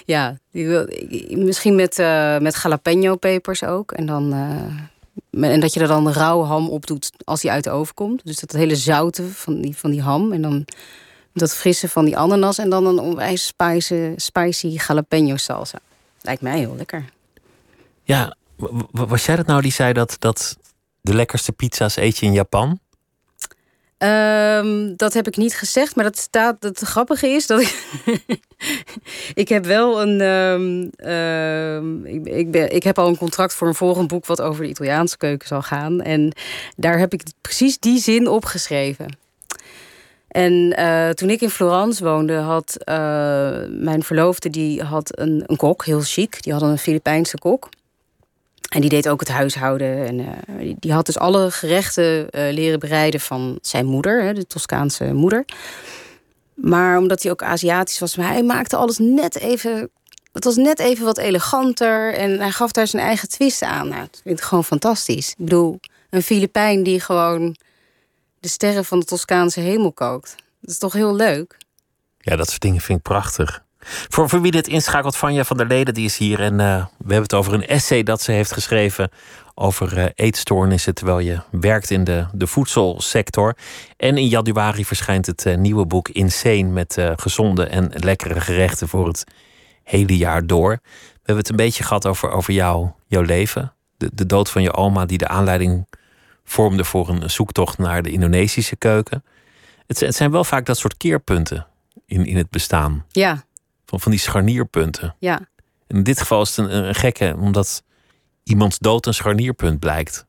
ja, 0.05 0.37
wil, 0.51 0.87
misschien 1.29 1.75
met, 1.75 1.99
eh 1.99 2.37
met 2.37 2.59
jalapeno 2.63 3.15
pepers 3.15 3.63
ook. 3.63 3.91
En, 3.91 4.05
dan, 4.05 4.33
eh, 4.33 5.51
en 5.51 5.59
dat 5.59 5.73
je 5.73 5.79
er 5.79 5.87
dan 5.87 6.11
rauwe 6.11 6.45
ham 6.45 6.69
op 6.69 6.87
doet 6.87 7.11
als 7.23 7.41
die 7.41 7.51
uit 7.51 7.63
de 7.63 7.69
oven 7.69 7.93
komt. 7.93 8.25
Dus 8.25 8.39
dat 8.39 8.51
hele 8.51 8.75
zoute 8.75 9.23
van 9.23 9.61
die, 9.61 9.77
van 9.77 9.91
die 9.91 10.01
ham. 10.01 10.31
En 10.31 10.41
dan 10.41 10.65
dat 11.33 11.55
frisse 11.55 11.89
van 11.89 12.05
die 12.05 12.17
ananas. 12.17 12.57
En 12.57 12.69
dan 12.69 12.85
een 12.85 12.99
onwijs 12.99 13.45
spicy, 13.45 14.13
spicy 14.15 14.67
jalapeno 14.67 15.37
salsa. 15.37 15.79
Lijkt 16.21 16.41
mij 16.41 16.57
heel 16.57 16.75
lekker. 16.77 17.05
Ja, 18.03 18.35
was 18.91 19.25
jij 19.25 19.35
dat 19.35 19.45
nou 19.45 19.61
die 19.61 19.71
zei 19.71 19.93
dat, 19.93 20.15
dat 20.19 20.57
de 21.05 21.15
lekkerste 21.15 21.51
pizza's 21.51 21.95
eet 21.95 22.17
je 22.17 22.25
in 22.25 22.33
Japan? 22.33 22.79
Ehm, 23.97 24.95
dat 24.95 25.13
heb 25.13 25.27
ik 25.27 25.37
niet 25.37 25.55
gezegd, 25.55 25.95
maar 25.95 26.05
dat 26.05 26.17
staat. 26.17 26.63
Het 26.63 26.79
grappige 26.79 27.27
is 27.27 27.47
dat 27.47 27.61
ik. 27.61 27.85
ik 29.43 29.49
heb 29.49 29.65
wel 29.65 30.01
een. 30.01 30.21
ehm, 30.21 30.87
ehm, 31.09 32.05
ik, 32.05 32.25
ik, 32.25 32.51
ben, 32.51 32.75
ik 32.75 32.83
heb 32.83 32.99
al 32.99 33.07
een 33.07 33.17
contract 33.17 33.53
voor 33.53 33.67
een 33.67 33.75
volgend 33.75 34.07
boek. 34.07 34.25
wat 34.25 34.41
over 34.41 34.63
de 34.63 34.69
Italiaanse 34.69 35.17
keuken 35.17 35.47
zal 35.47 35.61
gaan. 35.61 36.01
En 36.01 36.31
daar 36.75 36.99
heb 36.99 37.13
ik 37.13 37.23
precies 37.41 37.79
die 37.79 37.99
zin 37.99 38.27
opgeschreven. 38.27 39.17
En 40.27 40.73
eh, 40.75 41.09
toen 41.09 41.29
ik 41.29 41.41
in 41.41 41.49
Florence 41.49 42.03
woonde, 42.03 42.33
had 42.33 42.75
eh, 42.83 42.95
mijn 43.69 44.03
verloofde 44.03 44.49
die 44.49 44.83
had 44.83 45.19
een, 45.19 45.43
een 45.45 45.57
kok, 45.57 45.85
heel 45.85 46.01
chic. 46.01 46.43
Die 46.43 46.53
had 46.53 46.61
een 46.61 46.77
Filipijnse 46.77 47.37
kok. 47.37 47.69
En 48.69 48.81
die 48.81 48.89
deed 48.89 49.09
ook 49.09 49.19
het 49.19 49.29
huishouden. 49.29 50.05
En 50.07 50.19
eh, 50.19 50.75
die- 50.79 50.93
had 50.93 51.05
dus 51.05 51.17
alle 51.17 51.51
gerechten 51.51 52.29
eh, 52.29 52.53
leren 52.53 52.79
bereiden 52.79 53.19
van 53.19 53.57
zijn 53.61 53.85
moeder, 53.85 54.23
hè, 54.23 54.33
de 54.33 54.47
Toscaanse 54.47 55.13
moeder. 55.13 55.45
Maar 56.53 56.97
omdat 56.97 57.23
hij 57.23 57.31
ook 57.31 57.43
Aziatisch 57.43 57.99
was, 57.99 58.15
maar 58.15 58.27
hij 58.27 58.43
maakte 58.43 58.75
alles 58.75 58.97
net 58.97 59.35
even 59.39 59.89
het 60.35 60.43
was 60.43 60.55
net 60.55 60.79
even 60.79 61.05
wat 61.05 61.17
eleganter. 61.17 62.13
En 62.13 62.39
hij 62.39 62.51
gaf 62.51 62.71
daar 62.71 62.87
zijn 62.87 63.03
eigen 63.03 63.29
twist 63.29 63.61
aan. 63.61 63.87
Nou, 63.87 64.01
dat 64.01 64.21
vind 64.23 64.39
ik 64.39 64.45
gewoon 64.45 64.63
fantastisch. 64.63 65.29
Ik 65.29 65.35
bedoel, 65.45 65.79
een 66.09 66.21
Filipijn 66.23 66.83
die 66.83 66.99
gewoon 66.99 67.55
de 68.39 68.47
sterren 68.47 68.85
van 68.85 68.99
de 68.99 69.05
Toscaanse 69.05 69.59
hemel 69.59 69.91
kookt. 69.91 70.35
Dat 70.61 70.69
is 70.69 70.77
toch 70.77 70.93
heel 70.93 71.15
leuk? 71.15 71.57
Ja, 72.19 72.35
dat 72.35 72.49
soort 72.49 72.61
dingen 72.61 72.81
vind 72.81 72.97
ik 72.97 73.03
prachtig. 73.03 73.63
Voor, 74.09 74.41
wie 74.41 74.51
dit 74.51 74.67
inschakelt, 74.67 75.17
Vanja 75.17 75.43
van 75.43 75.57
der 75.57 75.67
Leden, 75.67 75.93
die 75.93 76.05
is 76.05 76.17
hier. 76.17 76.39
En 76.39 76.53
uh, 76.53 76.85
we 76.97 77.13
hebben 77.13 77.21
het 77.21 77.33
over 77.33 77.53
een 77.53 77.67
essay 77.67 78.03
dat 78.03 78.21
ze 78.21 78.31
heeft 78.31 78.51
geschreven 78.51 79.09
over 79.53 79.97
uh, 79.97 80.05
eetstoornissen 80.15 80.93
terwijl 80.93 81.19
je 81.19 81.39
werkt 81.51 81.89
in 81.89 82.03
de, 82.03 82.25
de 82.31 82.47
voedselsector. 82.47 83.55
En 83.97 84.17
in 84.17 84.27
januari 84.27 84.85
verschijnt 84.85 85.25
het 85.25 85.45
uh, 85.45 85.57
nieuwe 85.57 85.85
boek 85.85 86.09
Insane 86.09 86.63
met 86.63 86.97
gezonde 87.15 87.65
en 87.65 87.91
lekkere 87.93 88.41
gerechten 88.41 88.87
voor 88.87 89.07
het 89.07 89.23
hele 89.83 90.17
jaar 90.17 90.47
door. 90.47 90.69
We 90.71 91.31
hebben 91.31 91.37
het 91.37 91.49
een 91.49 91.65
beetje 91.65 91.83
gehad 91.83 92.05
over, 92.05 92.29
over 92.29 92.53
jou, 92.53 92.89
jouw 93.07 93.21
leven. 93.21 93.73
De, 93.97 94.09
de 94.13 94.25
dood 94.25 94.49
van 94.49 94.61
je 94.61 94.73
oma 94.73 95.05
die 95.05 95.17
de 95.17 95.27
aanleiding 95.27 95.87
vormde 96.43 96.83
voor 96.83 97.09
een 97.09 97.29
zoektocht 97.29 97.77
naar 97.77 98.01
de 98.01 98.11
Indonesische 98.11 98.75
keuken. 98.75 99.23
Het, 99.87 99.99
het 99.99 100.15
zijn 100.15 100.31
wel 100.31 100.43
vaak 100.43 100.65
dat 100.65 100.77
soort 100.77 100.97
keerpunten 100.97 101.67
in, 102.05 102.25
in 102.25 102.37
het 102.37 102.49
bestaan. 102.49 103.05
Ja. 103.11 103.43
Van, 103.85 103.99
van 103.99 104.11
die 104.11 104.19
scharnierpunten. 104.19 105.15
Ja. 105.19 105.39
In 105.87 106.03
dit 106.03 106.19
geval 106.19 106.41
is 106.41 106.55
het 106.55 106.65
een, 106.65 106.87
een 106.87 106.95
gekke, 106.95 107.35
omdat 107.39 107.83
iemands 108.43 108.79
dood 108.79 109.05
een 109.05 109.13
scharnierpunt 109.13 109.79
blijkt. 109.79 110.25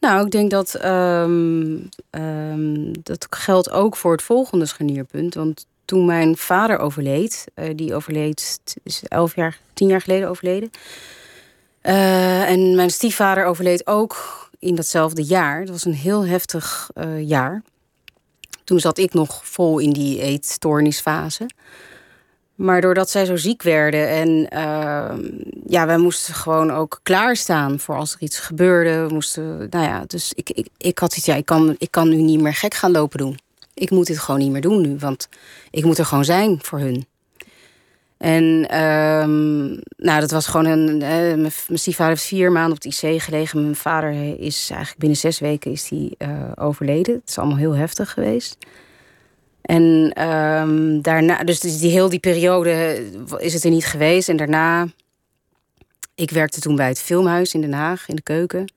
Nou, 0.00 0.24
ik 0.24 0.30
denk 0.30 0.50
dat 0.50 0.84
um, 0.84 1.88
um, 2.10 2.92
dat 3.02 3.26
geldt 3.30 3.70
ook 3.70 3.96
voor 3.96 4.12
het 4.12 4.22
volgende 4.22 4.66
scharnierpunt. 4.66 5.34
Want 5.34 5.66
toen 5.84 6.06
mijn 6.06 6.36
vader 6.36 6.78
overleed, 6.78 7.44
uh, 7.54 7.70
die 7.76 7.94
overleed, 7.94 8.60
is 8.82 9.02
elf 9.08 9.34
jaar, 9.34 9.58
tien 9.72 9.88
jaar 9.88 10.00
geleden 10.00 10.28
overleden. 10.28 10.70
Uh, 11.82 12.50
en 12.50 12.74
mijn 12.74 12.90
stiefvader 12.90 13.44
overleed 13.44 13.86
ook 13.86 14.50
in 14.58 14.74
datzelfde 14.74 15.22
jaar. 15.22 15.60
Dat 15.60 15.68
was 15.68 15.84
een 15.84 15.94
heel 15.94 16.26
heftig 16.26 16.90
uh, 16.94 17.28
jaar. 17.28 17.62
Toen 18.64 18.80
zat 18.80 18.98
ik 18.98 19.14
nog 19.14 19.46
vol 19.46 19.78
in 19.78 19.92
die 19.92 20.20
eetstoornisfase. 20.20 21.46
Maar 22.54 22.80
doordat 22.80 23.10
zij 23.10 23.24
zo 23.24 23.36
ziek 23.36 23.62
werden 23.62 24.08
en 24.08 24.28
uh, 24.28 25.14
ja, 25.66 25.86
wij 25.86 25.98
moesten 25.98 26.34
gewoon 26.34 26.70
ook 26.70 27.00
klaarstaan 27.02 27.78
voor 27.78 27.96
als 27.96 28.12
er 28.12 28.20
iets 28.20 28.38
gebeurde. 28.38 29.14
Moesten, 29.14 29.66
nou 29.70 29.84
ja, 29.84 30.04
dus 30.06 30.32
ik, 30.34 30.50
ik, 30.50 30.68
ik 30.76 30.98
had 30.98 31.16
iets, 31.16 31.26
ja, 31.26 31.34
ik 31.34 31.46
kan, 31.46 31.74
ik 31.78 31.90
kan 31.90 32.08
nu 32.08 32.16
niet 32.16 32.40
meer 32.40 32.54
gek 32.54 32.74
gaan 32.74 32.90
lopen 32.90 33.18
doen. 33.18 33.38
Ik 33.74 33.90
moet 33.90 34.06
dit 34.06 34.18
gewoon 34.18 34.40
niet 34.40 34.50
meer 34.50 34.60
doen 34.60 34.80
nu, 34.80 34.96
want 34.98 35.28
ik 35.70 35.84
moet 35.84 35.98
er 35.98 36.06
gewoon 36.06 36.24
zijn 36.24 36.58
voor 36.62 36.78
hun. 36.78 37.06
En 38.22 38.78
um, 38.80 39.80
nou, 39.96 40.20
dat 40.20 40.30
was 40.30 40.46
gewoon 40.46 40.66
een. 40.66 40.88
Uh, 40.94 41.34
mijn 41.68 41.78
stiefvader 41.78 42.12
heeft 42.12 42.26
vier 42.26 42.52
maanden 42.52 42.76
op 42.76 42.82
het 42.82 43.02
IC 43.02 43.22
gelegen. 43.22 43.62
Mijn 43.62 43.76
vader 43.76 44.40
is 44.40 44.68
eigenlijk 44.70 44.98
binnen 44.98 45.18
zes 45.18 45.38
weken 45.38 45.70
is 45.70 45.88
die, 45.88 46.14
uh, 46.18 46.28
overleden. 46.54 47.14
Het 47.14 47.28
is 47.28 47.38
allemaal 47.38 47.56
heel 47.56 47.74
heftig 47.76 48.10
geweest. 48.10 48.56
En 49.62 50.12
um, 50.28 51.02
daarna, 51.02 51.44
dus 51.44 51.60
die 51.60 51.90
heel 51.90 52.08
die 52.08 52.18
periode 52.18 53.04
is 53.38 53.54
het 53.54 53.64
er 53.64 53.70
niet 53.70 53.86
geweest. 53.86 54.28
En 54.28 54.36
daarna, 54.36 54.86
ik 56.14 56.30
werkte 56.30 56.60
toen 56.60 56.76
bij 56.76 56.88
het 56.88 57.00
filmhuis 57.00 57.54
in 57.54 57.60
Den 57.60 57.72
Haag, 57.72 58.08
in 58.08 58.16
de 58.16 58.22
keuken. 58.22 58.72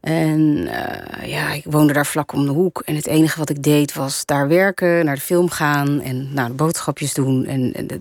En 0.00 0.40
uh, 0.40 1.28
ja, 1.28 1.52
ik 1.52 1.64
woonde 1.64 1.92
daar 1.92 2.06
vlak 2.06 2.32
om 2.32 2.46
de 2.46 2.52
hoek. 2.52 2.82
En 2.84 2.94
het 2.94 3.06
enige 3.06 3.38
wat 3.38 3.50
ik 3.50 3.62
deed 3.62 3.94
was 3.94 4.24
daar 4.24 4.48
werken, 4.48 5.04
naar 5.04 5.14
de 5.14 5.20
film 5.20 5.50
gaan 5.50 6.00
en 6.00 6.32
nou, 6.34 6.48
de 6.48 6.54
boodschapjes 6.54 7.14
doen. 7.14 7.46
En, 7.46 7.72
en 7.72 8.00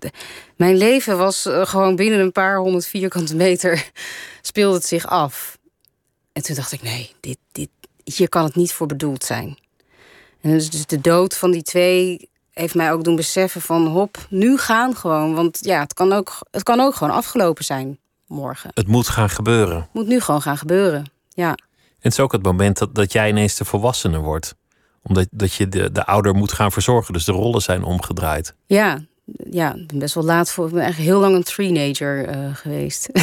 mijn 0.55 0.77
leven 0.77 1.17
was 1.17 1.45
uh, 1.45 1.65
gewoon 1.65 1.95
binnen 1.95 2.19
een 2.19 2.31
paar 2.31 2.57
honderd 2.57 2.85
vierkante 2.85 3.35
meter 3.35 3.91
speelde 4.41 4.75
het 4.75 4.85
zich 4.85 5.07
af. 5.07 5.57
En 6.33 6.43
toen 6.43 6.55
dacht 6.55 6.71
ik, 6.71 6.81
nee, 6.81 7.11
dit, 7.19 7.37
dit, 7.51 7.69
hier 8.03 8.29
kan 8.29 8.43
het 8.43 8.55
niet 8.55 8.73
voor 8.73 8.87
bedoeld 8.87 9.23
zijn. 9.23 9.57
En 10.41 10.51
dus, 10.51 10.69
dus 10.69 10.85
de 10.85 11.01
dood 11.01 11.37
van 11.37 11.51
die 11.51 11.63
twee 11.63 12.29
heeft 12.51 12.75
mij 12.75 12.91
ook 12.91 13.03
doen 13.03 13.15
beseffen 13.15 13.61
van 13.61 13.87
hop, 13.87 14.17
nu 14.29 14.57
gaan 14.57 14.95
gewoon. 14.95 15.33
Want 15.33 15.59
ja, 15.61 15.79
het 15.79 15.93
kan 15.93 16.13
ook, 16.13 16.39
het 16.51 16.63
kan 16.63 16.79
ook 16.79 16.95
gewoon 16.95 17.13
afgelopen 17.13 17.65
zijn 17.65 17.99
morgen. 18.27 18.69
Het 18.73 18.87
moet 18.87 19.07
gaan 19.07 19.29
gebeuren. 19.29 19.77
Het 19.77 19.93
moet 19.93 20.07
nu 20.07 20.19
gewoon 20.19 20.41
gaan 20.41 20.57
gebeuren, 20.57 21.11
ja. 21.29 21.49
En 21.49 22.03
het 22.03 22.11
is 22.13 22.19
ook 22.19 22.31
het 22.31 22.43
moment 22.43 22.77
dat, 22.77 22.95
dat 22.95 23.11
jij 23.11 23.29
ineens 23.29 23.55
de 23.55 23.65
volwassene 23.65 24.17
wordt. 24.17 24.55
Omdat 25.03 25.27
dat 25.31 25.53
je 25.53 25.69
de, 25.69 25.91
de 25.91 26.05
ouder 26.05 26.35
moet 26.35 26.51
gaan 26.51 26.71
verzorgen. 26.71 27.13
Dus 27.13 27.25
de 27.25 27.31
rollen 27.31 27.61
zijn 27.61 27.83
omgedraaid. 27.83 28.55
Ja, 28.65 28.99
ja 29.49 29.73
ik 29.75 29.87
ben 29.87 29.99
best 29.99 30.13
wel 30.13 30.23
laat 30.23 30.51
voor. 30.51 30.67
Ik 30.67 30.73
ben 30.73 30.83
echt 30.83 30.97
heel 30.97 31.19
lang 31.19 31.35
een 31.35 31.43
teenager 31.43 32.35
uh, 32.35 32.55
geweest. 32.55 33.09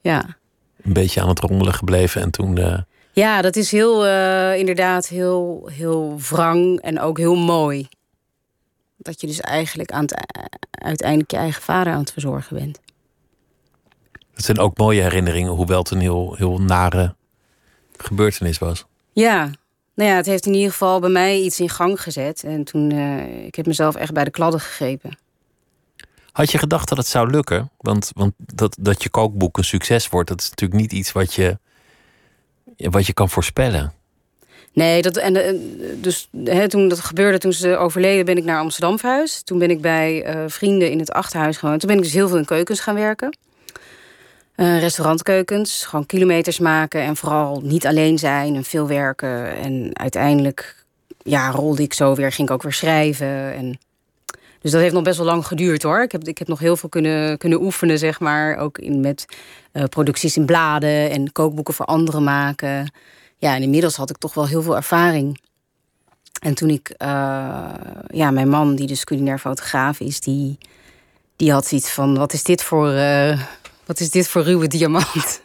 ja. 0.00 0.36
Een 0.82 0.92
beetje 0.92 1.20
aan 1.20 1.28
het 1.28 1.40
rommelen 1.40 1.74
gebleven 1.74 2.22
en 2.22 2.30
toen. 2.30 2.58
Uh... 2.58 2.78
Ja, 3.12 3.42
dat 3.42 3.56
is 3.56 3.70
heel, 3.70 4.06
uh, 4.06 4.56
inderdaad 4.56 5.08
heel, 5.08 5.68
heel 5.72 6.18
wrang 6.28 6.80
en 6.80 7.00
ook 7.00 7.18
heel 7.18 7.36
mooi. 7.36 7.88
Dat 8.96 9.20
je 9.20 9.26
dus 9.26 9.40
eigenlijk 9.40 9.90
aan 9.90 10.02
het, 10.02 10.14
uiteindelijk 10.70 11.30
je 11.30 11.36
eigen 11.36 11.62
vader 11.62 11.92
aan 11.92 12.00
het 12.00 12.12
verzorgen 12.12 12.56
bent. 12.56 12.80
Het 14.34 14.44
zijn 14.44 14.58
ook 14.58 14.78
mooie 14.78 15.02
herinneringen, 15.02 15.52
hoewel 15.52 15.78
het 15.78 15.90
een 15.90 16.00
heel, 16.00 16.34
heel 16.34 16.58
nare 16.58 17.14
gebeurtenis 17.96 18.58
was. 18.58 18.84
Ja, 19.12 19.50
nou 19.94 20.10
ja, 20.10 20.16
het 20.16 20.26
heeft 20.26 20.46
in 20.46 20.54
ieder 20.54 20.70
geval 20.70 21.00
bij 21.00 21.10
mij 21.10 21.40
iets 21.40 21.60
in 21.60 21.68
gang 21.68 22.02
gezet. 22.02 22.44
En 22.44 22.64
toen, 22.64 22.90
uh, 22.90 23.44
ik 23.46 23.54
heb 23.54 23.66
mezelf 23.66 23.94
echt 23.94 24.12
bij 24.12 24.24
de 24.24 24.30
kladden 24.30 24.60
gegrepen. 24.60 25.18
Had 26.32 26.50
je 26.50 26.58
gedacht 26.58 26.88
dat 26.88 26.98
het 26.98 27.06
zou 27.06 27.30
lukken? 27.30 27.70
Want, 27.76 28.10
want 28.14 28.32
dat, 28.36 28.76
dat 28.80 29.02
je 29.02 29.10
kookboek 29.10 29.58
een 29.58 29.64
succes 29.64 30.08
wordt, 30.08 30.28
dat 30.28 30.40
is 30.40 30.50
natuurlijk 30.50 30.80
niet 30.80 30.92
iets 30.92 31.12
wat 31.12 31.34
je, 31.34 31.58
wat 32.80 33.06
je 33.06 33.12
kan 33.12 33.28
voorspellen. 33.28 33.92
Nee, 34.72 35.02
dat, 35.02 35.16
en, 35.16 35.34
dus 36.00 36.28
hè, 36.44 36.68
toen 36.68 36.88
dat 36.88 37.00
gebeurde, 37.00 37.38
toen 37.38 37.52
ze 37.52 37.76
overleden, 37.76 38.24
ben 38.24 38.36
ik 38.36 38.44
naar 38.44 38.58
Amsterdam 38.58 38.98
verhuisd. 38.98 39.46
Toen 39.46 39.58
ben 39.58 39.70
ik 39.70 39.80
bij 39.80 40.34
uh, 40.34 40.44
vrienden 40.46 40.90
in 40.90 40.98
het 40.98 41.12
achterhuis 41.12 41.56
gewoond. 41.56 41.80
Toen 41.80 41.88
ben 41.88 41.98
ik 41.98 42.04
dus 42.04 42.12
heel 42.12 42.28
veel 42.28 42.38
in 42.38 42.44
keukens 42.44 42.80
gaan 42.80 42.94
werken. 42.94 43.36
Uh, 44.56 44.80
restaurantkeukens, 44.80 45.84
gewoon 45.84 46.06
kilometers 46.06 46.58
maken 46.58 47.00
en 47.00 47.16
vooral 47.16 47.60
niet 47.64 47.86
alleen 47.86 48.18
zijn 48.18 48.54
en 48.54 48.64
veel 48.64 48.86
werken. 48.86 49.56
En 49.56 49.90
uiteindelijk 49.92 50.84
ja, 51.22 51.50
rolde 51.50 51.82
ik 51.82 51.94
zo 51.94 52.14
weer, 52.14 52.32
ging 52.32 52.48
ik 52.48 52.54
ook 52.54 52.62
weer 52.62 52.72
schrijven. 52.72 53.54
En 53.54 53.78
dus 54.60 54.70
dat 54.70 54.80
heeft 54.80 54.94
nog 54.94 55.02
best 55.02 55.16
wel 55.16 55.26
lang 55.26 55.46
geduurd 55.46 55.82
hoor. 55.82 56.02
Ik 56.02 56.12
heb, 56.12 56.24
ik 56.24 56.38
heb 56.38 56.48
nog 56.48 56.58
heel 56.58 56.76
veel 56.76 56.88
kunnen, 56.88 57.38
kunnen 57.38 57.62
oefenen, 57.62 57.98
zeg 57.98 58.20
maar. 58.20 58.56
Ook 58.56 58.78
in, 58.78 59.00
met 59.00 59.26
uh, 59.72 59.84
producties 59.84 60.36
in 60.36 60.46
bladen 60.46 61.10
en 61.10 61.32
kookboeken 61.32 61.74
voor 61.74 61.86
anderen 61.86 62.22
maken. 62.24 62.92
Ja, 63.36 63.54
en 63.54 63.62
inmiddels 63.62 63.96
had 63.96 64.10
ik 64.10 64.18
toch 64.18 64.34
wel 64.34 64.46
heel 64.46 64.62
veel 64.62 64.76
ervaring. 64.76 65.40
En 66.40 66.54
toen 66.54 66.70
ik, 66.70 66.94
uh, 66.98 67.74
ja, 68.06 68.30
mijn 68.30 68.48
man, 68.48 68.74
die 68.74 68.86
dus 68.86 69.04
culinair 69.04 69.38
fotograaf 69.38 70.00
is, 70.00 70.20
die, 70.20 70.58
die 71.36 71.52
had 71.52 71.72
iets 71.72 71.90
van: 71.90 72.16
wat 72.16 72.32
is 72.32 72.42
dit 72.42 72.62
voor. 72.62 72.92
Uh, 72.92 73.40
wat 73.84 74.00
is 74.00 74.10
dit 74.10 74.28
voor 74.28 74.42
ruwe 74.42 74.66
diamant? 74.66 75.40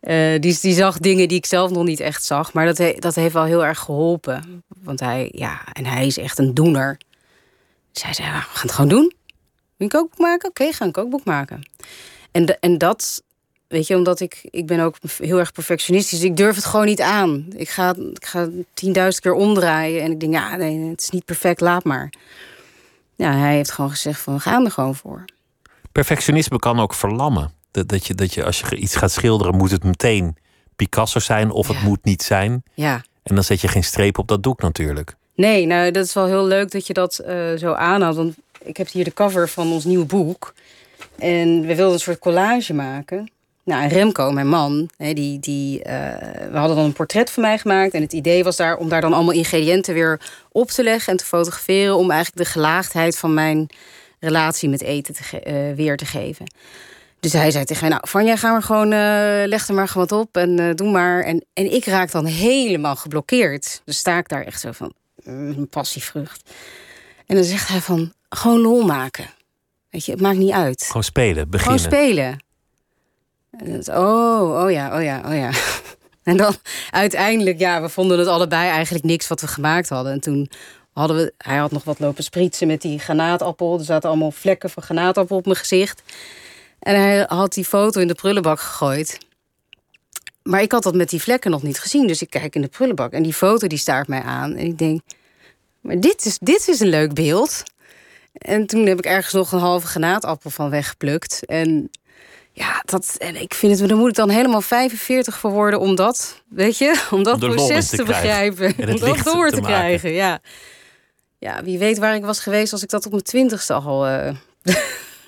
uh, 0.00 0.40
die, 0.42 0.58
die 0.60 0.74
zag 0.74 0.98
dingen 0.98 1.28
die 1.28 1.36
ik 1.36 1.46
zelf 1.46 1.70
nog 1.70 1.84
niet 1.84 2.00
echt 2.00 2.24
zag. 2.24 2.52
Maar 2.52 2.74
dat, 2.74 2.94
dat 2.98 3.14
heeft 3.14 3.34
wel 3.34 3.44
heel 3.44 3.64
erg 3.64 3.78
geholpen. 3.78 4.64
Want 4.82 5.00
hij, 5.00 5.28
ja, 5.34 5.60
en 5.72 5.86
hij 5.86 6.06
is 6.06 6.18
echt 6.18 6.38
een 6.38 6.54
doener. 6.54 6.98
Dus 7.92 8.02
hij 8.02 8.14
zei, 8.14 8.28
we 8.30 8.34
gaan 8.34 8.62
het 8.62 8.72
gewoon 8.72 8.90
doen. 8.90 9.14
Wil 9.76 9.76
je 9.76 9.84
een 9.84 9.88
kookboek 9.88 10.18
maken? 10.18 10.48
Oké, 10.48 10.60
okay, 10.62 10.72
ga 10.72 10.84
een 10.84 10.92
kookboek 10.92 11.24
maken. 11.24 11.70
En, 12.30 12.46
de, 12.46 12.58
en 12.58 12.78
dat, 12.78 13.22
weet 13.68 13.86
je, 13.86 13.96
omdat 13.96 14.20
ik, 14.20 14.40
ik 14.50 14.66
ben 14.66 14.80
ook 14.80 14.96
heel 15.18 15.38
erg 15.38 15.52
perfectionistisch. 15.52 16.22
Ik 16.22 16.36
durf 16.36 16.56
het 16.56 16.64
gewoon 16.64 16.86
niet 16.86 17.00
aan. 17.00 17.46
Ik 17.56 17.68
ga, 17.68 17.94
ik 18.14 18.24
ga 18.24 18.48
tienduizend 18.74 19.22
keer 19.22 19.32
omdraaien. 19.32 20.02
En 20.02 20.10
ik 20.10 20.20
denk, 20.20 20.32
ja, 20.32 20.56
nee, 20.56 20.78
het 20.78 21.00
is 21.00 21.10
niet 21.10 21.24
perfect, 21.24 21.60
laat 21.60 21.84
maar. 21.84 22.12
Ja, 23.16 23.32
hij 23.32 23.54
heeft 23.54 23.72
gewoon 23.72 23.90
gezegd 23.90 24.20
van, 24.20 24.34
we 24.34 24.40
gaan 24.40 24.64
er 24.64 24.70
gewoon 24.70 24.94
voor. 24.94 25.24
Perfectionisme 25.92 26.58
kan 26.58 26.80
ook 26.80 26.94
verlammen. 26.94 27.52
Dat, 27.70 27.88
dat, 27.88 28.06
je, 28.06 28.14
dat 28.14 28.34
je 28.34 28.44
als 28.44 28.60
je 28.60 28.76
iets 28.76 28.96
gaat 28.96 29.10
schilderen, 29.12 29.56
moet 29.56 29.70
het 29.70 29.84
meteen 29.84 30.36
Picasso 30.76 31.18
zijn 31.18 31.50
of 31.50 31.68
het 31.68 31.82
moet 31.82 32.04
niet 32.04 32.22
zijn. 32.22 32.62
Ja. 32.74 33.02
En 33.22 33.34
dan 33.34 33.44
zet 33.44 33.60
je 33.60 33.68
geen 33.68 33.84
streep 33.84 34.18
op 34.18 34.28
dat 34.28 34.42
doek 34.42 34.60
natuurlijk. 34.62 35.16
Nee, 35.34 35.66
nou 35.66 35.90
dat 35.90 36.04
is 36.04 36.12
wel 36.12 36.26
heel 36.26 36.46
leuk 36.46 36.70
dat 36.70 36.86
je 36.86 36.92
dat 36.92 37.20
uh, 37.26 37.56
zo 37.56 37.72
aanhaalt. 37.72 38.16
Want 38.16 38.34
ik 38.62 38.76
heb 38.76 38.90
hier 38.90 39.04
de 39.04 39.12
cover 39.12 39.48
van 39.48 39.72
ons 39.72 39.84
nieuwe 39.84 40.04
boek. 40.04 40.54
En 41.18 41.60
we 41.60 41.74
wilden 41.74 41.92
een 41.92 42.00
soort 42.00 42.18
collage 42.18 42.74
maken. 42.74 43.30
Nou, 43.64 43.82
en 43.82 43.88
Remco, 43.88 44.30
mijn 44.30 44.48
man, 44.48 44.90
die, 44.96 45.38
die, 45.38 45.78
uh, 45.78 45.84
we 46.50 46.56
hadden 46.58 46.76
dan 46.76 46.84
een 46.84 46.92
portret 46.92 47.30
van 47.30 47.42
mij 47.42 47.58
gemaakt. 47.58 47.94
En 47.94 48.02
het 48.02 48.12
idee 48.12 48.44
was 48.44 48.56
daar 48.56 48.76
om 48.76 48.88
daar 48.88 49.00
dan 49.00 49.12
allemaal 49.12 49.34
ingrediënten 49.34 49.94
weer 49.94 50.20
op 50.52 50.70
te 50.70 50.82
leggen 50.82 51.12
en 51.12 51.18
te 51.18 51.24
fotograferen. 51.24 51.96
Om 51.96 52.10
eigenlijk 52.10 52.44
de 52.44 52.52
gelaagdheid 52.52 53.18
van 53.18 53.34
mijn 53.34 53.68
relatie 54.20 54.68
met 54.68 54.82
eten 54.82 55.14
te 55.14 55.22
uh, 55.46 55.76
weer 55.76 55.96
te 55.96 56.04
geven. 56.04 56.46
Dus 57.20 57.32
hij 57.32 57.50
zei 57.50 57.64
tegen 57.64 57.82
mij, 57.82 57.90
nou, 57.90 58.08
van 58.08 58.24
jij 58.24 58.36
gaan 58.36 58.56
we 58.56 58.62
gewoon, 58.62 58.88
leg 59.48 59.68
er 59.68 59.74
maar 59.74 59.88
gewoon 59.88 60.06
wat 60.06 60.20
op 60.20 60.36
en 60.36 60.76
doe 60.76 60.90
maar. 60.90 61.22
En, 61.22 61.44
en 61.52 61.72
ik 61.72 61.84
raak 61.84 62.10
dan 62.10 62.24
helemaal 62.24 62.96
geblokkeerd. 62.96 63.82
Dus 63.84 63.98
sta 63.98 64.18
ik 64.18 64.28
daar 64.28 64.44
echt 64.44 64.60
zo 64.60 64.72
van, 64.72 64.92
een 65.24 65.68
passievrucht. 65.70 66.50
En 67.26 67.34
dan 67.34 67.44
zegt 67.44 67.68
hij 67.68 67.80
van, 67.80 68.12
gewoon 68.28 68.60
lol 68.60 68.84
maken. 68.84 69.26
Weet 69.90 70.04
je, 70.04 70.12
het 70.12 70.20
maakt 70.20 70.38
niet 70.38 70.52
uit. 70.52 70.82
Gewoon 70.86 71.04
spelen, 71.04 71.50
beginnen. 71.50 71.80
Gewoon 71.80 71.98
spelen. 71.98 72.38
Oh, 73.86 74.62
oh 74.64 74.70
ja, 74.70 74.96
oh 74.96 75.02
ja, 75.02 75.22
oh 75.24 75.34
ja. 75.34 75.50
En 76.22 76.36
dan 76.36 76.54
uiteindelijk, 76.90 77.58
ja, 77.58 77.82
we 77.82 77.88
vonden 77.88 78.18
het 78.18 78.28
allebei 78.28 78.68
eigenlijk 78.70 79.04
niks 79.04 79.28
wat 79.28 79.40
we 79.40 79.46
gemaakt 79.46 79.88
hadden. 79.88 80.12
En 80.12 80.20
toen 80.20 80.50
hadden 80.92 81.16
we, 81.16 81.32
hij 81.38 81.56
had 81.56 81.70
nog 81.70 81.84
wat 81.84 81.98
lopen 81.98 82.24
spritsen 82.24 82.66
met 82.66 82.82
die 82.82 82.98
granaatappel. 82.98 83.78
Er 83.78 83.84
zaten 83.84 84.08
allemaal 84.08 84.30
vlekken 84.30 84.70
van 84.70 84.82
granaatappel 84.82 85.36
op 85.36 85.44
mijn 85.44 85.56
gezicht. 85.56 86.02
En 86.78 87.00
hij 87.00 87.24
had 87.28 87.52
die 87.52 87.64
foto 87.64 88.00
in 88.00 88.08
de 88.08 88.14
prullenbak 88.14 88.60
gegooid. 88.60 89.18
Maar 90.42 90.62
ik 90.62 90.72
had 90.72 90.82
dat 90.82 90.94
met 90.94 91.10
die 91.10 91.22
vlekken 91.22 91.50
nog 91.50 91.62
niet 91.62 91.78
gezien. 91.80 92.06
Dus 92.06 92.22
ik 92.22 92.30
kijk 92.30 92.54
in 92.54 92.62
de 92.62 92.68
prullenbak 92.68 93.12
en 93.12 93.22
die 93.22 93.34
foto 93.34 93.66
die 93.66 93.78
staart 93.78 94.08
mij 94.08 94.22
aan. 94.22 94.56
En 94.56 94.66
ik 94.66 94.78
denk, 94.78 95.00
maar 95.80 96.00
dit 96.00 96.24
is, 96.24 96.38
dit 96.38 96.68
is 96.68 96.80
een 96.80 96.88
leuk 96.88 97.14
beeld. 97.14 97.62
En 98.32 98.66
toen 98.66 98.86
heb 98.86 98.98
ik 98.98 99.04
ergens 99.04 99.34
nog 99.34 99.52
een 99.52 99.58
halve 99.58 99.86
granaatappel 99.86 100.50
van 100.50 100.70
weggeplukt. 100.70 101.46
En 101.46 101.90
ja, 102.52 102.82
dat, 102.84 103.14
en 103.18 103.40
ik 103.40 103.54
vind 103.54 103.78
het, 103.78 103.88
daar 103.88 103.98
moet 103.98 104.08
ik 104.08 104.14
dan 104.14 104.28
helemaal 104.28 104.60
45 104.60 105.38
voor 105.38 105.50
worden 105.50 105.80
om 105.80 105.94
dat, 105.94 106.42
weet 106.48 106.78
je, 106.78 107.06
om 107.10 107.22
dat 107.22 107.34
Om 107.34 107.40
proces 107.54 107.88
te 107.88 108.04
begrijpen. 108.04 108.74
om 108.88 108.98
dat 108.98 109.18
door 109.24 109.50
te 109.50 109.60
krijgen, 109.60 110.10
ja. 110.12 110.40
Ja, 111.38 111.64
wie 111.64 111.78
weet 111.78 111.98
waar 111.98 112.14
ik 112.14 112.24
was 112.24 112.40
geweest 112.40 112.72
als 112.72 112.82
ik 112.82 112.88
dat 112.88 113.04
op 113.06 113.10
mijn 113.10 113.22
twintigste 113.22 113.74
al... 113.74 114.06
eh, 114.06 114.34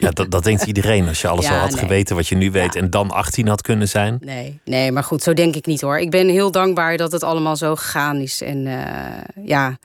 Ja, 0.03 0.11
dat, 0.11 0.31
dat 0.31 0.45
denkt 0.45 0.63
iedereen. 0.65 1.09
Als 1.09 1.21
je 1.21 1.29
alles 1.29 1.45
Ja, 1.47 1.53
al 1.55 1.59
had 1.59 1.71
nee. 1.71 1.79
geweten 1.79 2.17
wat 2.17 2.29
je 2.29 2.35
nu 2.37 2.51
weet... 2.51 2.77
en 2.77 2.91
dan 2.91 3.11
18 3.11 3.49
had 3.49 3.63
kunnen 3.63 3.89
zijn. 3.89 4.19
Nee, 4.21 4.61
nee, 4.65 4.93
maar 4.93 5.05
goed, 5.05 5.23
zo 5.23 5.33
denk 5.33 5.55
ik 5.57 5.67
niet 5.67 5.81
hoor. 5.81 5.99
Ik 5.99 6.11
ben 6.11 6.29
heel 6.29 6.51
dankbaar 6.51 6.97
dat 6.97 7.13
het 7.13 7.23
allemaal 7.23 7.57
zo 7.57 7.77
gegaan 7.77 8.17
is. 8.17 8.43
En 8.43 8.67
eh, 8.67 9.45
ja, 9.45 9.79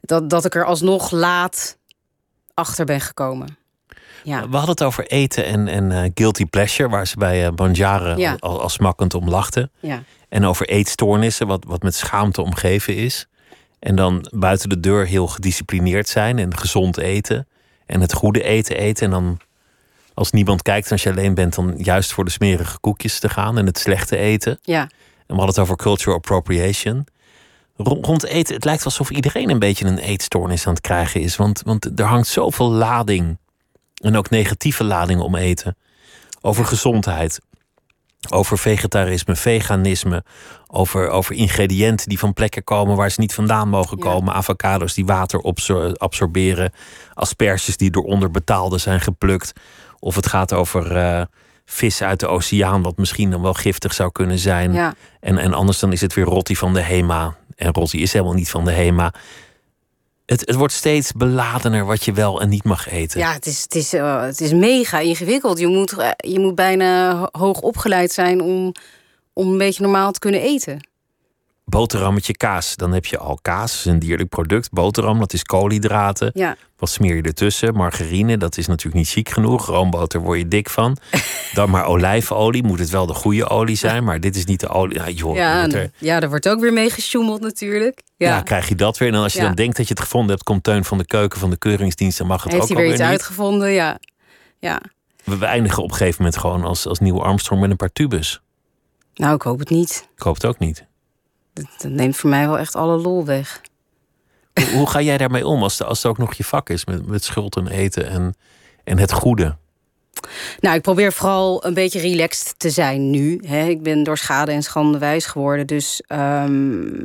dat, 0.00 0.30
dat 0.30 0.44
ik 0.44 0.54
er 0.54 0.64
alsnog 0.64 1.10
laat 1.10 1.78
achter 2.54 2.84
ben 2.84 3.00
gekomen. 3.00 3.56
Ja, 4.22 4.40
We 4.48 4.56
hadden 4.56 4.70
het 4.74 4.82
over 4.82 5.06
eten 5.06 5.44
en, 5.44 5.68
en 5.68 5.92
eh, 5.92 6.10
guilty 6.14 6.44
pleasure... 6.44 6.88
waar 6.88 7.06
ze 7.06 7.16
bij 7.16 7.46
eh 7.46 7.52
Banjaren 7.52 8.18
Ja. 8.18 8.36
al, 8.38 8.60
al 8.62 8.68
smakkend 8.68 9.14
om 9.14 9.28
lachten. 9.28 9.70
ja, 9.80 10.02
En 10.28 10.44
over 10.44 10.68
eetstoornissen, 10.68 11.46
wat, 11.46 11.64
wat 11.68 11.82
met 11.82 11.94
schaamte 11.94 12.42
omgeven 12.42 12.96
is. 12.96 13.26
En 13.78 13.96
dan 13.96 14.28
buiten 14.30 14.68
de 14.68 14.80
deur 14.80 15.06
heel 15.06 15.26
gedisciplineerd 15.26 16.08
zijn 16.08 16.38
en 16.38 16.56
gezond 16.56 16.96
eten. 16.98 17.46
En 17.86 18.00
het 18.00 18.12
goede 18.12 18.42
eten 18.42 18.76
eten. 18.76 19.04
En 19.04 19.10
dan 19.10 19.38
als 20.14 20.30
niemand 20.30 20.62
kijkt 20.62 20.86
en 20.86 20.92
als 20.92 21.02
je 21.02 21.10
alleen 21.10 21.34
bent, 21.34 21.54
dan 21.54 21.74
juist 21.76 22.12
voor 22.12 22.24
de 22.24 22.30
smerige 22.30 22.78
koekjes 22.78 23.18
te 23.18 23.28
gaan 23.28 23.58
en 23.58 23.66
het 23.66 23.78
slechte 23.78 24.16
eten. 24.16 24.58
ja. 24.62 24.88
En 25.26 25.34
we 25.34 25.42
hadden 25.42 25.54
het 25.54 25.64
over 25.70 25.76
cultural 25.84 26.16
appropriation. 26.16 27.06
Ro- 27.76 27.98
Rond 28.00 28.24
eten, 28.24 28.54
het 28.54 28.64
lijkt 28.64 28.84
alsof 28.84 29.10
iedereen 29.10 29.50
een 29.50 29.58
beetje 29.58 29.84
een 29.84 29.98
eetstoornis 29.98 30.66
aan 30.66 30.72
het 30.72 30.82
krijgen 30.82 31.20
is. 31.20 31.36
Want, 31.36 31.62
want 31.64 31.98
er 32.00 32.04
hangt 32.06 32.26
zoveel 32.28 32.70
lading. 32.70 33.38
En 34.02 34.16
ook 34.16 34.30
negatieve 34.30 34.84
lading 34.84 35.20
om 35.20 35.34
eten. 35.36 35.76
Over 36.40 36.64
gezondheid. 36.64 37.40
Over 38.32 38.58
vegetarisme, 38.58 39.36
veganisme. 39.36 40.24
Over, 40.66 41.08
over 41.08 41.34
ingrediënten 41.34 42.08
die 42.08 42.18
van 42.18 42.32
plekken 42.32 42.64
komen 42.64 42.96
waar 42.96 43.10
ze 43.10 43.20
niet 43.20 43.34
vandaan 43.34 43.68
mogen 43.68 43.96
Ja. 43.98 44.04
komen. 44.04 44.34
Avocados 44.34 44.94
die 44.94 45.04
water 45.06 45.42
absor- 45.42 45.94
absorberen. 45.96 46.72
Asperges 47.14 47.76
die 47.76 47.90
door 47.90 48.04
onderbetaalden 48.04 48.80
zijn 48.80 49.00
geplukt. 49.00 49.52
Of 49.98 50.14
het 50.14 50.26
gaat 50.26 50.52
over 50.52 50.96
eh 50.96 51.22
vis 51.66 52.02
uit 52.02 52.20
de 52.20 52.26
oceaan, 52.26 52.82
wat 52.82 52.96
misschien 52.96 53.30
dan 53.30 53.42
wel 53.42 53.54
giftig 53.54 53.94
zou 53.94 54.12
kunnen 54.12 54.38
zijn. 54.38 54.72
ja. 54.72 54.94
En, 55.20 55.38
en 55.38 55.54
anders 55.54 55.78
dan 55.78 55.92
is 55.92 56.00
het 56.00 56.14
weer 56.14 56.24
Rotti 56.24 56.56
van 56.56 56.74
de 56.74 56.80
Hema. 56.82 57.36
En 57.56 57.72
Rotti 57.72 58.02
is 58.02 58.12
helemaal 58.12 58.34
niet 58.34 58.50
van 58.50 58.64
de 58.64 58.72
Hema. 58.72 59.12
Het, 60.26 60.40
het 60.40 60.54
wordt 60.54 60.72
steeds 60.74 61.12
beladener 61.12 61.84
wat 61.84 62.04
je 62.04 62.12
wel 62.12 62.40
en 62.40 62.48
niet 62.48 62.64
mag 62.64 62.88
eten. 62.90 63.20
Ja, 63.20 63.32
het 63.32 63.46
is, 63.46 63.62
het, 63.62 63.74
is, 63.74 63.92
eh, 63.92 64.22
het 64.22 64.40
is 64.40 64.52
mega 64.52 64.98
ingewikkeld. 64.98 65.58
Je 65.58 65.66
moet, 65.66 65.98
eh, 65.98 66.10
je 66.16 66.38
moet 66.40 66.54
bijna 66.54 67.16
ho- 67.16 67.28
hoog 67.32 67.60
opgeleid 67.60 68.12
zijn 68.12 68.40
om, 68.40 68.72
om 69.32 69.52
een 69.52 69.58
beetje 69.58 69.82
normaal 69.82 70.12
te 70.12 70.18
kunnen 70.18 70.40
eten. 70.40 70.88
Boterhammetje 71.64 72.36
kaas. 72.36 72.76
Dan 72.76 72.92
heb 72.92 73.04
je 73.06 73.18
al 73.18 73.38
kaas, 73.42 73.78
is 73.78 73.84
een 73.84 73.98
dierlijk 73.98 74.28
product. 74.28 74.70
Boterham, 74.70 75.18
dat 75.18 75.32
is 75.32 75.42
koolhydraten. 75.42 76.30
Ja, 76.34 76.56
Wat 76.76 76.88
smeer 76.90 77.16
je 77.16 77.22
ertussen? 77.22 77.74
Margarine, 77.74 78.36
dat 78.38 78.56
is 78.58 78.66
natuurlijk 78.66 78.96
niet 78.96 79.08
chic 79.08 79.28
genoeg. 79.28 79.66
Roomboter 79.66 80.20
word 80.20 80.38
je 80.38 80.48
dik 80.48 80.70
van. 80.70 80.96
Dan 81.54 81.70
maar 81.70 81.84
olijfolie. 81.86 82.62
Moet 82.64 82.78
het 82.78 82.90
wel 82.90 83.06
de 83.06 83.14
goede 83.14 83.48
olie 83.48 83.76
zijn, 83.76 84.04
maar 84.04 84.20
dit 84.20 84.36
is 84.36 84.44
niet 84.44 84.60
de 84.60 84.68
olie. 84.68 84.94
Ja, 84.98 85.08
joh, 85.08 85.34
ja, 85.36 85.68
er- 85.70 85.90
ja, 85.98 86.20
daar 86.20 86.28
wordt 86.28 86.48
ook 86.48 86.60
weer 86.60 86.72
mee 86.72 86.90
gesjoemeld 86.90 87.40
natuurlijk. 87.40 88.02
ja. 88.16 88.28
Ja, 88.28 88.42
krijg 88.42 88.68
je 88.68 88.74
dat 88.74 88.98
weer. 88.98 89.08
En 89.08 89.14
als 89.14 89.32
je 89.32 89.38
Ja. 89.38 89.44
dan 89.46 89.54
denkt 89.54 89.76
dat 89.76 89.88
je 89.88 89.94
het 89.94 90.02
gevonden 90.02 90.30
hebt, 90.30 90.42
komt 90.42 90.62
Teun 90.64 90.84
van 90.84 90.98
de 90.98 91.06
keuken 91.06 91.38
van 91.40 91.50
de 91.50 91.56
keuringsdienst. 91.58 92.18
Dan 92.18 92.26
mag 92.26 92.42
het 92.42 92.52
heeft 92.52 92.64
ook 92.64 92.68
hij 92.70 92.78
weer 92.82 92.90
iets 92.90 93.00
niet. 93.00 93.08
uitgevonden, 93.10 93.70
ja. 93.70 93.98
Ja, 94.58 94.80
We 95.24 95.38
we 95.38 95.44
eindigen 95.46 95.82
op 95.82 95.90
een 95.90 95.96
gegeven 95.96 96.22
moment 96.22 96.40
gewoon 96.40 96.64
als, 96.64 96.86
als 96.86 96.98
nieuwe 96.98 97.20
Armstrong 97.22 97.60
met 97.60 97.70
een 97.70 97.76
paar 97.76 97.92
tubes. 97.92 98.40
nou, 99.14 99.34
ik 99.34 99.42
hoop 99.42 99.58
het 99.58 99.70
niet. 99.70 100.08
Ik 100.16 100.22
hoop 100.22 100.34
het 100.34 100.44
ook 100.46 100.58
niet. 100.58 100.84
Dat, 101.54 101.64
dat 101.78 101.90
neemt 101.90 102.16
voor 102.16 102.30
mij 102.30 102.46
wel 102.46 102.58
echt 102.58 102.74
alle 102.76 102.96
lol 102.96 103.24
weg. 103.24 103.60
Hoe, 104.54 104.70
hoe 104.76 104.86
ga 104.90 105.00
jij 105.00 105.18
daarmee 105.18 105.46
om 105.46 105.62
als, 105.62 105.78
het- 105.78 105.88
als 105.88 106.02
het 106.02 106.06
ook 106.06 106.18
nog 106.18 106.34
je 106.34 106.44
vak 106.44 106.68
is 106.70 106.84
met, 106.84 107.06
met 107.06 107.24
schuld 107.24 107.56
en 107.56 107.68
eten 107.68 108.08
en, 108.08 108.34
en 108.84 108.98
het 108.98 109.12
goede? 109.12 109.56
Nou, 110.60 110.76
ik 110.76 110.82
probeer 110.82 111.12
vooral 111.12 111.64
een 111.66 111.74
beetje 111.74 112.00
relaxed 112.00 112.54
te 112.58 112.70
zijn 112.70 113.10
nu. 113.10 113.40
Hè. 113.46 113.66
Ik 113.68 113.82
ben 113.82 114.02
door 114.02 114.18
schade 114.18 114.52
en 114.52 114.62
schande 114.62 114.98
wijs 114.98 115.26
geworden. 115.26 115.66
Dus 115.66 116.02
ehm, 116.06 117.04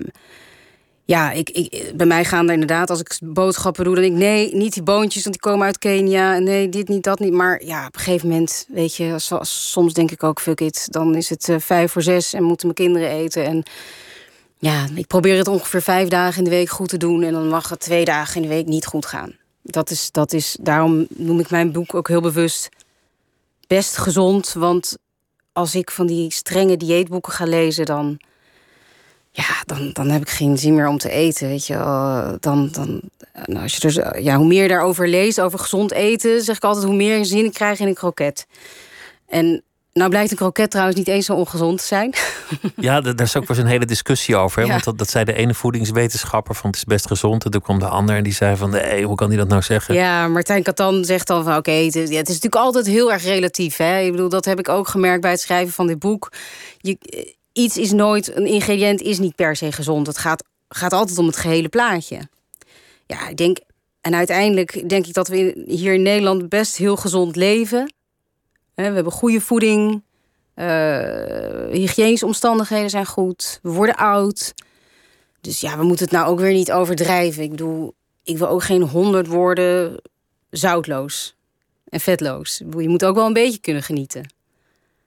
ja, 1.06 1.32
ik, 1.32 1.50
ik, 1.50 1.92
bij 1.96 2.06
mij 2.06 2.26
gaan 2.26 2.48
er 2.48 2.54
inderdaad, 2.54 2.90
als 2.90 3.00
ik 3.00 3.18
boodschappen 3.24 3.84
doe, 3.84 3.94
dan 3.94 4.04
denk 4.04 4.16
ik 4.16 4.22
nee, 4.22 4.56
niet 4.56 4.74
die 4.74 4.84
boontjes, 4.84 5.24
want 5.24 5.42
die 5.42 5.52
komen 5.52 5.66
uit 5.66 5.78
Kenia. 5.78 6.36
En 6.36 6.44
Nee, 6.44 6.70
dit 6.70 6.88
niet, 6.88 7.04
dat 7.04 7.20
niet. 7.20 7.34
Maar 7.34 7.64
ja, 7.66 7.88
op 7.88 7.96
een 7.96 8.02
gegeven 8.02 8.28
moment, 8.30 8.66
weet 8.70 8.96
je, 8.96 9.16
soms 9.42 9.94
denk 9.94 10.12
ik 10.12 10.24
ook, 10.24 10.42
fuck 10.42 10.62
it, 10.62 10.88
dan 10.92 11.16
is 11.16 11.30
het 11.30 11.50
eh, 11.50 11.56
vijf 11.60 11.92
voor 11.92 12.02
zes 12.02 12.34
en 12.34 12.44
moeten 12.44 12.74
mijn 12.76 12.90
kinderen 12.90 13.18
eten. 13.18 13.46
En 13.46 13.64
ja, 14.60 14.88
ik 14.96 15.08
probeer 15.08 15.38
het 15.38 15.48
ongeveer 15.48 15.82
vijf 15.82 16.08
dagen 16.08 16.38
in 16.38 16.44
de 16.44 16.50
week 16.50 16.70
goed 16.70 16.90
te 16.90 16.98
doen. 16.98 17.24
En 17.24 17.34
dan 17.34 17.48
mag 17.48 17.70
het 17.70 17.80
twee 17.80 18.06
dagen 18.06 18.36
in 18.36 18.42
de 18.42 18.48
week 18.56 18.66
niet 18.66 18.86
goed 18.86 19.06
gaan. 19.06 19.36
Dat 19.62 19.90
is, 19.90 20.12
dat 20.12 20.34
is, 20.34 20.58
daarom 20.62 21.08
noem 21.10 21.40
ik 21.40 21.50
mijn 21.50 21.72
boek 21.72 21.94
ook 21.94 22.08
heel 22.08 22.22
bewust 22.22 22.70
best 23.68 23.98
gezond. 23.98 24.54
Want 24.54 24.98
als 25.54 25.76
ik 25.76 25.92
van 25.92 26.08
die 26.08 26.32
strenge 26.32 26.78
dieetboeken 26.78 27.34
ga 27.34 27.46
lezen, 27.46 27.86
dan, 27.86 28.20
ja, 29.32 29.64
dan, 29.66 29.90
dan 29.94 30.10
heb 30.10 30.22
ik 30.22 30.30
geen 30.30 30.58
zin 30.58 30.76
meer 30.76 30.88
om 30.88 30.98
te 30.98 31.10
eten. 31.10 31.48
Weet 31.48 31.68
je, 31.68 31.74
wel. 31.78 32.38
dan, 32.40 32.70
dan, 32.72 33.02
nou, 33.46 33.62
als 33.64 33.78
je 33.78 33.92
zo- 33.92 34.18
ja, 34.18 34.36
hoe 34.36 34.48
meer 34.48 34.62
je 34.62 34.68
daarover 34.68 35.08
leest, 35.08 35.42
over 35.42 35.60
gezond 35.60 35.92
eten, 35.92 36.42
zeg 36.42 36.56
ik 36.56 36.64
altijd 36.64 36.86
hoe 36.86 36.96
meer 36.96 37.26
zin 37.26 37.46
ik 37.46 37.54
krijg 37.54 37.80
in 37.80 37.88
een 37.88 37.94
kroket. 37.94 38.48
En 39.28 39.64
nou 40.00 40.10
blijkt 40.10 40.32
een 40.32 40.38
kroket 40.38 40.72
trouwens 40.72 40.98
niet 40.98 41.08
eens 41.08 41.26
zo 41.26 41.34
ongezond 41.34 41.78
te 41.80 41.86
zijn. 41.86 42.14
Ja, 42.76 43.02
da- 43.02 43.14
daar 43.14 43.26
is 43.26 43.36
ook 43.36 43.48
wel 43.48 43.58
eens 43.58 43.66
een 43.66 43.72
hele 43.72 43.86
discussie 43.86 44.36
over. 44.36 44.60
Hè? 44.60 44.66
Ja. 44.66 44.72
Want 44.72 44.84
dat, 44.84 44.98
dat 44.98 45.10
zei 45.10 45.26
de 45.26 45.34
ene 45.34 45.54
voedingswetenschapper 45.54 46.56
van 46.56 46.70
het 46.70 46.76
is 46.76 46.84
best 46.84 47.08
gezond. 47.08 47.46
En 47.46 47.52
toen 47.52 47.62
kwam 47.62 47.80
de 47.80 47.88
ander 47.88 48.16
en 48.16 48.24
die 48.24 48.34
zei 48.34 48.56
van 48.56 48.70
nee, 48.70 49.04
hoe 49.06 49.16
kan 49.16 49.30
die 49.30 49.38
dat 49.38 49.48
nou 49.48 49.62
zeggen? 49.62 49.94
Ja, 49.96 50.28
Martijn 50.28 50.64
Katan 50.64 51.06
zegt 51.06 51.28
dan 51.28 51.44
van 51.44 51.56
oké, 51.56 51.72
het, 51.72 51.94
het 51.94 52.10
is 52.10 52.18
natuurlijk 52.18 52.56
altijd 52.56 52.86
heel 52.86 53.12
erg 53.12 53.24
relatief. 53.24 53.78
Hè? 53.78 54.00
Ik 54.00 54.12
bedoel, 54.12 54.30
dat 54.30 54.46
heb 54.46 54.60
ik 54.60 54.70
ook 54.70 54.88
gemerkt 54.88 55.22
bij 55.22 55.32
het 55.32 55.40
schrijven 55.40 55.74
van 55.74 55.88
dit 55.88 56.00
boek. 56.00 56.32
Je, 56.78 56.98
eh, 57.00 57.26
iets 57.54 57.78
is 57.78 57.92
nooit, 57.92 58.36
een 58.36 58.46
ingrediënt 58.46 59.02
is 59.02 59.20
niet 59.20 59.36
per 59.36 59.56
se 59.56 59.72
gezond. 59.72 60.08
Het 60.08 60.18
gaat, 60.18 60.44
gaat 60.70 60.94
altijd 60.94 61.18
om 61.18 61.26
het 61.26 61.38
gehele 61.38 61.70
plaatje. 61.70 62.20
Ja, 63.06 63.28
ik 63.28 63.38
denk, 63.38 63.58
en 64.02 64.16
uiteindelijk 64.16 64.90
denk 64.90 65.06
ik 65.08 65.14
dat 65.14 65.28
we 65.28 65.64
hier 65.68 65.94
in 65.94 66.02
Nederland 66.02 66.50
best 66.50 66.78
heel 66.78 66.96
gezond 66.96 67.36
leven. 67.36 67.94
We 68.88 68.94
hebben 68.96 69.14
goede 69.14 69.42
voeding. 69.42 70.04
eh 70.54 71.70
hygiënische 71.72 72.26
omstandigheden 72.26 72.90
zijn 72.90 73.06
goed. 73.06 73.60
We 73.62 73.70
worden 73.70 73.96
oud. 73.96 74.54
Dus 75.42 75.60
ja, 75.62 75.78
we 75.78 75.84
moeten 75.84 76.06
het 76.06 76.14
nou 76.14 76.28
ook 76.28 76.40
weer 76.40 76.54
niet 76.54 76.72
overdrijven. 76.72 77.44
Ik 77.44 77.50
bedoel, 77.50 77.94
ik 78.24 78.38
wil 78.38 78.48
ook 78.48 78.64
geen 78.64 78.82
honderd 78.82 79.28
woorden 79.28 80.02
zoutloos 80.50 81.36
en 81.90 82.00
vetloos. 82.00 82.62
Je 82.78 82.90
moet 82.90 83.06
ook 83.06 83.16
wel 83.16 83.26
een 83.26 83.34
beetje 83.34 83.60
kunnen 83.60 83.84
genieten. 83.84 84.34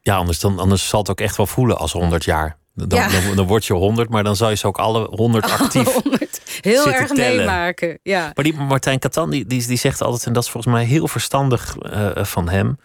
Ja, 0.00 0.16
anders, 0.16 0.40
dan, 0.40 0.58
anders 0.58 0.88
zal 0.88 1.00
het 1.00 1.10
ook 1.10 1.20
echt 1.20 1.36
wel 1.36 1.46
voelen 1.46 1.78
als 1.78 1.92
100 1.92 2.24
jaar. 2.24 2.56
Dan, 2.74 2.98
Ja. 2.98 3.08
dan, 3.08 3.36
dan 3.36 3.46
word 3.46 3.64
je 3.64 3.72
100, 3.72 4.08
maar 4.08 4.24
dan 4.24 4.36
zal 4.36 4.50
je 4.50 4.56
ze 4.56 4.66
ook 4.66 4.78
alle 4.78 5.08
100 5.10 5.44
actief. 5.60 5.92
100. 5.92 6.40
Heel 6.60 6.90
erg 6.92 7.08
tellen. 7.10 7.36
meemaken. 7.36 7.98
Ja. 8.02 8.30
Maar 8.34 8.44
die 8.44 8.54
Martijn 8.54 8.98
Katan, 8.98 9.30
die, 9.30 9.46
die, 9.46 9.66
die 9.66 9.76
zegt 9.78 10.02
altijd, 10.02 10.26
en 10.26 10.32
dat 10.32 10.42
is 10.44 10.50
volgens 10.50 10.74
mij 10.74 10.84
heel 10.84 11.08
verstandig 11.08 11.76
eh, 11.78 12.24
van 12.24 12.48
hem, 12.48 12.78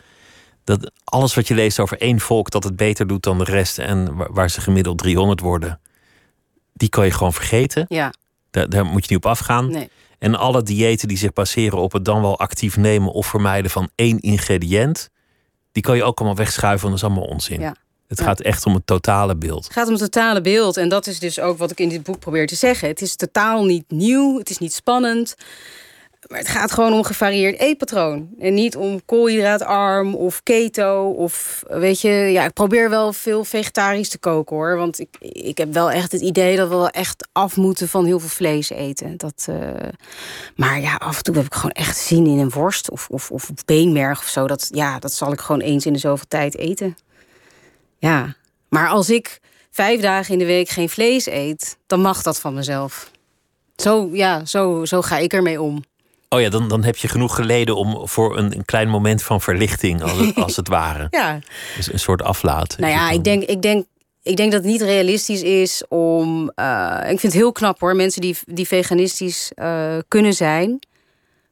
dat 0.68 0.92
alles 1.04 1.36
wat 1.36 1.48
je 1.48 1.54
leest 1.54 1.80
over 1.80 2.02
één 2.02 2.20
volk 2.20 2.50
dat 2.52 2.64
het 2.64 2.76
beter 2.76 3.08
doet 3.08 3.24
dan 3.24 3.38
de 3.38 3.44
rest 3.44 3.78
en 3.80 4.16
waar, 4.34 4.50
ze 4.50 4.62
gemiddeld 4.62 4.98
300 4.98 5.40
worden, 5.40 5.80
die 6.74 6.90
kan 6.90 7.06
je 7.06 7.12
gewoon 7.12 7.34
vergeten. 7.34 7.86
ja, 7.88 8.14
Daar, 8.52 8.70
daar 8.70 8.86
moet 8.86 9.06
je 9.08 9.14
niet 9.16 9.26
op 9.26 9.32
afgaan. 9.32 9.72
nee. 9.72 9.90
En 10.20 10.36
alle 10.36 10.64
diëten 10.64 11.08
die 11.08 11.18
zich 11.18 11.34
baseren 11.34 11.78
op 11.80 11.92
het 11.92 12.06
dan 12.06 12.22
wel 12.22 12.40
actief 12.40 12.78
nemen 12.78 13.12
of 13.12 13.28
vermijden 13.28 13.72
van 13.72 13.90
één 13.96 14.20
ingrediënt, 14.20 15.10
die 15.72 15.84
kan 15.84 15.96
je 15.96 16.04
ook 16.04 16.18
allemaal 16.20 16.38
wegschuiven, 16.38 16.88
want 16.90 17.00
dat 17.02 17.10
is 17.10 17.16
allemaal 17.16 17.34
onzin. 17.34 17.60
Ja. 17.60 17.76
Het 18.08 18.20
Ja. 18.20 18.26
gaat 18.26 18.42
echt 18.42 18.66
om 18.66 18.74
het 18.74 18.86
totale 18.86 19.36
beeld. 19.36 19.64
Het 19.64 19.74
gaat 19.74 19.86
om 19.86 19.92
het 19.94 20.02
totale 20.02 20.42
beeld. 20.42 20.78
En 20.78 20.90
dat 20.90 21.08
is 21.08 21.20
dus 21.20 21.40
ook 21.40 21.58
wat 21.58 21.72
ik 21.72 21.80
in 21.80 21.90
dit 21.90 22.04
boek 22.04 22.20
probeer 22.20 22.48
te 22.48 22.56
zeggen. 22.56 22.88
Het 22.88 23.02
is 23.02 23.16
totaal 23.16 23.66
niet 23.66 23.84
nieuw. 23.88 24.38
Het 24.38 24.50
is 24.50 24.58
niet 24.58 24.74
spannend. 24.74 25.36
Maar 26.28 26.40
het 26.40 26.48
gaat 26.48 26.72
gewoon 26.72 26.94
om 26.94 27.04
gevarieerd 27.04 27.60
eetpatroon. 27.60 28.30
En 28.40 28.54
niet 28.54 28.76
om 28.76 29.06
koolhydraatarm 29.06 30.16
of 30.16 30.44
keto. 30.44 31.10
Of 31.10 31.64
weet 31.68 32.02
je, 32.02 32.10
ja, 32.10 32.46
ik 32.46 32.54
probeer 32.54 32.90
wel 32.90 33.14
veel 33.14 33.44
vegetarisch 33.44 34.10
te 34.10 34.18
koken 34.18 34.56
hoor. 34.56 34.78
Want 34.78 35.00
ik, 35.00 35.18
ik 35.20 35.58
heb 35.58 35.74
wel 35.74 35.92
echt 35.92 36.12
het 36.12 36.22
idee 36.22 36.56
dat 36.56 36.70
we 36.70 36.76
wel 36.76 36.90
echt 36.90 37.28
af 37.32 37.56
moeten 37.56 37.88
van 37.88 38.06
heel 38.06 38.20
veel 38.20 38.30
vlees 38.30 38.70
eten. 38.70 39.18
Dat, 39.18 39.48
uh... 39.50 39.72
maar 40.56 40.82
ja, 40.82 40.96
af 40.96 41.18
en 41.18 41.24
toe 41.24 41.36
heb 41.36 41.46
ik 41.46 41.54
gewoon 41.54 41.72
echt 41.72 41.98
zin 41.98 42.26
in 42.26 42.40
een 42.40 42.50
worst 42.50 42.92
of, 42.92 43.10
of, 43.10 43.32
of 43.32 43.52
beenmerg 43.66 44.20
of 44.20 44.28
zo. 44.28 44.48
Dat, 44.48 44.70
ja, 44.72 45.00
dat 45.00 45.14
zal 45.14 45.32
ik 45.32 45.40
gewoon 45.40 45.62
eens 45.62 45.86
in 45.86 45.94
de 45.94 46.00
zoveel 46.00 46.28
tijd 46.28 46.58
eten. 46.58 46.98
Ja, 47.98 48.36
maar 48.70 48.90
als 48.90 49.10
ik 49.10 49.40
vijf 49.72 50.02
dagen 50.02 50.34
in 50.34 50.40
de 50.40 50.46
week 50.46 50.70
geen 50.70 50.90
vlees 50.90 51.26
eet, 51.26 51.78
dan 51.88 52.02
mag 52.02 52.22
dat 52.22 52.40
van 52.40 52.54
mezelf. 52.54 53.12
Zo, 53.76 54.10
ja, 54.12 54.46
zo, 54.46 54.86
zo 54.86 55.02
ga 55.02 55.18
ik 55.18 55.34
ermee 55.34 55.62
om. 55.62 55.84
Oh 56.30 56.42
ja, 56.42 56.50
dan, 56.50 56.68
dan 56.68 56.84
heb 56.84 56.96
je 56.98 57.08
genoeg 57.08 57.36
geleden 57.36 57.76
om 57.76 58.08
voor 58.08 58.38
een, 58.38 58.56
een 58.56 58.66
klein 58.66 58.90
moment 58.90 59.24
van 59.24 59.42
verlichting, 59.42 60.02
als 60.02 60.18
het, 60.18 60.36
als 60.36 60.56
het 60.56 60.68
ware. 60.68 61.08
ja. 61.20 61.40
Dus 61.76 61.94
een 61.94 62.00
soort 62.00 62.22
aflaat. 62.22 62.78
Nou 62.78 62.92
ja, 62.92 63.10
ik 63.10 63.24
denk, 63.24 63.44
ik 63.44 63.62
denk, 63.62 63.86
ik 64.24 64.36
denk 64.36 64.52
dat 64.52 64.64
het 64.64 64.72
niet 64.72 64.82
realistisch 64.82 65.42
is 65.42 65.84
om. 65.88 66.52
Uh, 66.56 66.98
ik 67.02 67.20
vind 67.20 67.22
het 67.22 67.34
heel 67.34 67.52
knap 67.52 67.80
hoor, 67.80 67.96
mensen 67.96 68.22
die, 68.22 68.38
die 68.46 68.68
veganistisch 68.68 69.52
uh, 69.56 69.98
kunnen 70.08 70.34
zijn. 70.34 70.80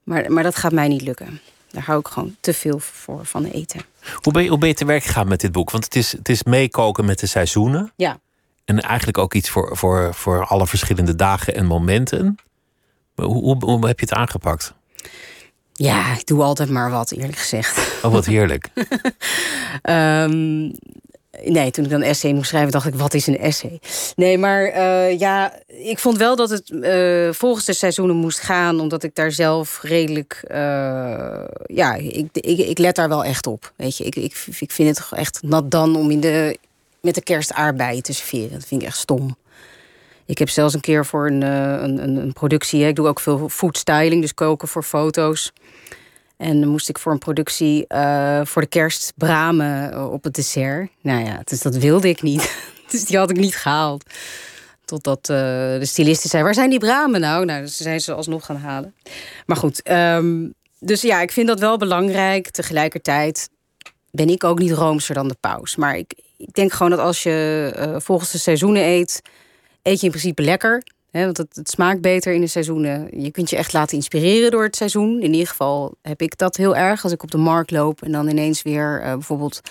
Maar, 0.04 0.32
maar 0.32 0.44
dat 0.44 0.56
gaat 0.56 0.72
mij 0.72 0.88
niet 0.88 1.02
lukken. 1.02 1.42
Daar 1.72 1.84
hou 1.84 2.00
ik 2.00 2.08
gewoon 2.08 2.36
te 2.40 2.54
veel 2.54 2.80
voor 2.80 3.26
van 3.26 3.46
eten. 3.46 3.82
Hoe 4.22 4.34
ben 4.34 4.44
je, 4.44 4.50
hoe 4.50 4.58
ben 4.58 4.68
je 4.68 4.74
te 4.76 4.86
werk 4.86 5.04
gegaan 5.04 5.28
met 5.28 5.40
dit 5.40 5.52
boek? 5.52 5.72
Want 5.72 5.84
het 5.84 5.96
is, 5.96 6.12
het 6.12 6.30
is 6.30 6.44
meekoken 6.44 7.06
met 7.06 7.20
de 7.20 7.28
seizoenen. 7.28 7.92
Ja. 7.96 8.20
En 8.66 8.82
eigenlijk 8.82 9.18
ook 9.18 9.34
iets 9.34 9.50
voor, 9.50 9.78
voor, 9.78 10.14
voor 10.14 10.46
alle 10.46 10.68
verschillende 10.68 11.16
dagen 11.16 11.56
en 11.56 11.66
momenten. 11.66 12.38
Hoe, 13.16 13.26
hoe, 13.26 13.56
hoe 13.66 13.88
heb 13.88 14.00
je 14.00 14.06
het 14.06 14.16
aangepakt? 14.16 14.74
Ja, 15.74 16.14
ik 16.14 16.28
doe 16.28 16.44
altijd 16.44 16.70
maar 16.70 16.92
wat, 16.92 17.12
eerlijk 17.12 17.38
gezegd. 17.38 18.04
Oh, 18.04 18.12
wat 18.12 18.26
heerlijk. 18.26 18.70
um, 19.84 20.72
nee, 21.44 21.72
toen 21.72 21.84
ik 21.84 21.90
dan 21.90 22.02
essay 22.02 22.34
moest 22.34 22.48
schrijven, 22.48 22.72
dacht 22.72 22.86
ik, 22.86 22.96
wat 22.96 23.14
is 23.14 23.28
een 23.28 23.38
essay? 23.38 23.80
Nee, 24.16 24.38
maar 24.38 24.76
uh, 24.76 25.20
ja, 25.20 25.60
ik 25.68 26.00
vond 26.00 26.18
wel 26.18 26.36
dat 26.36 26.50
het 26.50 26.70
uh, 26.70 27.32
volgens 27.32 27.66
de 27.66 27.74
seizoenen 27.74 28.16
moest 28.16 28.40
gaan, 28.40 28.80
omdat 28.80 29.04
ik 29.04 29.16
daar 29.16 29.32
zelf 29.32 29.80
redelijk, 29.82 30.44
uh, 30.52 30.58
ja, 31.66 31.94
ik, 31.94 32.28
ik, 32.32 32.58
ik, 32.58 32.78
let 32.78 32.96
daar 32.96 33.10
wel 33.10 33.24
echt 33.24 33.48
op. 33.48 33.74
Weet 33.76 33.98
je, 33.98 34.04
ik, 34.04 34.16
ik, 34.16 34.46
ik 34.60 34.72
vind 34.72 34.98
het 34.98 35.08
echt 35.12 35.40
nat 35.42 35.72
dan 35.72 35.96
om 35.96 36.12
in 36.12 36.20
de, 36.20 36.58
met 37.02 37.16
de 37.16 37.24
kerst 37.24 37.54
aardbeien 37.54 38.04
te 38.04 38.14
serveren. 38.14 38.52
Dat 38.52 38.66
vind 38.66 38.82
ik 38.82 38.88
echt 38.88 38.98
stom. 38.98 39.36
Ik 40.26 40.38
heb 40.38 40.50
zelfs 40.50 40.74
een 40.74 40.80
keer 40.80 41.06
voor 41.06 41.28
een, 41.28 41.42
een, 41.42 42.04
een, 42.04 42.16
een 42.16 42.34
productie, 42.34 42.88
ik 42.88 42.96
doe 42.96 43.08
ook 43.08 43.20
veel 43.20 43.50
food 43.50 43.78
styling, 43.78 44.22
dus 44.22 44.34
koken 44.34 44.68
voor 44.68 44.84
foto's. 44.84 45.54
En 46.38 46.60
dan 46.60 46.70
moest 46.70 46.90
ik 46.90 47.00
voor 47.00 47.12
een 47.12 47.18
productie 47.18 47.86
uh, 47.88 48.42
voor 48.44 48.62
de 48.62 48.68
kerst 48.68 49.14
bramen 49.16 50.12
op 50.12 50.24
het 50.24 50.34
dessert. 50.34 50.90
Nou 51.02 51.26
ja, 51.26 51.42
dus 51.44 51.62
dat 51.62 51.76
wilde 51.76 52.10
ik 52.10 52.22
niet. 52.22 52.58
dus 52.92 53.06
die 53.06 53.18
had 53.18 53.30
ik 53.30 53.38
niet 53.38 53.56
gehaald. 53.56 54.04
Totdat 54.86 55.30
uh, 55.30 55.38
de 55.38 55.86
styliste 55.86 56.28
zei, 56.28 56.44
waar 56.44 56.54
zijn 56.54 56.70
die 56.70 56.80
bramen 56.80 57.22
nou? 57.22 57.46
Nou, 57.46 57.62
dus 57.62 57.78
zijn 57.78 58.02
ze 58.02 58.14
alsnog 58.14 58.46
gaan 58.46 58.58
halen. 58.58 58.96
Maar 59.46 59.58
goed, 59.58 59.90
um, 59.92 60.54
dus 60.80 61.02
ja, 61.02 61.22
ik 61.22 61.32
vind 61.32 61.48
dat 61.48 61.60
wel 61.60 61.78
belangrijk. 61.78 62.50
Tegelijkertijd 62.50 63.50
ben 64.12 64.30
ik 64.30 64.44
ook 64.44 64.60
niet 64.60 64.72
roomser 64.72 65.16
dan 65.16 65.28
de 65.28 65.38
paus. 65.40 65.76
Maar 65.76 65.98
ik, 65.98 66.14
ik 66.38 66.54
denk 66.54 66.72
gewoon 66.72 66.92
dat 66.92 67.00
als 67.00 67.24
je 67.24 67.96
volgens 67.98 68.32
de 68.32 68.38
seizoenen 68.38 68.84
eet... 68.84 69.22
eet 69.86 70.00
je 70.00 70.06
in 70.06 70.12
principe 70.12 70.42
lekker 70.42 70.84
want 71.24 71.38
het, 71.38 71.56
het, 71.56 71.70
smaakt 71.70 72.02
beter 72.02 72.34
in 72.34 72.42
de 72.42 72.48
seizoenen. 72.48 73.22
Je 73.22 73.32
kunt 73.32 73.50
je 73.50 73.56
echt 73.56 73.74
laten 73.74 73.98
inspireren 73.98 74.52
door 74.52 74.64
het 74.64 74.76
seizoen. 74.76 75.22
In 75.22 75.32
ieder 75.32 75.48
geval 75.48 75.94
heb 76.02 76.22
ik 76.22 76.38
dat 76.38 76.56
heel 76.56 76.76
erg 76.76 77.04
als 77.04 77.12
ik 77.12 77.24
op 77.24 77.32
de 77.32 77.38
markt 77.38 77.72
loop 77.72 78.02
en 78.02 78.12
dan 78.12 78.30
ineens 78.30 78.62
weer 78.62 79.02
uh, 79.02 79.12
bijvoorbeeld 79.12 79.62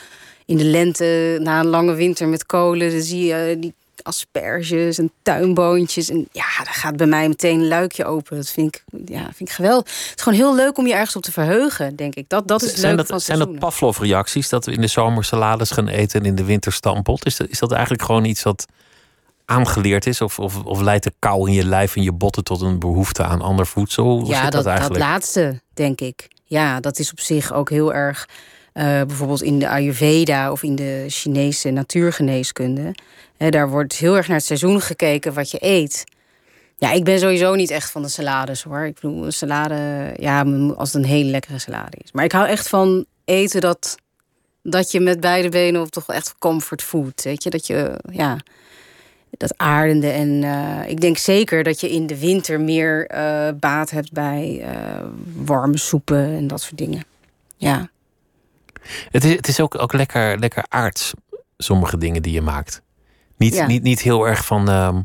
in 0.44 0.56
de 0.56 0.64
lente 0.64 1.38
na 1.42 1.60
een 1.60 1.66
lange 1.66 1.94
winter 1.94 2.28
met 2.28 2.46
kolen, 2.46 2.90
dan 2.90 3.00
zie 3.00 3.24
je 3.24 3.56
die 3.58 3.74
asperges 4.02 4.98
en 4.98 5.12
tuinboontjes. 5.22 6.10
En 6.10 6.28
ja, 6.32 6.64
daar 6.64 6.74
gaat 6.74 6.96
bij 6.96 7.06
mij 7.06 7.28
meteen 7.28 7.60
een 7.60 7.68
luikje 7.68 8.04
open. 8.04 8.36
Dat 8.36 8.50
vind 8.50 8.74
ik, 8.74 8.84
ja, 9.04 9.22
vind 9.22 9.48
ik 9.48 9.50
geweldig. 9.50 9.84
Het 9.84 10.12
is 10.16 10.22
gewoon 10.22 10.38
heel 10.38 10.54
leuk 10.54 10.78
om 10.78 10.86
je 10.86 10.94
ergens 10.94 11.16
op 11.16 11.22
te 11.22 11.32
verheugen, 11.32 11.96
denk 11.96 12.14
ik. 12.14 12.28
Dat, 12.28 12.48
dat 12.48 12.62
is 12.62 12.70
het 12.70 12.80
zijn 12.80 12.96
dat, 12.96 13.06
van 13.06 13.20
Zijn 13.20 13.38
dat 13.38 13.58
Pavlov-reacties? 13.58 14.48
Dat 14.48 14.64
we 14.64 14.72
in 14.72 14.80
de 14.80 14.86
zomer 14.86 15.24
salades 15.24 15.70
gaan 15.70 15.88
eten 15.88 16.20
en 16.20 16.26
in 16.26 16.34
de 16.34 16.44
winter 16.44 16.72
stampot? 16.72 17.26
Is 17.26 17.36
dat, 17.36 17.48
is 17.48 17.58
dat 17.58 17.72
eigenlijk 17.72 18.02
gewoon 18.02 18.24
iets 18.24 18.42
wat 18.42 18.66
aangeleerd 19.44 20.06
is? 20.06 20.20
Of, 20.20 20.38
of, 20.38 20.64
of 20.64 20.80
leidt 20.80 21.04
de 21.04 21.12
kou 21.18 21.48
in 21.48 21.54
je 21.54 21.66
lijf 21.66 21.96
en 21.96 22.02
je 22.02 22.12
botten 22.12 22.44
tot 22.44 22.60
een 22.60 22.78
behoefte 22.78 23.24
aan 23.24 23.40
ander 23.40 23.66
voedsel? 23.66 24.18
Hoe 24.18 24.26
ja, 24.26 24.42
dat, 24.42 24.52
dat, 24.52 24.66
eigenlijk? 24.66 25.00
dat 25.00 25.08
laatste, 25.08 25.60
denk 25.74 26.00
ik. 26.00 26.28
Ja, 26.44 26.80
dat 26.80 26.98
is 26.98 27.10
op 27.10 27.20
zich 27.20 27.52
ook 27.52 27.70
heel 27.70 27.94
erg. 27.94 28.28
Uh, 28.74 28.84
bijvoorbeeld 28.84 29.42
in 29.42 29.58
de 29.58 29.68
Ayurveda 29.68 30.52
of 30.52 30.62
in 30.62 30.74
de 30.74 31.04
Chinese 31.08 31.70
natuurgeneeskunde. 31.70 32.94
Hè, 33.36 33.50
daar 33.50 33.68
wordt 33.68 33.94
heel 33.94 34.16
erg 34.16 34.26
naar 34.26 34.36
het 34.36 34.46
seizoen 34.46 34.80
gekeken 34.80 35.34
wat 35.34 35.50
je 35.50 35.58
eet. 35.60 36.04
Ja, 36.76 36.90
ik 36.90 37.04
ben 37.04 37.18
sowieso 37.18 37.54
niet 37.54 37.70
echt 37.70 37.90
van 37.90 38.02
de 38.02 38.08
salades 38.08 38.62
hoor. 38.62 38.84
Ik 38.84 38.94
bedoel, 38.94 39.24
een 39.24 39.32
salade, 39.32 40.12
ja, 40.16 40.42
als 40.76 40.92
het 40.92 41.02
een 41.02 41.08
hele 41.08 41.30
lekkere 41.30 41.58
salade 41.58 41.96
is. 42.04 42.12
Maar 42.12 42.24
ik 42.24 42.32
hou 42.32 42.46
echt 42.46 42.68
van 42.68 43.04
eten 43.24 43.60
dat, 43.60 43.96
dat 44.62 44.90
je 44.90 45.00
met 45.00 45.20
beide 45.20 45.48
benen 45.48 45.80
op 45.80 45.90
toch 45.90 46.06
echt 46.06 46.34
comfort 46.38 46.82
food. 46.82 47.22
Weet 47.22 47.42
je, 47.42 47.50
dat 47.50 47.66
je, 47.66 48.00
ja, 48.10 48.38
dat 49.48 49.58
aardende. 49.58 50.08
En 50.08 50.42
uh, 50.42 50.88
ik 50.88 51.00
denk 51.00 51.18
zeker 51.18 51.62
dat 51.62 51.80
je 51.80 51.90
in 51.90 52.06
de 52.06 52.18
winter 52.18 52.60
meer 52.60 53.10
uh, 53.14 53.48
baat 53.60 53.90
hebt 53.90 54.12
bij 54.12 54.60
uh, 54.60 55.04
warme 55.36 55.78
soepen 55.78 56.26
en 56.26 56.46
dat 56.46 56.60
soort 56.60 56.78
dingen. 56.78 57.04
Ja. 57.56 57.88
Het 59.10 59.24
is, 59.24 59.32
het 59.32 59.48
is 59.48 59.60
ook, 59.60 59.82
ook 59.82 59.92
lekker, 59.92 60.38
lekker 60.38 60.64
aards, 60.68 61.12
sommige 61.56 61.98
dingen 61.98 62.22
die 62.22 62.32
je 62.32 62.40
maakt. 62.40 62.82
Niet, 63.36 63.54
Ja. 63.54 63.66
niet, 63.66 63.82
niet 63.82 64.00
heel 64.00 64.28
erg 64.28 64.44
van 64.44 64.68
ehm, 64.68 65.00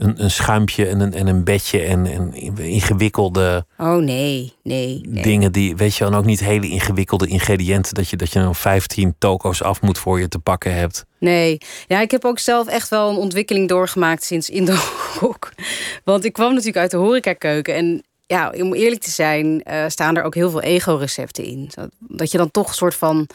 een, 0.00 0.22
een 0.22 0.30
schuimpje 0.30 0.86
en 0.86 1.00
een, 1.00 1.14
en 1.14 1.26
een 1.26 1.44
bedje 1.44 1.80
en, 1.80 2.06
en 2.06 2.34
ingewikkelde 2.56 3.64
Oh 3.78 3.96
nee, 3.96 4.52
nee. 4.62 5.00
nee. 5.08 5.22
dingen 5.22 5.52
die, 5.52 5.76
weet 5.76 5.96
je, 5.96 6.04
dan 6.04 6.14
ook 6.14 6.24
niet 6.24 6.40
hele 6.40 6.68
ingewikkelde 6.68 7.26
ingrediënten. 7.26 7.94
Dat 7.94 8.08
je, 8.08 8.16
dat 8.16 8.32
je 8.32 8.40
dan 8.40 8.54
15 8.54 9.14
toko's 9.18 9.62
af 9.62 9.80
moet 9.82 9.98
voor 9.98 10.20
je 10.20 10.28
te 10.28 10.38
pakken 10.38 10.74
hebt. 10.74 11.04
Nee, 11.18 11.58
ja, 11.86 12.00
ik 12.00 12.10
heb 12.10 12.24
ook 12.24 12.38
zelf 12.38 12.66
echt 12.66 12.88
wel 12.88 13.10
een 13.10 13.16
ontwikkeling 13.16 13.68
doorgemaakt 13.68 14.24
sinds 14.24 14.50
Indo-Hok. 14.50 15.52
Want 16.04 16.24
ik 16.24 16.32
kwam 16.32 16.50
natuurlijk 16.50 16.76
uit 16.76 16.90
de 16.90 16.96
horecakeuken. 16.96 17.74
En 17.74 18.02
ja, 18.26 18.52
om 18.56 18.74
eerlijk 18.74 19.02
te 19.02 19.10
zijn, 19.10 19.62
eh, 19.62 19.84
staan 19.88 20.16
er 20.16 20.22
ook 20.22 20.34
heel 20.34 20.50
veel 20.50 20.62
ego-recepten 20.62 21.44
in. 21.44 21.70
Dat 21.98 22.30
je 22.30 22.38
dan 22.38 22.50
toch 22.50 22.68
een 22.68 22.74
soort 22.74 22.94
van 22.94 23.28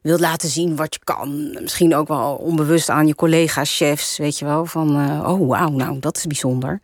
wilt 0.00 0.20
laten 0.20 0.48
zien 0.48 0.76
wat 0.76 0.94
je 0.94 1.00
kan. 1.04 1.58
Misschien 1.60 1.94
ook 1.94 2.08
wel 2.08 2.34
onbewust 2.34 2.88
aan 2.88 3.06
je 3.06 3.14
collega-chefs, 3.14 4.18
weet 4.18 4.38
je 4.38 4.44
wel. 4.44 4.66
Van, 4.66 5.00
eh, 5.00 5.30
oh 5.30 5.48
wauw, 5.48 5.68
nou, 5.68 5.98
dat 5.98 6.16
is 6.16 6.26
bijzonder. 6.26 6.80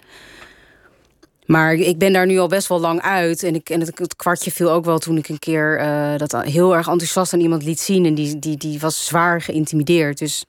Maar 1.46 1.74
ik 1.74 1.98
ben 1.98 2.12
daar 2.12 2.26
nu 2.26 2.38
al 2.38 2.48
best 2.48 2.68
wel 2.68 2.80
lang 2.80 3.00
uit. 3.00 3.42
En, 3.42 3.54
ik, 3.54 3.70
en 3.70 3.80
het, 3.80 3.98
het 3.98 4.16
kwartje 4.16 4.50
viel 4.50 4.70
ook 4.70 4.84
wel 4.84 4.98
toen 4.98 5.16
ik 5.16 5.28
een 5.28 5.38
keer 5.38 5.78
eh, 5.78 6.16
dat 6.16 6.42
heel 6.42 6.76
erg 6.76 6.88
enthousiast 6.88 7.32
aan 7.32 7.40
iemand 7.40 7.62
liet 7.62 7.80
zien. 7.80 8.04
En 8.04 8.14
die, 8.14 8.38
die, 8.38 8.56
die 8.56 8.78
was 8.78 9.06
zwaar 9.06 9.40
geïntimideerd. 9.40 10.18
Dus 10.18 10.44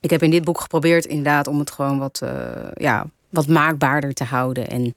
ik 0.00 0.10
heb 0.10 0.22
in 0.22 0.30
dit 0.30 0.44
boek 0.44 0.60
geprobeerd 0.60 1.06
inderdaad 1.06 1.46
om 1.46 1.58
het 1.58 1.70
gewoon 1.70 1.98
wat, 1.98 2.20
eh, 2.22 2.30
ja, 2.74 3.06
wat 3.28 3.46
maakbaarder 3.46 4.14
te 4.14 4.24
houden. 4.24 4.68
En 4.68 4.92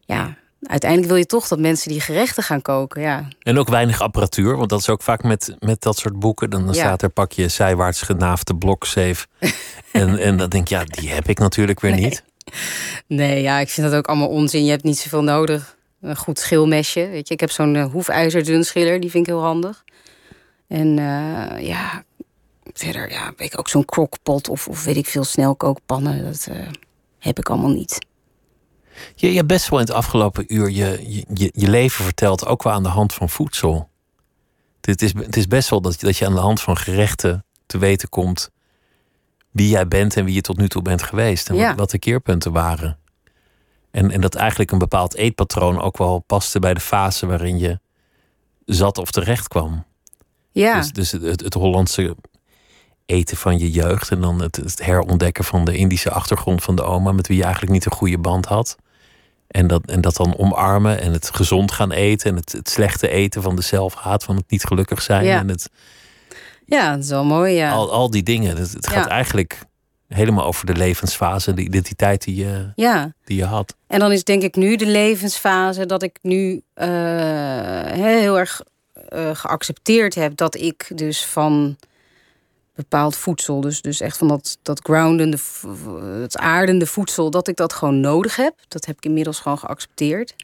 ja, 0.00 0.36
uiteindelijk 0.68 1.10
wil 1.10 1.18
je 1.20 1.26
toch 1.26 1.48
dat 1.48 1.58
mensen 1.58 1.90
die 1.90 2.00
gerechten 2.00 2.42
gaan 2.42 2.62
koken. 2.62 3.02
Ja, 3.02 3.28
En 3.42 3.58
ook 3.58 3.68
weinig 3.68 4.00
apparatuur, 4.00 4.56
want 4.56 4.68
dat 4.70 4.80
is 4.80 4.88
ook 4.88 5.02
vaak 5.02 5.22
met, 5.22 5.56
met 5.58 5.80
dat 5.82 5.96
soort 5.96 6.18
boeken. 6.18 6.50
Dan, 6.50 6.64
dan 6.66 6.74
Ja. 6.74 6.80
staat 6.80 7.02
er 7.02 7.08
pak 7.08 7.32
je 7.32 7.48
zijwaarts 7.48 8.02
genaafde 8.02 8.56
blokzeef. 8.56 9.26
en, 9.92 10.18
en 10.18 10.36
dan 10.36 10.48
denk 10.48 10.68
je, 10.68 10.74
ja, 10.74 10.84
die 10.84 11.10
heb 11.10 11.28
ik 11.28 11.38
natuurlijk 11.38 11.80
weer 11.80 11.90
Nee. 11.92 12.04
niet. 12.04 12.24
Nee, 13.06 13.42
ja, 13.42 13.58
ik 13.58 13.68
vind 13.68 13.86
dat 13.90 13.96
ook 13.96 14.06
allemaal 14.06 14.28
onzin. 14.28 14.64
Je 14.64 14.70
hebt 14.70 14.82
niet 14.82 14.98
zoveel 14.98 15.22
nodig. 15.22 15.76
Een 16.00 16.16
goed 16.16 16.38
schilmesje, 16.38 17.08
weet 17.08 17.28
je. 17.28 17.34
Ik 17.34 17.40
heb 17.40 17.50
zo'n 17.50 17.74
uh, 17.74 17.84
hoefijzerdunschiller, 17.92 19.00
die 19.00 19.10
vind 19.10 19.26
ik 19.26 19.32
heel 19.32 19.42
handig. 19.42 19.84
En 20.68 20.98
eh, 20.98 21.66
ja, 21.66 22.04
verder 22.72 23.10
ja, 23.10 23.32
weet 23.36 23.52
ik 23.52 23.58
ook 23.58 23.68
zo'n 23.68 23.84
crockpot 23.84 24.48
of, 24.48 24.68
of 24.68 24.84
weet 24.84 24.96
ik 24.96 25.06
veel 25.06 25.24
snelkookpannen. 25.24 26.24
Dat 26.24 26.46
eh, 26.50 26.56
heb 27.18 27.38
ik 27.38 27.48
allemaal 27.48 27.70
niet. 27.70 27.98
Je, 29.14 29.28
je 29.28 29.36
hebt 29.36 29.48
best 29.48 29.68
wel 29.68 29.78
in 29.78 29.84
het 29.84 29.94
afgelopen 29.94 30.54
uur 30.54 30.70
je, 30.70 31.04
je, 31.34 31.50
je, 31.54 31.68
leven 31.68 32.04
verteld, 32.04 32.46
ook 32.46 32.62
wel 32.62 32.72
aan 32.72 32.82
de 32.82 32.88
hand 32.88 33.12
van 33.14 33.28
voedsel. 33.30 33.88
Het 34.80 35.02
is, 35.02 35.12
het 35.14 35.36
is 35.36 35.46
best 35.46 35.70
wel 35.70 35.80
dat, 35.80 36.00
je- 36.00 36.06
dat 36.06 36.16
je 36.16 36.26
aan 36.26 36.34
de 36.34 36.40
hand 36.40 36.60
van 36.60 36.76
gerechten 36.76 37.44
te 37.66 37.78
weten 37.78 38.08
komt 38.08 38.50
wie 39.50 39.68
jij 39.68 39.88
bent 39.88 40.16
en 40.16 40.24
wie 40.24 40.34
je 40.34 40.40
tot 40.40 40.56
nu 40.56 40.68
toe 40.68 40.82
bent 40.82 41.02
geweest. 41.02 41.48
En 41.48 41.54
Ja. 41.54 41.74
wat, 41.74 41.90
de 41.90 41.98
keerpunten 41.98 42.52
waren. 42.52 42.98
En, 43.90 44.10
en 44.10 44.20
dat 44.20 44.34
eigenlijk 44.34 44.70
een 44.70 44.78
bepaald 44.78 45.14
eetpatroon 45.14 45.80
ook 45.80 45.98
wel 45.98 46.18
paste 46.18 46.58
bij 46.58 46.74
de 46.74 46.80
fase 46.80 47.26
waarin 47.26 47.58
je 47.58 47.78
zat 48.64 48.98
of 48.98 49.10
terecht 49.10 49.48
kwam. 49.48 49.84
Ja, 50.52 50.76
Dus, 50.78 50.92
dus 50.92 51.12
het, 51.12 51.22
het, 51.22 51.40
het 51.40 51.54
Hollandse 51.54 52.16
eten 53.06 53.36
van 53.36 53.58
je 53.58 53.70
jeugd. 53.70 54.10
En 54.10 54.20
dan 54.20 54.40
het, 54.42 54.56
het 54.56 54.84
herontdekken 54.84 55.44
van 55.44 55.64
de 55.64 55.76
Indische 55.76 56.10
achtergrond 56.10 56.62
van 56.62 56.76
de 56.76 56.82
oma, 56.82 57.12
met 57.12 57.26
wie 57.26 57.36
je 57.36 57.42
eigenlijk 57.42 57.72
niet 57.72 57.84
een 57.86 57.92
goede 57.92 58.18
band 58.18 58.46
had. 58.46 58.76
En 59.54 59.66
dat, 59.66 59.82
en 59.86 60.00
dat 60.00 60.16
dan 60.16 60.36
omarmen 60.38 61.00
en 61.00 61.12
het 61.12 61.30
gezond 61.34 61.72
gaan 61.72 61.92
eten. 61.92 62.30
En 62.30 62.36
het, 62.36 62.52
het 62.52 62.68
slechte 62.68 63.08
eten 63.08 63.42
van 63.42 63.56
de 63.56 63.62
zelfhaat, 63.62 64.24
van 64.24 64.36
het 64.36 64.44
niet 64.50 64.64
gelukkig 64.64 65.02
zijn. 65.02 65.24
Ja. 65.24 65.38
En 65.38 65.48
het, 65.48 65.70
Ja, 66.66 66.94
dat 66.94 67.04
is 67.04 67.10
wel 67.10 67.24
mooi, 67.24 67.54
ja. 67.54 67.70
al, 67.72 67.92
al 67.92 68.10
die 68.10 68.22
dingen. 68.22 68.56
Het, 68.56 68.72
het 68.72 68.86
gaat 68.88 69.04
Ja. 69.04 69.10
eigenlijk 69.10 69.58
helemaal 70.08 70.44
over 70.44 70.66
de 70.66 70.74
levensfase, 70.76 71.54
de 71.54 71.62
identiteit 71.62 72.24
die 72.24 72.36
je, 72.36 72.72
Ja. 72.74 73.12
die 73.24 73.36
je 73.36 73.44
had. 73.44 73.74
En 73.86 73.98
dan 73.98 74.12
is 74.12 74.24
denk 74.24 74.42
ik 74.42 74.54
nu 74.56 74.76
de 74.76 74.86
levensfase 74.86 75.86
dat 75.86 76.02
ik 76.02 76.18
nu 76.22 76.62
eh, 76.74 76.88
heel 77.92 78.38
erg 78.38 78.62
eh, 79.08 79.30
geaccepteerd 79.32 80.14
heb 80.14 80.36
dat 80.36 80.54
ik 80.54 80.90
dus 80.94 81.24
van 81.24 81.76
bepaald 82.74 83.16
voedsel, 83.16 83.60
dus, 83.60 83.82
dus 83.82 84.00
echt 84.00 84.16
van 84.16 84.28
dat, 84.28 84.58
dat 84.62 84.80
groundende, 84.82 85.38
het 86.20 86.36
aardende 86.36 86.86
voedsel, 86.86 87.30
dat 87.30 87.48
ik 87.48 87.56
dat 87.56 87.72
gewoon 87.72 88.00
nodig 88.00 88.36
heb. 88.36 88.54
Dat 88.68 88.84
heb 88.84 88.96
ik 88.96 89.04
inmiddels 89.04 89.40
gewoon 89.40 89.58
geaccepteerd. 89.58 90.34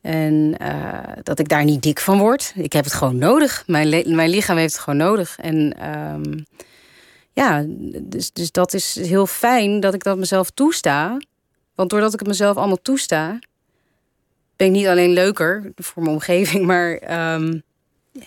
En 0.00 0.54
eh, 0.58 1.22
dat 1.22 1.38
ik 1.38 1.48
daar 1.48 1.64
niet 1.64 1.82
dik 1.82 2.00
van 2.00 2.18
word. 2.18 2.52
Ik 2.56 2.72
heb 2.72 2.84
het 2.84 2.92
gewoon 2.92 3.18
nodig. 3.18 3.64
Mijn, 3.66 4.14
mijn 4.14 4.30
lichaam 4.30 4.56
heeft 4.56 4.72
het 4.72 4.82
gewoon 4.82 4.98
nodig. 4.98 5.38
En 5.38 5.78
ehm, 5.78 6.38
ja, 7.32 7.64
dus, 8.00 8.32
dus 8.32 8.52
dat 8.52 8.74
is 8.74 8.94
heel 8.94 9.26
fijn 9.26 9.80
dat 9.80 9.94
ik 9.94 10.02
dat 10.02 10.18
mezelf 10.18 10.50
toesta. 10.50 11.16
Want 11.74 11.90
doordat 11.90 12.12
ik 12.12 12.18
het 12.18 12.28
mezelf 12.28 12.56
allemaal 12.56 12.82
toesta, 12.82 13.38
ben 14.56 14.66
ik 14.66 14.72
niet 14.72 14.86
alleen 14.86 15.12
leuker 15.12 15.72
voor 15.76 16.02
mijn 16.02 16.14
omgeving, 16.14 16.66
maar 16.70 16.92
ehm, 16.92 17.58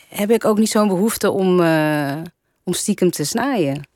heb 0.07 0.31
ik 0.31 0.45
ook 0.45 0.57
niet 0.57 0.69
zo'n 0.69 0.87
behoefte 0.87 1.29
om, 1.29 1.59
eh, 1.59 2.21
om 2.71 2.77
stiekem 2.77 3.11
te 3.11 3.23
snijden. 3.23 3.87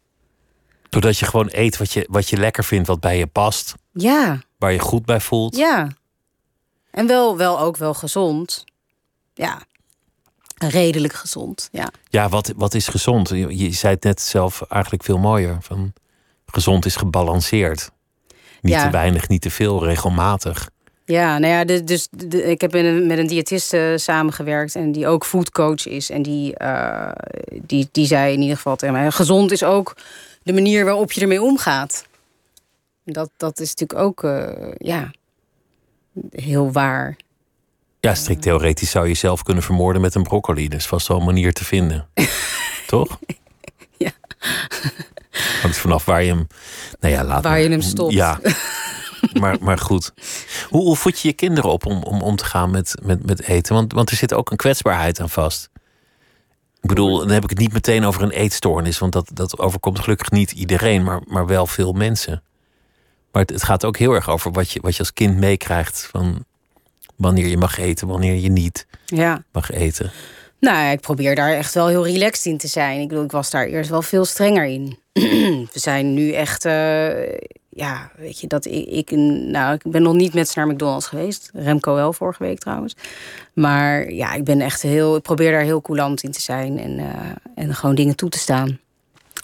Doordat 0.90 1.18
je 1.18 1.26
gewoon 1.26 1.50
eet 1.52 1.78
wat 1.78 1.92
je, 1.92 2.08
wat 2.10 2.30
je 2.30 2.38
lekker 2.38 2.64
vindt, 2.64 2.88
wat 2.88 3.00
bij 3.00 3.18
je 3.18 3.28
past, 3.28 3.76
Ja, 3.94 4.42
waar 4.58 4.72
je 4.72 4.80
goed 4.80 5.06
bij 5.06 5.20
voelt. 5.22 5.56
ja. 5.56 5.88
En 6.92 7.08
wel, 7.08 7.38
wel 7.38 7.60
ook 7.60 7.78
wel 7.78 7.94
gezond. 7.94 8.64
Ja, 9.34 9.62
redelijk 10.58 11.14
gezond. 11.14 11.70
Ja, 11.72 11.90
Ja, 12.10 12.30
wat, 12.30 12.54
wat 12.56 12.74
is 12.74 12.88
gezond? 12.88 13.30
Je, 13.30 13.58
je 13.58 13.72
zei 13.72 13.94
het 13.94 14.04
net 14.04 14.22
zelf 14.22 14.62
eigenlijk 14.62 15.04
veel 15.04 15.18
mooier. 15.18 15.58
Van, 15.62 15.94
gezond 16.46 16.86
is 16.86 16.96
gebalanceerd. 16.96 17.92
Niet 18.62 18.74
Ja. 18.74 18.84
te 18.86 18.90
weinig, 18.92 19.28
niet 19.28 19.42
te 19.42 19.50
veel, 19.50 19.84
regelmatig. 19.86 20.70
Ja 21.06 21.38
nou 21.38 21.54
ja, 21.54 21.82
dus 21.84 22.08
ik 22.30 22.62
heb 22.62 22.72
met 23.04 23.18
een 23.18 23.28
diëtiste 23.28 23.94
samengewerkt 23.98 24.76
en 24.76 24.92
die 24.92 25.08
ook 25.08 25.26
foodcoach 25.26 25.88
is. 25.88 26.10
En 26.10 26.22
die, 26.22 26.58
eh, 26.58 27.12
die, 27.62 27.90
die 27.92 28.06
zei 28.06 28.34
in 28.34 28.42
ieder 28.42 28.56
geval 28.56 28.76
tegen 28.76 28.96
mij: 28.96 29.12
gezond 29.12 29.52
is 29.52 29.64
ook 29.64 29.96
de 30.44 30.54
manier 30.54 30.86
waarop 30.86 31.12
je 31.12 31.22
ermee 31.22 31.42
omgaat. 31.42 32.06
Dat, 33.04 33.30
dat 33.38 33.60
is 33.60 33.70
natuurlijk 33.70 34.00
ook 34.00 34.24
eh, 34.24 34.72
ja, 34.78 35.12
heel 36.32 36.72
waar. 36.72 37.16
Ja, 38.00 38.16
strikt 38.16 38.42
theoretisch 38.42 38.90
zou 38.90 39.04
je 39.06 39.12
jezelf 39.12 39.44
kunnen 39.44 39.64
vermoorden 39.64 40.02
met 40.02 40.16
een 40.16 40.24
broccoli. 40.24 40.68
Is 40.68 40.86
vast 40.86 41.08
wel 41.08 41.18
een 41.18 41.26
manier 41.26 41.54
te 41.54 41.66
vinden. 41.66 42.08
Toch? 42.88 43.20
Ja. 43.98 44.12
Hangt 45.62 45.78
vanaf 45.78 46.06
waar 46.06 46.24
je 46.24 46.30
hem... 46.30 46.48
Nou 47.00 47.14
ja, 47.14 47.24
laat 47.24 47.44
Waar 47.44 47.52
maar. 47.52 47.62
je 47.62 47.70
hem 47.70 47.82
stopt. 47.82 48.14
Ja, 48.14 48.40
maar, 49.40 49.58
maar 49.62 49.78
goed. 49.78 50.14
Hoe, 50.70 50.82
hoe 50.82 50.96
voed 50.96 51.20
je 51.20 51.28
je 51.28 51.34
kinderen 51.34 51.70
op 51.72 51.86
om, 51.86 52.04
om 52.04 52.22
om 52.22 52.36
te 52.36 52.46
gaan 52.46 52.72
met, 52.72 52.96
met, 53.04 53.26
met 53.26 53.42
eten? 53.44 53.76
Want, 53.76 53.94
want 53.94 54.10
er 54.10 54.16
zit 54.18 54.34
ook 54.34 54.52
een 54.52 54.58
kwetsbaarheid 54.58 55.20
aan 55.20 55.30
vast. 55.30 55.70
Ik 56.82 56.90
bedoel, 56.90 57.18
dan 57.18 57.30
heb 57.30 57.44
ik 57.44 57.50
het 57.50 57.60
niet 57.60 57.74
meteen 57.74 58.06
over 58.06 58.22
een 58.22 58.32
eetstoornis... 58.32 59.00
want 59.00 59.14
dat, 59.14 59.30
dat 59.34 59.60
overkomt 59.60 60.00
gelukkig 60.00 60.32
niet 60.32 60.52
iedereen, 60.52 61.04
maar, 61.04 61.22
maar 61.28 61.46
wel 61.46 61.68
veel 61.68 61.92
mensen. 61.94 62.44
Maar 63.32 63.42
het, 63.42 63.52
het 63.52 63.64
gaat 63.64 63.86
ook 63.86 63.98
heel 63.98 64.14
erg 64.14 64.30
over 64.30 64.52
wat 64.52 64.72
je, 64.72 64.80
wat 64.82 64.94
je 64.94 65.00
als 65.00 65.14
kind 65.14 65.38
meekrijgt... 65.38 66.08
van 66.12 66.46
wanneer 67.16 67.48
je 67.48 67.58
mag 67.58 67.78
eten, 67.78 68.08
wanneer 68.08 68.36
je 68.36 68.50
niet 68.50 68.88
Ja. 69.06 69.44
mag 69.52 69.72
eten. 69.72 70.12
Nou, 70.60 70.92
ik 70.92 71.00
probeer 71.02 71.36
daar 71.36 71.52
echt 71.54 71.74
wel 71.74 71.88
heel 71.88 72.06
relaxed 72.06 72.46
in 72.46 72.58
te 72.58 72.68
zijn. 72.68 73.02
Ik 73.02 73.08
bedoel, 73.08 73.24
ik 73.24 73.32
was 73.32 73.50
daar 73.50 73.66
eerst 73.66 73.90
wel 73.90 74.02
veel 74.02 74.26
strenger 74.26 74.66
in. 74.66 74.98
We 75.74 75.80
zijn 75.80 76.14
nu 76.14 76.32
echt, 76.32 76.66
eh, 76.66 77.10
ja, 77.76 78.12
weet 78.18 78.40
je, 78.40 78.48
dat 78.48 78.66
ik, 78.66 78.86
ik, 78.86 79.12
nou, 79.12 79.74
ik 79.74 79.92
ben 79.92 80.02
nog 80.02 80.14
niet 80.14 80.34
met 80.34 80.50
ze 80.50 80.60
naar 80.60 80.68
McDonald's 80.68 81.08
geweest. 81.08 81.50
Remco 81.54 81.94
wel 81.94 82.14
vorige 82.14 82.44
week 82.44 82.60
trouwens. 82.60 82.96
Maar 83.54 84.12
ja, 84.12 84.34
ik 84.34 84.44
ben 84.44 84.62
echt 84.62 84.82
heel, 84.82 85.16
ik 85.16 85.22
probeer 85.22 85.52
daar 85.52 85.62
heel 85.62 85.82
coulant 85.82 86.24
in 86.24 86.32
te 86.32 86.42
zijn 86.42 86.80
en, 86.80 87.00
eh, 87.00 87.32
en 87.56 87.76
gewoon 87.76 87.96
dingen 87.96 88.16
toe 88.16 88.30
te 88.30 88.38
staan. 88.38 88.80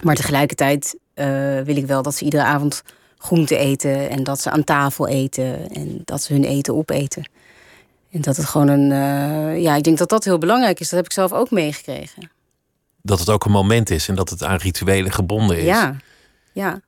Maar 0.04 0.16
tegelijkertijd 0.16 0.98
eh, 1.14 1.28
wil 1.60 1.76
ik 1.76 1.86
wel 1.86 2.02
dat 2.02 2.16
ze 2.16 2.24
iedere 2.24 2.44
avond 2.44 2.84
groente 3.18 3.58
eten 3.58 4.10
en 4.10 4.24
dat 4.24 4.42
ze 4.42 4.50
aan 4.50 4.64
tafel 4.64 5.08
eten 5.08 5.70
en 5.70 6.02
dat 6.06 6.22
ze 6.22 6.34
hun 6.34 6.44
eten 6.44 6.76
opeten. 6.76 7.30
En 8.12 8.22
dat 8.22 8.38
het 8.38 8.46
gewoon 8.46 8.68
een. 8.68 8.92
eh, 8.92 9.62
ja, 9.62 9.76
ik 9.76 9.84
denk 9.84 9.98
dat 9.98 10.10
dat 10.10 10.24
heel 10.24 10.38
belangrijk 10.38 10.80
is. 10.80 10.90
Dat 10.90 10.98
heb 10.98 11.06
ik 11.06 11.14
zelf 11.14 11.34
ook 11.34 11.52
meegekregen. 11.52 12.32
Dat 13.02 13.20
het 13.20 13.30
ook 13.30 13.46
een 13.46 13.52
moment 13.52 13.90
is 13.90 14.08
en 14.08 14.16
dat 14.16 14.30
het 14.30 14.44
aan 14.44 14.58
rituelen 14.58 15.12
gebonden 15.12 15.58
is. 15.58 15.66
Ja, 15.66 15.96
ja. 16.54 16.82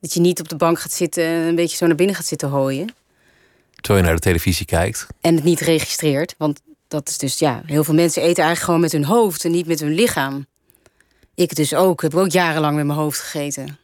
Dat 0.00 0.14
je 0.14 0.20
niet 0.20 0.40
op 0.40 0.48
de 0.48 0.56
bank 0.56 0.80
gaat 0.80 0.92
zitten 0.92 1.24
en 1.24 1.46
een 1.46 1.54
beetje 1.54 1.76
zo 1.76 1.86
naar 1.86 1.96
binnen 1.96 2.16
gaat 2.16 2.26
zitten 2.26 2.48
hooien. 2.48 2.94
Terwijl 3.74 3.98
je 3.98 4.06
naar 4.06 4.20
de 4.20 4.26
televisie 4.26 4.66
kijkt. 4.66 5.06
En 5.20 5.34
het 5.34 5.44
niet 5.44 5.60
registreert. 5.60 6.34
Want 6.38 6.60
dat 6.88 7.08
is 7.08 7.18
dus, 7.18 7.38
ja, 7.38 7.62
heel 7.66 7.84
veel 7.84 7.94
mensen 7.94 8.22
eten 8.22 8.44
eigenlijk 8.44 8.64
gewoon 8.64 8.80
met 8.80 8.92
hun 8.92 9.04
hoofd 9.04 9.44
en 9.44 9.50
niet 9.50 9.66
met 9.66 9.80
hun 9.80 9.94
lichaam. 9.94 10.46
Ik 11.34 11.54
dus 11.54 11.74
ook. 11.74 12.02
Ik 12.02 12.12
heb 12.12 12.20
ook 12.20 12.30
jarenlang 12.30 12.76
met 12.76 12.86
mijn 12.86 12.98
hoofd 12.98 13.20
gegeten. 13.20 13.78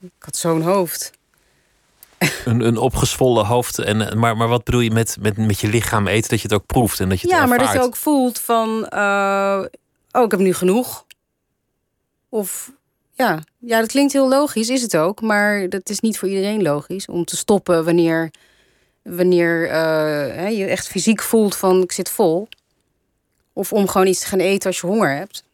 Ik 0.00 0.10
had 0.18 0.36
zo'n 0.36 0.62
hoofd. 0.62 1.10
Een, 2.44 2.60
een 2.60 2.76
opgezwollen 2.76 3.46
hoofd. 3.46 3.78
En, 3.78 4.18
maar, 4.18 4.36
maar 4.36 4.48
wat 4.48 4.64
bedoel 4.64 4.80
je 4.80 4.90
met, 4.90 5.16
met, 5.20 5.36
met 5.36 5.60
je 5.60 5.68
lichaam 5.68 6.06
eten? 6.06 6.30
Dat 6.30 6.40
je 6.40 6.48
het 6.48 6.56
ook 6.56 6.66
proeft 6.66 7.00
en 7.00 7.08
dat 7.08 7.20
je 7.20 7.26
het 7.26 7.36
Ja, 7.36 7.46
maar 7.46 7.58
dat 7.58 7.72
je 7.72 7.80
ook 7.80 7.96
voelt 7.96 8.38
van, 8.38 8.88
eh, 8.88 9.64
oh, 10.12 10.24
ik 10.24 10.30
heb 10.30 10.40
nu 10.40 10.54
genoeg. 10.54 11.04
Of, 12.28 12.72
ja, 13.18 13.38
ja, 13.58 13.80
dat 13.80 13.88
klinkt 13.88 14.12
heel 14.12 14.28
logisch, 14.28 14.68
is 14.68 14.82
het 14.82 14.96
ook. 14.96 15.20
Maar 15.20 15.68
dat 15.68 15.88
is 15.90 16.00
niet 16.00 16.18
voor 16.18 16.28
iedereen 16.28 16.62
logisch 16.62 17.06
om 17.06 17.24
te 17.24 17.36
stoppen 17.36 17.84
wanneer, 17.84 18.30
wanneer 19.02 19.68
eh, 19.70 20.58
je 20.58 20.64
echt 20.64 20.88
fysiek 20.88 21.22
voelt 21.22 21.56
van, 21.56 21.82
ik 21.82 21.92
zit 21.92 22.10
vol. 22.10 22.48
Of 23.52 23.72
om 23.72 23.88
gewoon 23.88 24.06
iets 24.06 24.20
te 24.20 24.26
gaan 24.26 24.38
eten 24.38 24.66
als 24.68 24.80
je 24.80 24.86
honger 24.86 25.16
hebt. 25.16 25.44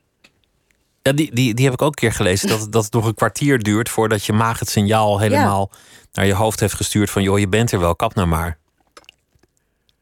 Ja, 1.03 1.13
die, 1.13 1.35
die, 1.35 1.55
die 1.55 1.65
heb 1.65 1.75
ik 1.75 1.83
ook 1.83 1.89
een 1.89 1.95
keer 1.95 2.13
gelezen. 2.13 2.49
Dat, 2.49 2.61
het- 2.61 2.73
dat 2.73 2.85
het 2.85 2.93
nog 2.93 3.07
een 3.07 3.15
kwartier 3.15 3.59
duurt 3.59 3.89
voordat 3.89 4.25
je 4.25 4.33
maag 4.33 4.59
het 4.59 4.69
signaal 4.71 5.19
helemaal 5.19 5.71
naar 6.13 6.27
je 6.27 6.35
hoofd 6.35 6.61
heeft 6.61 6.75
gestuurd. 6.75 7.11
Van 7.11 7.23
joh, 7.23 7.39
je 7.39 7.49
bent 7.49 7.73
er 7.73 7.81
wel, 7.81 7.97
kap 7.97 8.15
nou 8.15 8.29
maar. 8.29 8.59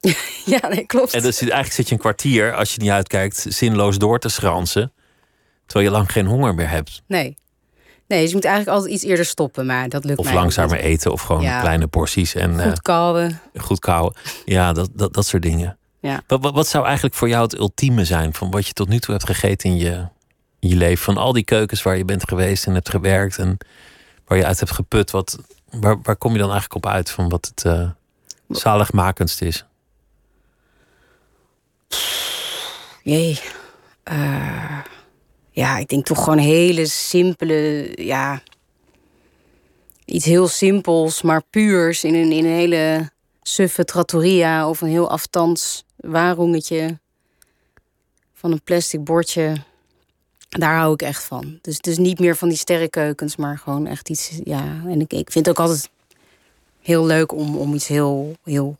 Ja, 0.45 0.69
nee, 0.69 0.87
klopt. 0.87 1.15
En 1.15 1.23
dus 1.23 1.41
eigenlijk 1.41 1.73
zit 1.73 1.89
je 1.89 1.95
een 1.95 2.01
kwartier, 2.01 2.55
als 2.55 2.75
je 2.75 2.81
niet 2.81 2.91
uitkijkt, 2.91 3.47
zinloos 3.49 3.99
door 3.99 4.19
te 4.19 4.29
schransen. 4.29 4.93
Terwijl 5.67 5.91
je 5.91 5.97
lang 5.97 6.13
geen 6.13 6.27
honger 6.27 6.55
meer 6.55 6.69
hebt. 6.69 7.03
Nee. 7.07 7.37
Nee, 8.13 8.21
dus 8.21 8.31
je 8.31 8.37
moet 8.37 8.45
eigenlijk 8.45 8.77
altijd 8.77 8.95
iets 8.95 9.05
eerder 9.05 9.25
stoppen, 9.25 9.67
maar 9.67 9.89
dat 9.89 10.05
lukt 10.05 10.19
Of 10.19 10.33
langzamer 10.33 10.77
niet. 10.77 10.85
eten, 10.85 11.13
of 11.13 11.21
gewoon 11.23 11.43
Ja. 11.43 11.61
kleine 11.61 11.87
porties. 11.87 12.35
En, 12.35 12.61
eh, 12.61 12.67
Goed 12.69 12.83
kauwen. 12.83 13.41
goed 13.57 13.79
kauwen. 13.79 14.15
Ja, 14.45 14.73
dat, 14.73 14.89
dat, 14.93 15.15
dat 15.15 15.27
soort 15.27 15.43
dingen. 15.43 15.79
Ja. 16.01 16.23
Wat, 16.27 16.43
wat, 16.43 16.55
wat 16.55 16.67
zou 16.69 16.85
eigenlijk 16.85 17.15
voor 17.15 17.29
jou 17.29 17.43
het 17.43 17.59
ultieme 17.59 18.05
zijn 18.05 18.35
van 18.35 18.51
wat 18.51 18.67
je 18.67 18.73
tot 18.73 18.89
nu 18.89 18.99
toe 18.99 19.15
hebt 19.15 19.27
gegeten 19.27 19.71
in 19.71 19.77
je, 19.77 20.07
in 20.61 20.69
je 20.69 20.77
leven? 20.77 21.05
Van 21.05 21.17
al 21.17 21.33
die 21.33 21.45
keukens 21.45 21.83
waar 21.83 21.97
je 21.97 22.05
bent 22.05 22.29
geweest 22.29 22.67
en 22.67 22.75
hebt 22.75 22.89
gewerkt 22.89 23.39
en 23.39 23.59
waar 24.25 24.39
je 24.39 24.47
uit 24.47 24.59
hebt 24.59 24.73
geput. 24.73 25.11
Wat, 25.11 25.39
waar, 25.71 25.97
waar 26.03 26.17
kom 26.17 26.33
je 26.33 26.39
dan 26.39 26.51
eigenlijk 26.51 26.85
op 26.87 26.93
uit 26.93 27.11
van 27.11 27.29
wat 27.29 27.53
het 27.55 27.65
eh 27.65 27.89
zaligmakendst 28.49 29.43
is? 29.43 29.65
Jee. 33.03 33.41
Eh, 34.03 34.79
ja, 35.53 35.79
ik 35.79 35.89
denk 35.89 36.05
toch 36.05 36.25
gewoon 36.25 36.39
hele 36.39 36.87
simpele, 36.87 37.93
ja. 37.95 38.43
Iets 40.05 40.25
heel 40.25 40.49
simpels, 40.49 41.23
maar 41.23 41.43
puurs 41.51 42.05
in 42.05 42.15
een, 42.15 42.33
in 42.33 42.45
een 42.45 42.51
hele 42.51 43.11
suffe 43.43 43.85
trattoria 43.85 44.69
of 44.69 44.81
een 44.81 44.89
heel 44.89 45.11
aftans 45.11 45.85
warongetje 45.97 46.99
van 48.35 48.53
een 48.53 48.63
plastic 48.63 49.05
bordje. 49.05 49.57
Daar 50.49 50.77
hou 50.77 50.93
ik 50.93 51.03
echt 51.03 51.23
van. 51.23 51.59
Dus, 51.63 51.79
dus 51.79 51.99
niet 51.99 52.19
meer 52.19 52.37
van 52.37 52.49
die 52.49 52.59
sterrenkeukens, 52.59 53.37
maar 53.37 53.59
gewoon 53.59 53.87
echt 53.87 54.09
iets. 54.09 54.41
Ja, 54.45 54.83
en 54.87 55.01
ik, 55.01 55.13
ik 55.13 55.31
vind 55.31 55.47
het 55.47 55.59
ook 55.59 55.67
altijd 55.67 55.91
heel 56.81 57.07
leuk 57.07 57.33
om, 57.33 57.57
om 57.57 57.75
iets 57.75 57.87
heel, 57.87 58.37
heel 58.45 58.77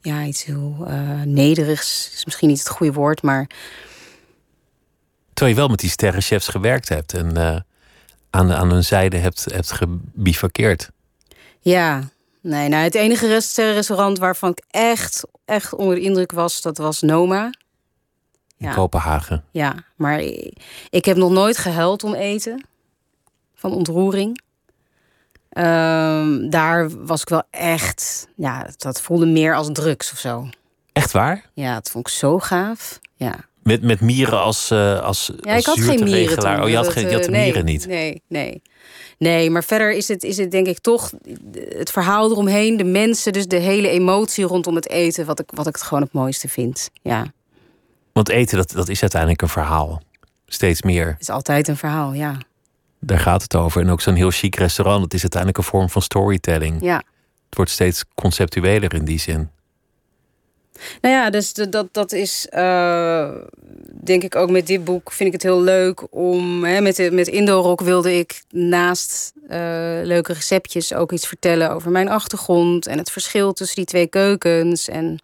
ja, 0.00 0.24
iets 0.24 0.44
heel 0.44 0.84
eh, 0.86 1.22
nederigs 1.22 2.10
is 2.14 2.24
misschien 2.24 2.48
niet 2.48 2.58
het 2.58 2.68
goede 2.68 2.92
woord, 2.92 3.22
maar 3.22 3.46
Terwijl 5.34 5.54
je 5.54 5.60
wel 5.60 5.68
met 5.68 5.78
die 5.80 5.90
sterrenchefs 5.90 6.48
gewerkt 6.48 6.88
hebt 6.88 7.12
en 7.14 7.36
eh, 7.36 7.60
aan, 8.30 8.52
aan 8.52 8.70
hun 8.70 8.84
zijde 8.84 9.16
hebt, 9.16 9.44
hebt 9.52 9.72
gebivakkeerd. 9.72 10.90
ja. 11.60 12.12
Nee, 12.40 12.68
nou, 12.68 12.82
het 12.82 12.94
enige 12.94 13.26
rest- 13.26 13.56
restaurant 13.58 14.18
waarvan 14.18 14.50
ik 14.50 14.62
echt, 14.70 15.24
echt 15.44 15.74
onder 15.74 15.94
de 15.94 16.00
indruk 16.00 16.32
was, 16.32 16.62
dat 16.62 16.78
was 16.78 17.00
Noma. 17.00 17.44
in 18.56 18.66
Ja. 18.66 18.72
Kopenhagen. 18.74 19.44
Ja, 19.50 19.74
maar 19.96 20.20
ik 20.90 21.04
heb 21.04 21.16
nog 21.16 21.30
nooit 21.30 21.56
gehuild 21.58 22.04
om 22.04 22.14
eten. 22.14 22.66
Van 23.54 23.72
ontroering. 23.72 24.40
Ehm, 25.48 26.48
daar 26.50 26.90
was 27.06 27.20
ik 27.22 27.28
wel 27.28 27.42
echt, 27.50 28.28
ja, 28.36 28.66
dat 28.76 29.00
voelde 29.00 29.26
meer 29.26 29.54
als 29.54 29.68
drugs 29.72 30.12
of 30.12 30.18
zo. 30.18 30.48
Echt 30.92 31.12
waar? 31.12 31.44
Ja, 31.52 31.74
dat 31.74 31.90
vond 31.90 32.08
ik 32.08 32.14
zo 32.14 32.38
gaaf. 32.38 32.98
Ja. 33.14 33.34
Met, 33.64 33.82
met 33.82 34.00
mieren 34.00 34.40
als, 34.40 34.70
uh, 34.70 35.00
als 35.00 35.30
Ja, 35.40 35.54
ik 35.54 35.64
had 35.64 35.80
geen 35.80 36.04
mieren 36.04 36.38
toen. 36.38 36.62
Oh, 36.62 36.68
je 36.68 36.76
had, 36.76 36.88
geen, 36.88 37.08
je 37.08 37.14
had 37.14 37.24
de 37.24 37.30
nee, 37.30 37.44
mieren 37.44 37.64
niet? 37.64 37.86
Nee, 37.86 38.22
nee. 38.28 38.62
Nee, 39.18 39.50
maar 39.50 39.64
verder 39.64 39.92
is 39.92 40.08
het, 40.08 40.22
is 40.22 40.36
het 40.36 40.50
denk 40.50 40.66
ik 40.66 40.78
toch 40.78 41.12
het 41.68 41.90
verhaal 41.90 42.30
eromheen, 42.30 42.76
de 42.76 42.84
mensen, 42.84 43.32
dus 43.32 43.46
de 43.46 43.56
hele 43.56 43.88
emotie 43.88 44.44
rondom 44.44 44.74
het 44.74 44.88
eten, 44.88 45.26
wat 45.26 45.40
ik, 45.40 45.50
wat 45.54 45.66
ik 45.66 45.74
het 45.74 45.82
gewoon 45.82 46.02
het 46.02 46.12
mooiste 46.12 46.48
vind. 46.48 46.90
Ja. 47.02 47.32
Want 48.12 48.28
eten, 48.28 48.56
dat, 48.56 48.70
dat 48.70 48.88
is 48.88 49.00
uiteindelijk 49.00 49.42
een 49.42 49.48
verhaal. 49.48 50.02
Steeds 50.46 50.82
meer. 50.82 51.06
Het 51.06 51.20
is 51.20 51.30
altijd 51.30 51.68
een 51.68 51.76
verhaal, 51.76 52.12
ja. 52.12 52.38
Daar 53.00 53.18
gaat 53.18 53.42
het 53.42 53.54
over. 53.54 53.80
En 53.80 53.90
ook 53.90 54.00
zo'n 54.00 54.14
heel 54.14 54.30
chic 54.30 54.56
restaurant, 54.56 55.02
het 55.02 55.14
is 55.14 55.20
uiteindelijk 55.20 55.58
een 55.58 55.70
vorm 55.70 55.90
van 55.90 56.02
storytelling. 56.02 56.82
Ja. 56.82 56.96
Het 57.46 57.56
wordt 57.56 57.70
steeds 57.70 58.04
conceptueler 58.14 58.94
in 58.94 59.04
die 59.04 59.18
zin. 59.18 59.50
Nou 61.00 61.14
ja, 61.14 61.30
dus 61.30 61.52
dat, 61.52 61.88
dat 61.92 62.12
is 62.12 62.46
uh, 62.50 63.30
denk 64.04 64.22
ik 64.22 64.36
ook 64.36 64.50
met 64.50 64.66
dit 64.66 64.84
boek 64.84 65.12
vind 65.12 65.26
ik 65.26 65.32
het 65.32 65.42
heel 65.42 65.60
leuk 65.60 66.06
om 66.10 66.64
hè, 66.64 66.80
met, 66.80 67.12
met 67.12 67.28
Indorok 67.28 67.80
wilde 67.80 68.18
ik 68.18 68.42
naast 68.50 69.32
uh, 69.44 69.48
leuke 70.02 70.32
receptjes 70.32 70.94
ook 70.94 71.12
iets 71.12 71.26
vertellen 71.26 71.70
over 71.70 71.90
mijn 71.90 72.08
achtergrond 72.08 72.86
en 72.86 72.98
het 72.98 73.10
verschil 73.10 73.52
tussen 73.52 73.76
die 73.76 73.84
twee 73.84 74.06
keukens 74.06 74.88
en, 74.88 75.18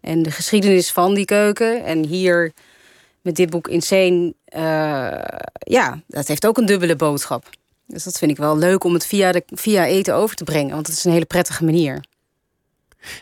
en 0.00 0.22
de 0.22 0.30
geschiedenis 0.30 0.90
van 0.90 1.14
die 1.14 1.24
keuken. 1.24 1.84
En 1.84 2.04
hier 2.04 2.52
met 3.20 3.36
dit 3.36 3.50
boek 3.50 3.68
Insane, 3.68 4.34
uh, 4.56 5.38
ja, 5.52 6.00
dat 6.06 6.28
heeft 6.28 6.46
ook 6.46 6.58
een 6.58 6.66
dubbele 6.66 6.96
boodschap. 6.96 7.48
Dus 7.86 8.04
dat 8.04 8.18
vind 8.18 8.30
ik 8.30 8.36
wel 8.36 8.58
leuk 8.58 8.84
om 8.84 8.94
het 8.94 9.06
via, 9.06 9.32
de, 9.32 9.42
via 9.46 9.86
eten 9.86 10.14
over 10.14 10.36
te 10.36 10.44
brengen, 10.44 10.74
want 10.74 10.86
het 10.86 10.96
is 10.96 11.04
een 11.04 11.12
hele 11.12 11.24
prettige 11.24 11.64
manier. 11.64 12.00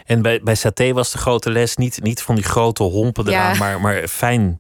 En 0.07 0.23
bij, 0.23 0.41
bij 0.43 0.55
saté 0.55 0.93
was 0.93 1.13
de 1.13 1.19
grote 1.19 1.51
les 1.51 1.77
niet, 1.77 2.03
niet 2.03 2.23
van 2.23 2.35
die 2.35 2.45
grote 2.45 2.83
hompen 2.83 3.29
eraan, 3.29 3.59
maar, 3.59 3.81
maar 3.81 4.09
fijn 4.09 4.59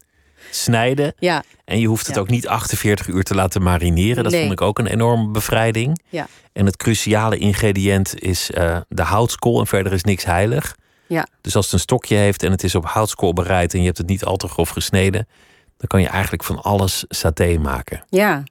snijden. 0.50 1.14
Ja. 1.18 1.42
En 1.64 1.80
je 1.80 1.86
hoeft 1.86 2.06
het 2.06 2.18
ook 2.18 2.28
niet 2.28 2.48
48 2.48 3.06
uur 3.06 3.22
te 3.22 3.34
laten 3.34 3.62
marineren. 3.62 4.24
Dat 4.24 4.34
vond 4.34 4.52
ik 4.52 4.60
ook 4.60 4.78
een 4.78 4.86
enorme 4.86 5.28
bevrijding. 5.28 6.02
Ja. 6.08 6.26
En 6.52 6.66
het 6.66 6.76
cruciale 6.76 7.38
ingrediënt 7.38 8.20
is 8.20 8.50
uh, 8.50 8.76
de 8.88 9.02
houtskool 9.02 9.60
en 9.60 9.66
verder 9.66 9.92
is 9.92 10.02
niks 10.02 10.24
heilig. 10.24 10.76
Ja. 11.06 11.26
Dus 11.40 11.56
als 11.56 11.64
het 11.64 11.74
een 11.74 11.80
stokje 11.80 12.16
heeft 12.16 12.42
en 12.42 12.50
het 12.50 12.64
is 12.64 12.74
op 12.74 12.84
houtskool 12.84 13.32
bereid 13.32 13.72
en 13.72 13.78
je 13.78 13.86
hebt 13.86 13.98
het 13.98 14.08
niet 14.08 14.24
al 14.24 14.36
te 14.36 14.48
grof 14.48 14.68
gesneden, 14.68 15.28
dan 15.76 15.86
kan 15.86 16.00
je 16.00 16.08
eigenlijk 16.08 16.44
van 16.44 16.62
alles 16.62 17.04
saté 17.08 17.58
maken. 17.58 18.04
Ja, 18.08 18.42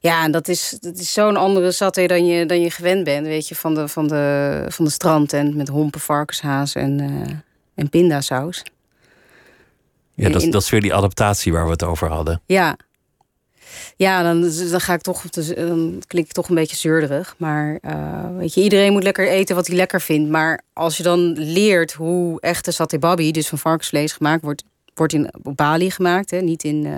ja, 0.00 0.24
en 0.24 0.30
dat 0.30 0.48
is, 0.48 0.78
dat 0.80 0.96
is 0.96 1.12
zo'n 1.12 1.36
andere 1.36 1.72
saté 1.72 2.06
dan 2.06 2.26
je, 2.26 2.46
dan 2.46 2.60
je 2.60 2.70
gewend 2.70 3.04
bent, 3.04 3.26
weet 3.26 3.48
je, 3.48 3.54
van 3.54 3.74
de, 3.74 3.88
van 3.88 4.08
de, 4.08 4.64
van 4.68 4.84
de 4.84 4.90
strand 4.90 5.32
en 5.32 5.56
met 5.56 5.68
hompen, 5.68 6.00
varkenshaas 6.00 6.74
en, 6.74 7.00
uh, 7.00 7.30
en 7.74 7.90
pindasaus. 7.90 8.62
Ja, 10.14 10.28
dat, 10.28 10.46
dat 10.50 10.62
is 10.62 10.70
weer 10.70 10.80
die 10.80 10.94
adaptatie 10.94 11.52
waar 11.52 11.64
we 11.64 11.70
het 11.70 11.82
over 11.82 12.08
hadden. 12.08 12.42
Ja, 12.46 12.76
ja, 13.96 14.22
dan, 14.22 14.40
dan 14.70 14.80
ga 14.80 14.94
ik 14.94 15.00
toch, 15.00 15.22
dan 15.30 16.02
klink 16.06 16.26
ik 16.26 16.32
toch 16.32 16.48
een 16.48 16.54
beetje 16.54 16.76
zeurderig. 16.76 17.34
Maar 17.38 17.78
uh, 17.82 18.36
weet 18.36 18.54
je, 18.54 18.62
iedereen 18.62 18.92
moet 18.92 19.02
lekker 19.02 19.28
eten 19.28 19.56
wat 19.56 19.66
hij 19.66 19.76
lekker 19.76 20.00
vindt. 20.00 20.30
Maar 20.30 20.62
als 20.72 20.96
je 20.96 21.02
dan 21.02 21.32
leert 21.38 21.92
hoe 21.92 22.40
echte 22.40 22.70
satay 22.70 22.98
babi, 22.98 23.32
dus 23.32 23.48
van 23.48 23.58
varkensvlees 23.58 24.12
gemaakt 24.12 24.42
wordt, 24.42 24.64
wordt 24.94 25.12
in, 25.12 25.34
op 25.42 25.56
Bali 25.56 25.90
gemaakt, 25.90 26.30
hè, 26.30 26.40
niet 26.40 26.64
in, 26.64 26.84
uh, 26.84 26.96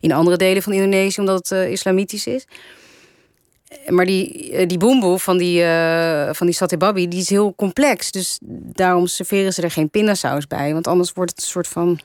in 0.00 0.12
andere 0.12 0.36
delen 0.36 0.62
van 0.62 0.72
Indonesië, 0.72 1.20
omdat 1.20 1.48
het 1.48 1.50
uh, 1.50 1.70
islamitisch 1.70 2.26
is. 2.26 2.44
Maar 3.88 4.06
die, 4.06 4.66
die 4.66 4.78
boemboe 4.78 5.18
van 5.18 5.38
die, 5.38 5.62
van 6.32 6.46
die 6.46 6.54
satay 6.54 6.78
babi, 6.78 7.08
die 7.08 7.20
is 7.20 7.28
heel 7.28 7.54
complex. 7.54 8.10
Dus 8.10 8.38
daarom 8.72 9.06
serveren 9.06 9.52
ze 9.52 9.62
er 9.62 9.70
geen 9.70 9.90
pindasaus 9.90 10.46
bij. 10.46 10.72
Want 10.72 10.86
anders 10.86 11.12
wordt 11.12 11.30
het 11.30 11.40
een 11.40 11.46
soort 11.46 11.68
van 11.68 12.00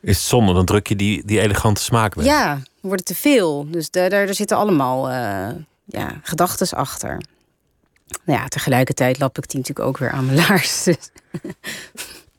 is 0.00 0.16
het 0.16 0.26
zonde, 0.26 0.52
dan 0.52 0.64
druk 0.64 0.86
je 0.86 0.96
die, 0.96 1.22
die 1.24 1.40
elegante 1.40 1.82
smaak 1.82 2.14
weg. 2.14 2.24
Ja, 2.24 2.54
dan 2.54 2.64
wordt 2.80 3.08
het 3.08 3.16
te 3.16 3.28
veel. 3.28 3.66
Dus 3.70 3.90
daar, 3.90 4.10
daar, 4.10 4.34
zitten 4.34 4.56
allemaal 4.56 5.10
ja, 5.84 6.20
gedachten 6.22 6.76
achter. 6.76 7.20
Nou 8.24 8.40
ja, 8.40 8.48
tegelijkertijd 8.48 9.18
lap 9.18 9.38
ik 9.38 9.48
die 9.48 9.58
natuurlijk 9.58 9.88
ook 9.88 9.98
weer 9.98 10.10
aan 10.10 10.26
mijn 10.26 10.36
laars. 10.36 10.82
Dus. 10.84 11.10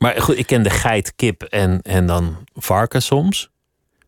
Maar 0.02 0.20
goed, 0.22 0.38
ik 0.38 0.46
ken 0.46 0.62
de 0.62 0.70
geit, 0.70 1.12
kip 1.16 1.42
en, 1.42 1.82
en 1.82 2.06
dan 2.06 2.36
varken 2.54 3.02
soms. 3.02 3.50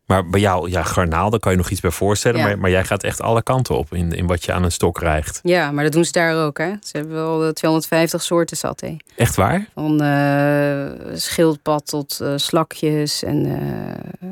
Maar 0.05 0.29
bij 0.29 0.39
jou, 0.39 0.69
ja, 0.69 0.83
garnaal, 0.83 1.29
daar 1.29 1.39
kan 1.39 1.51
je 1.51 1.57
nog 1.57 1.69
iets 1.69 1.81
bij 1.81 1.91
voorstellen. 1.91 2.39
Ja. 2.39 2.45
Maar, 2.45 2.59
maar 2.59 2.69
jij 2.69 2.83
gaat 2.83 3.03
echt 3.03 3.21
alle 3.21 3.43
kanten 3.43 3.77
op 3.77 3.93
in, 3.93 4.11
in 4.11 4.27
wat 4.27 4.43
je 4.43 4.53
aan 4.53 4.63
een 4.63 4.71
stok 4.71 4.99
rijgt. 4.99 5.39
Ja, 5.43 5.71
maar 5.71 5.83
dat 5.83 5.93
doen 5.93 6.05
ze 6.05 6.11
daar 6.11 6.45
ook. 6.45 6.57
Hè? 6.57 6.73
Ze 6.81 6.97
hebben 6.97 7.13
wel 7.13 7.53
250 7.53 8.23
soorten 8.23 8.57
saté. 8.57 8.97
Echt 9.15 9.35
waar? 9.35 9.67
Van 9.73 10.03
uh, 10.03 11.15
schildpad 11.15 11.87
tot 11.87 12.19
uh, 12.21 12.33
slakjes 12.35 13.23
en 13.23 13.45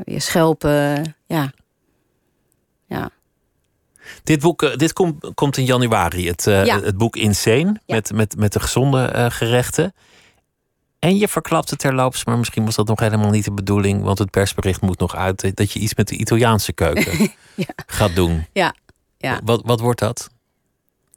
uh, 0.06 0.20
schelpen. 0.20 1.16
Ja. 1.26 1.52
ja. 2.86 3.10
Dit 4.24 4.40
boek 4.40 4.80
dit 4.80 4.94
kom, 4.94 5.20
komt 5.34 5.58
in 5.58 5.66
januari. 5.66 6.28
Het, 6.28 6.44
ja. 6.44 6.82
het 6.82 6.98
boek 6.98 7.16
Insane. 7.16 7.80
Ja. 7.86 7.96
Met, 7.96 8.14
met, 8.14 8.36
met 8.38 8.54
de 8.54 8.60
gezonde 8.60 9.30
gerechten. 9.32 9.94
En 11.02 11.18
je 11.18 11.28
verklapt 11.28 11.70
het 11.70 11.80
terloops, 11.80 12.26
maar 12.26 12.38
misschien 12.38 12.66
was 12.66 12.76
dat 12.76 12.88
nog 12.88 13.00
helemaal 13.00 13.30
niet 13.30 13.46
de 13.46 13.52
bedoeling, 13.52 14.04
want 14.04 14.20
het 14.20 14.30
persbericht 14.30 14.82
moet 14.82 15.00
nog 15.00 15.16
uit 15.16 15.56
dat 15.58 15.72
je 15.72 15.80
iets 15.80 15.96
met 15.96 16.08
de 16.08 16.16
Italiaanse 16.16 16.74
keuken 16.74 17.20
ja. 17.56 17.74
gaat 17.86 18.16
doen. 18.16 18.46
Ja, 18.54 18.76
ja. 19.18 19.40
Wat, 19.44 19.62
wat 19.66 19.80
wordt 19.80 20.00
dat? 20.00 20.30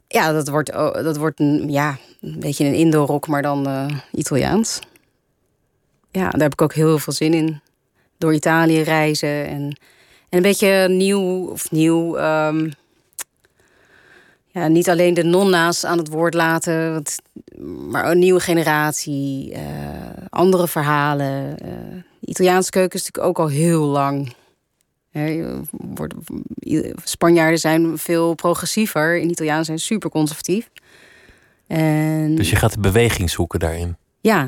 Ja, 0.07 0.31
dat 0.31 0.47
wordt, 0.47 0.71
dat 0.93 1.17
wordt 1.17 1.39
een, 1.39 1.71
ja, 1.71 1.97
een 2.21 2.39
beetje 2.39 2.65
een 2.65 2.73
indoorrok, 2.73 3.27
maar 3.27 3.41
dan 3.41 3.67
uh, 3.69 3.85
Italiaans. 4.11 4.79
Ja, 6.11 6.29
daar 6.29 6.41
heb 6.41 6.53
ik 6.53 6.61
ook 6.61 6.73
heel 6.73 6.99
veel 6.99 7.13
zin 7.13 7.33
in. 7.33 7.61
Door 8.17 8.33
Italië 8.33 8.81
reizen 8.81 9.45
en, 9.47 9.61
en 9.61 9.77
een 10.29 10.41
beetje 10.41 10.87
nieuw 10.89 11.47
of 11.47 11.71
nieuw. 11.71 12.17
Um, 12.17 12.71
ja, 14.55 14.67
niet 14.67 14.89
alleen 14.89 15.13
de 15.13 15.23
nonna's 15.23 15.85
aan 15.85 15.97
het 15.97 16.07
woord 16.07 16.33
laten, 16.33 16.91
want, 16.91 17.15
maar 17.89 18.11
een 18.11 18.19
nieuwe 18.19 18.39
generatie, 18.39 19.51
uh, 19.51 19.59
andere 20.29 20.67
verhalen. 20.67 21.55
Uh, 21.65 21.71
de 22.19 22.27
Italiaanse 22.27 22.69
keuken 22.69 22.99
is 22.99 23.05
natuurlijk 23.05 23.39
ook 23.39 23.45
al 23.45 23.51
heel 23.51 23.83
lang. 23.83 24.33
He, 25.09 25.59
wordt, 25.71 26.13
Spanjaarden 27.03 27.59
zijn 27.59 27.97
veel 27.97 28.33
progressiever, 28.33 29.17
in 29.17 29.29
Italiaan 29.29 29.65
zijn 29.65 29.79
super 29.79 30.09
conservatief. 30.09 30.69
En, 31.67 32.35
dus 32.35 32.49
je 32.49 32.55
gaat 32.55 32.73
de 32.73 32.79
beweging 32.79 33.29
zoeken 33.29 33.59
daarin? 33.59 33.97
Ja, 34.21 34.47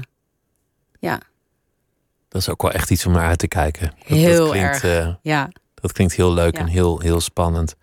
ja. 0.99 1.19
Dat 2.29 2.41
is 2.41 2.49
ook 2.49 2.61
wel 2.61 2.71
echt 2.71 2.91
iets 2.91 3.05
om 3.05 3.11
naar 3.11 3.27
uit 3.27 3.39
te 3.39 3.47
kijken. 3.47 3.93
Dat, 4.07 4.17
heel 4.17 4.43
dat 4.43 4.49
klinkt, 4.49 4.83
erg, 4.83 5.05
uh, 5.05 5.13
ja. 5.21 5.49
Dat 5.87 5.95
klinkt 5.95 6.13
heel 6.13 6.33
leuk 6.33 6.55
Ja. 6.55 6.61
en 6.61 6.67
heel, 6.67 6.99
heel 6.99 7.21
spannend. 7.21 7.75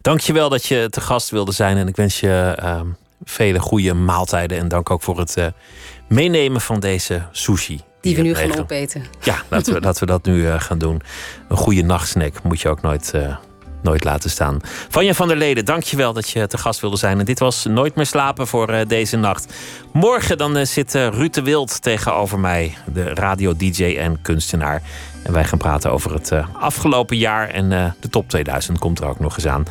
Dank 0.00 0.20
je 0.20 0.32
wel 0.32 0.48
dat 0.48 0.66
je 0.66 0.86
te 0.90 1.00
gast 1.00 1.30
wilde 1.30 1.52
zijn. 1.52 1.76
En 1.76 1.88
ik 1.88 1.96
wens 1.96 2.20
je 2.20 2.54
ehm, 2.58 2.86
vele 3.24 3.58
goede 3.58 3.94
maaltijden. 3.94 4.58
En 4.58 4.68
dank 4.68 4.90
ook 4.90 5.02
voor 5.02 5.18
het 5.18 5.36
eh, 5.36 5.46
meenemen 6.08 6.60
van 6.60 6.80
deze 6.80 7.22
sushi. 7.32 7.80
Die 8.00 8.16
we 8.16 8.22
nu 8.22 8.34
gaan 8.34 8.58
opeten. 8.58 9.04
Ja, 9.22 9.42
laten 9.48 9.74
we, 9.74 9.80
laten 9.86 10.00
we 10.00 10.12
dat 10.12 10.24
nu 10.24 10.48
eh, 10.48 10.60
gaan 10.60 10.78
doen. 10.78 11.02
Een 11.48 11.56
goede 11.56 11.82
nachtsnack 11.82 12.42
moet 12.42 12.60
je 12.60 12.68
ook 12.68 12.80
nooit, 12.82 13.10
eh, 13.14 13.36
nooit 13.82 14.04
laten 14.04 14.30
staan. 14.30 14.60
Vanja 14.88 15.14
van 15.14 15.28
der 15.28 15.36
Leden, 15.36 15.64
dank 15.64 15.82
je 15.82 15.96
wel 15.96 16.12
dat 16.12 16.30
je 16.30 16.46
te 16.46 16.58
gast 16.58 16.80
wilde 16.80 16.96
zijn. 16.96 17.18
En 17.18 17.24
dit 17.24 17.38
was 17.38 17.64
Nooit 17.64 17.94
meer 17.94 18.06
slapen 18.06 18.46
voor 18.46 18.84
deze 18.86 19.16
nacht. 19.16 19.52
Morgen 19.92 20.38
dan 20.38 20.66
zit 20.66 20.94
Ruud 20.94 21.34
de 21.34 21.42
Wild 21.42 21.82
tegenover 21.82 22.38
mij. 22.38 22.74
De 22.92 23.14
radio-dj 23.14 23.96
en 23.98 24.22
kunstenaar. 24.22 24.82
En 25.22 25.32
wij 25.32 25.44
gaan 25.44 25.58
praten 25.58 25.92
over 25.92 26.12
het 26.12 26.30
eh, 26.30 26.46
afgelopen 26.52 27.16
jaar. 27.16 27.48
En 27.48 27.72
eh, 27.72 27.90
de 28.00 28.08
top 28.08 28.28
2000 28.28 28.78
komt 28.78 29.00
er 29.00 29.06
ook 29.06 29.20
nog 29.20 29.34
eens 29.34 29.46
aan. 29.46 29.64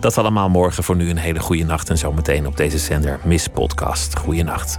Dat 0.00 0.18
allemaal 0.18 0.48
morgen. 0.48 0.84
Voor 0.84 0.96
nu 0.96 1.10
een 1.10 1.16
hele 1.16 1.40
goede 1.40 1.64
nacht. 1.64 1.90
En 1.90 1.98
zometeen 1.98 2.46
op 2.46 2.56
deze 2.56 2.78
zender 2.78 3.18
Miss 3.22 3.48
Podcast. 3.48 4.18
Goeie 4.18 4.44
nacht. 4.44 4.78